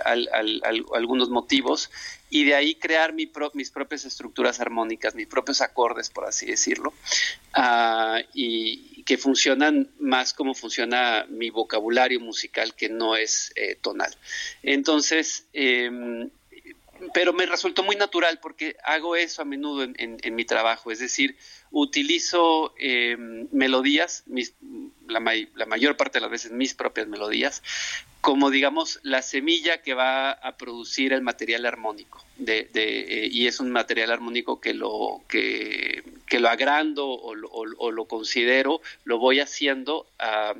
algunos 0.93 1.29
motivos, 1.29 1.91
y 2.29 2.45
de 2.45 2.55
ahí 2.55 2.75
crear 2.75 3.13
mi 3.13 3.29
mis 3.53 3.69
propias 3.69 4.05
estructuras 4.05 4.61
armónicas, 4.61 5.13
mis 5.13 5.27
propios 5.27 5.59
acordes, 5.59 6.09
por 6.09 6.23
así 6.23 6.45
decirlo, 6.45 6.93
ah, 7.53 8.21
y 8.33 9.03
que 9.03 9.17
funcionan 9.17 9.89
más 9.99 10.33
como 10.33 10.53
funciona 10.53 11.25
mi 11.29 11.49
vocabulario 11.49 12.21
musical, 12.21 12.75
que 12.75 12.87
no 12.87 13.17
es 13.17 13.51
eh, 13.57 13.75
tonal. 13.75 14.15
Entonces, 14.63 15.47
em, 15.51 16.29
pero 17.13 17.33
me 17.33 17.45
resultó 17.45 17.83
muy 17.83 17.95
natural 17.95 18.39
porque 18.41 18.75
hago 18.83 19.15
eso 19.15 19.41
a 19.41 19.45
menudo 19.45 19.83
en, 19.83 20.35
mi 20.35 20.45
trabajo, 20.45 20.91
es 20.91 20.99
decir, 20.99 21.37
utilizo 21.71 22.73
em, 22.77 23.47
melodías, 23.51 24.23
la, 25.07 25.19
mayor 25.65 25.97
parte 25.97 26.17
de 26.17 26.21
las 26.21 26.31
veces 26.31 26.51
mis 26.51 26.73
propias 26.73 27.07
melodías, 27.07 27.63
como 28.21 28.49
digamos 28.49 28.99
la 29.03 29.21
semilla 29.21 29.81
que 29.81 29.93
va 29.93 30.31
a 30.31 30.57
producir 30.57 31.13
el 31.13 31.21
material 31.21 31.65
armónico 31.65 32.23
de, 32.37 32.69
eh, 32.73 33.29
y 33.31 33.47
es 33.47 33.59
un 33.59 33.71
material 33.71 34.11
armónico 34.11 34.59
que 34.59 34.73
lo 34.73 35.21
que, 35.27 36.03
lo 36.31 36.49
agrando 36.49 37.07
o 37.07 37.35
lo, 37.35 38.05
considero 38.05 38.81
lo 39.05 39.17
voy 39.17 39.39
haciendo 39.39 40.07
ah, 40.19 40.53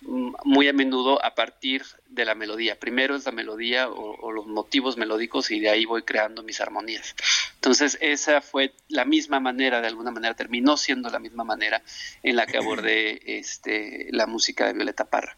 muy 0.00 0.68
a 0.68 0.72
menudo 0.72 1.24
a 1.24 1.34
partir 1.34 1.84
de 2.08 2.24
la 2.24 2.34
melodía. 2.34 2.78
Primero 2.78 3.14
es 3.14 3.24
la 3.24 3.32
melodía 3.32 3.88
o, 3.88 4.32
los 4.32 4.46
motivos 4.46 4.96
melódicos 4.96 5.50
y 5.50 5.60
de 5.60 5.70
ahí 5.70 5.84
voy 5.84 6.02
creando 6.02 6.42
mis 6.42 6.60
armonías. 6.60 7.14
Entonces 7.54 7.98
esa 8.00 8.40
fue 8.40 8.72
la 8.88 9.04
misma 9.04 9.38
manera 9.38 9.80
de 9.80 9.86
alguna 9.86 10.10
manera 10.10 10.34
terminó 10.42 10.76
siendo 10.76 11.08
la 11.08 11.20
misma 11.20 11.44
manera 11.44 11.80
en 12.20 12.34
la 12.34 12.46
que 12.46 12.58
abordé 12.58 13.38
este 13.38 14.08
la 14.10 14.26
música 14.26 14.66
de 14.66 14.72
Violeta 14.72 15.04
Parra 15.04 15.36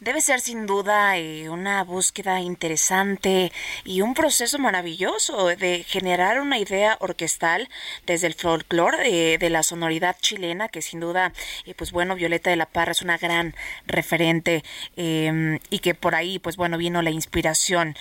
Debe 0.00 0.22
ser 0.22 0.40
sin 0.40 0.64
duda 0.64 1.18
eh, 1.18 1.50
una 1.50 1.84
búsqueda 1.84 2.40
interesante 2.40 3.52
y 3.84 4.00
un 4.00 4.14
proceso 4.14 4.58
maravilloso 4.58 5.48
de 5.48 5.84
generar 5.86 6.40
una 6.40 6.58
idea 6.58 6.96
orquestal 7.00 7.68
desde 8.06 8.26
el 8.26 8.32
folclore 8.32 9.36
de, 9.36 9.50
la 9.50 9.62
sonoridad 9.62 10.16
chilena, 10.18 10.68
que 10.68 10.80
sin 10.80 11.00
duda, 11.00 11.34
eh, 11.66 11.74
pues 11.74 11.92
bueno, 11.92 12.14
Violeta 12.14 12.48
de 12.48 12.56
la 12.56 12.64
Parra 12.64 12.92
es 12.92 13.02
una 13.02 13.18
gran 13.18 13.54
referente 13.86 14.64
em, 14.96 15.58
y 15.68 15.80
que 15.80 15.94
por 15.94 16.14
ahí, 16.14 16.38
pues 16.38 16.56
bueno, 16.56 16.78
vino 16.78 17.02
la 17.02 17.10
inspiración. 17.10 17.94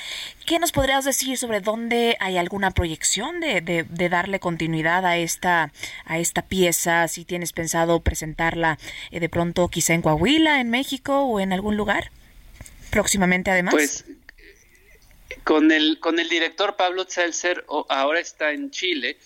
¿Qué 0.45 0.57
nos 0.57 0.71
podrías 0.71 1.03
decir 1.03 1.37
sobre 1.37 1.59
dónde 1.59 2.15
hay 2.21 2.37
alguna 2.37 2.71
proyección 2.71 3.41
de, 3.41 3.59
de, 3.59 4.09
darle 4.09 4.39
continuidad 4.39 5.05
a 5.05 5.17
esta, 5.17 5.73
a 6.05 6.17
esta 6.17 6.43
pieza? 6.43 7.09
Si 7.09 7.25
tienes 7.25 7.51
pensado 7.51 7.99
presentarla 7.99 8.79
eh, 9.11 9.19
de 9.19 9.27
pronto 9.27 9.67
quizá 9.67 9.93
en 9.93 10.01
Coahuila, 10.01 10.61
en 10.61 10.69
México 10.69 11.23
o 11.23 11.41
en 11.41 11.51
algún 11.51 11.75
lugar 11.75 11.88
próximamente 12.91 13.51
además. 13.51 13.73
Pues 13.73 14.05
con 15.43 15.71
el, 15.71 15.99
con 15.99 16.19
el 16.19 16.29
director 16.29 16.75
Pablo 16.75 17.05
Zelser, 17.09 17.65
ahora 17.89 18.19
está 18.19 18.51
en 18.51 18.71
Chile. 18.71 19.17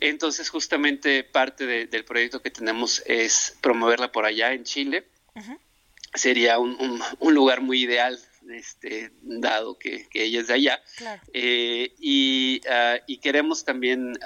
Entonces, 0.00 0.48
justamente 0.48 1.24
parte 1.24 1.86
del 1.86 2.04
proyecto 2.04 2.40
que 2.40 2.50
tenemos 2.50 3.02
es 3.06 3.56
promoverla 3.60 4.12
por 4.12 4.24
allá 4.24 4.52
en 4.52 4.64
Chile. 4.64 5.06
Sería 6.14 6.58
un, 6.58 7.00
un, 7.18 7.34
lugar 7.34 7.60
muy 7.60 7.82
ideal 7.82 8.18
este, 8.50 9.10
dado 9.22 9.78
que, 9.78 10.08
ella 10.12 10.40
es 10.40 10.46
de 10.48 10.54
allá. 10.54 10.82
Eh, 11.32 12.60
ah, 12.70 12.98
y, 13.06 13.18
queremos 13.18 13.64
también 13.64 14.18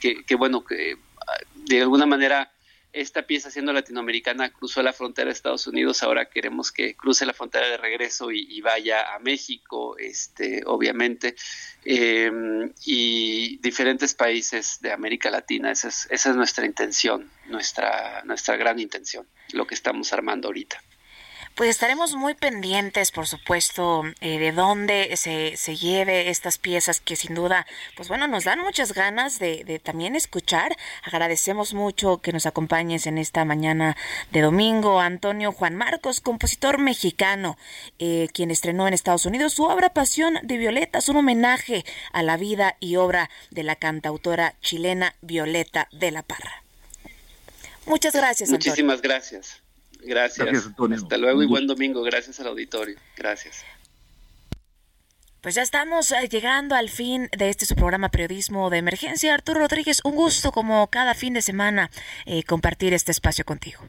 eh, 0.00 0.24
que, 0.26 0.34
bueno, 0.34 0.64
que 0.64 0.96
ah, 1.26 1.38
de 1.54 1.82
alguna 1.82 2.06
manera 2.06 2.52
esta 2.96 3.26
pieza 3.26 3.50
siendo 3.50 3.72
latinoamericana 3.74 4.50
cruzó 4.50 4.82
la 4.82 4.94
frontera 4.94 5.26
de 5.26 5.32
Estados 5.32 5.66
Unidos, 5.66 6.02
ahora 6.02 6.30
queremos 6.30 6.72
que 6.72 6.96
cruce 6.96 7.26
la 7.26 7.34
frontera 7.34 7.68
de 7.68 7.76
regreso 7.76 8.32
y, 8.32 8.60
vaya 8.62 9.14
a 9.14 9.18
México, 9.18 9.98
este, 9.98 10.62
obviamente, 10.64 11.36
em, 11.84 12.72
y 12.86 13.58
diferentes 13.58 14.14
países 14.14 14.78
de 14.80 14.92
América 14.92 15.30
Latina. 15.30 15.70
Esa 15.70 15.88
es, 15.88 16.08
esa 16.10 16.30
es 16.30 16.36
nuestra 16.36 16.64
intención, 16.64 17.30
nuestra, 17.46 18.22
nuestra 18.24 18.56
gran 18.56 18.78
intención, 18.80 19.26
lo 19.52 19.66
que 19.66 19.74
estamos 19.74 20.12
armando 20.12 20.48
ahorita. 20.48 20.82
Pues 21.56 21.70
estaremos 21.70 22.14
muy 22.14 22.34
pendientes, 22.34 23.10
por 23.10 23.26
supuesto, 23.26 24.02
eh, 24.20 24.38
de 24.38 24.52
dónde 24.52 25.16
se, 25.16 25.56
se 25.56 25.74
lleve 25.74 26.28
estas 26.28 26.58
piezas 26.58 27.00
que 27.00 27.16
sin 27.16 27.34
duda, 27.34 27.66
pues 27.96 28.10
bueno, 28.10 28.26
nos 28.26 28.44
dan 28.44 28.60
muchas 28.60 28.92
ganas 28.92 29.38
de, 29.38 29.80
también 29.82 30.16
escuchar. 30.16 30.76
Agradecemos 31.02 31.72
mucho 31.72 32.18
que 32.18 32.34
nos 32.34 32.44
acompañes 32.44 33.06
en 33.06 33.16
esta 33.16 33.46
mañana 33.46 33.96
de 34.32 34.42
domingo. 34.42 35.00
Antonio 35.00 35.50
Juan 35.50 35.76
Marcos, 35.76 36.20
compositor 36.20 36.76
mexicano, 36.76 37.56
eh, 37.98 38.28
quien 38.34 38.50
estrenó 38.50 38.86
en 38.86 38.92
Estados 38.92 39.24
Unidos 39.24 39.54
su 39.54 39.64
obra 39.64 39.94
Pasión 39.94 40.38
de 40.42 40.58
Violetas, 40.58 41.08
un 41.08 41.16
homenaje 41.16 41.86
a 42.12 42.22
la 42.22 42.36
vida 42.36 42.76
y 42.80 42.96
obra 42.96 43.30
de 43.50 43.62
la 43.62 43.76
cantautora 43.76 44.56
chilena 44.60 45.14
Violeta 45.22 45.88
de 45.90 46.10
la 46.10 46.22
Parra. 46.22 46.62
Muchas 47.86 48.14
gracias. 48.14 48.50
Muchísimas 48.50 49.00
gracias. 49.00 49.62
Gracias. 50.00 50.48
Hasta 50.92 51.16
luego 51.16 51.42
y 51.42 51.46
buen 51.46 51.66
domingo. 51.66 52.02
Gracias 52.02 52.40
al 52.40 52.48
auditorio. 52.48 52.96
Gracias. 53.16 53.64
Pues 55.40 55.54
ya 55.54 55.62
estamos 55.62 56.10
eh, 56.10 56.28
llegando 56.28 56.74
al 56.74 56.88
fin 56.88 57.28
de 57.36 57.50
este 57.50 57.66
su 57.66 57.76
programa 57.76 58.08
Periodismo 58.08 58.68
de 58.68 58.78
Emergencia. 58.78 59.32
Arturo 59.32 59.60
Rodríguez, 59.60 60.00
un 60.02 60.16
gusto 60.16 60.50
como 60.50 60.88
cada 60.88 61.14
fin 61.14 61.34
de 61.34 61.42
semana 61.42 61.90
eh, 62.24 62.42
compartir 62.42 62.92
este 62.94 63.12
espacio 63.12 63.44
contigo. 63.44 63.80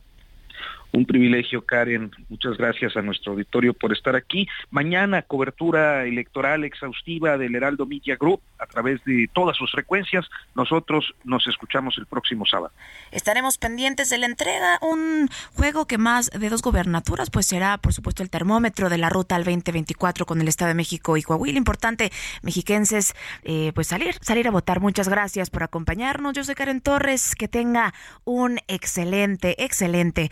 Un 0.91 1.05
privilegio, 1.05 1.65
Karen. 1.65 2.11
Muchas 2.29 2.57
gracias 2.57 2.95
a 2.95 3.01
nuestro 3.01 3.33
auditorio 3.33 3.73
por 3.73 3.91
estar 3.91 4.15
aquí. 4.15 4.47
Mañana, 4.71 5.21
cobertura 5.21 6.05
electoral 6.05 6.63
exhaustiva 6.63 7.37
del 7.37 7.55
Heraldo 7.55 7.85
Media 7.85 8.15
Group 8.15 8.41
a 8.57 8.65
través 8.65 9.03
de 9.03 9.29
todas 9.33 9.57
sus 9.57 9.71
frecuencias. 9.71 10.25
Nosotros 10.55 11.13
nos 11.23 11.45
escuchamos 11.47 11.97
el 11.97 12.05
próximo 12.05 12.45
sábado. 12.45 12.73
Estaremos 13.11 13.57
pendientes 13.57 14.09
de 14.09 14.17
la 14.17 14.25
entrega. 14.25 14.79
Un 14.81 15.29
juego 15.53 15.85
que 15.85 15.97
más 15.97 16.29
de 16.31 16.49
dos 16.49 16.61
gobernaturas, 16.61 17.29
pues 17.29 17.45
será, 17.45 17.77
por 17.77 17.93
supuesto, 17.93 18.23
el 18.23 18.29
termómetro 18.29 18.89
de 18.89 18.97
la 18.97 19.09
ruta 19.09 19.35
al 19.35 19.43
2024 19.43 20.25
con 20.25 20.41
el 20.41 20.47
Estado 20.47 20.69
de 20.69 20.75
México 20.75 21.17
y 21.17 21.21
Coahuila. 21.21 21.57
Importante, 21.57 22.11
mexiquenses, 22.41 23.13
eh, 23.43 23.71
pues 23.75 23.87
salir, 23.87 24.15
salir 24.21 24.47
a 24.47 24.51
votar. 24.51 24.79
Muchas 24.79 25.09
gracias 25.09 25.49
por 25.49 25.63
acompañarnos. 25.63 26.33
Yo 26.33 26.43
soy 26.43 26.55
Karen 26.55 26.81
Torres. 26.81 27.35
Que 27.35 27.47
tenga 27.47 27.93
un 28.23 28.59
excelente, 28.67 29.63
excelente 29.63 30.31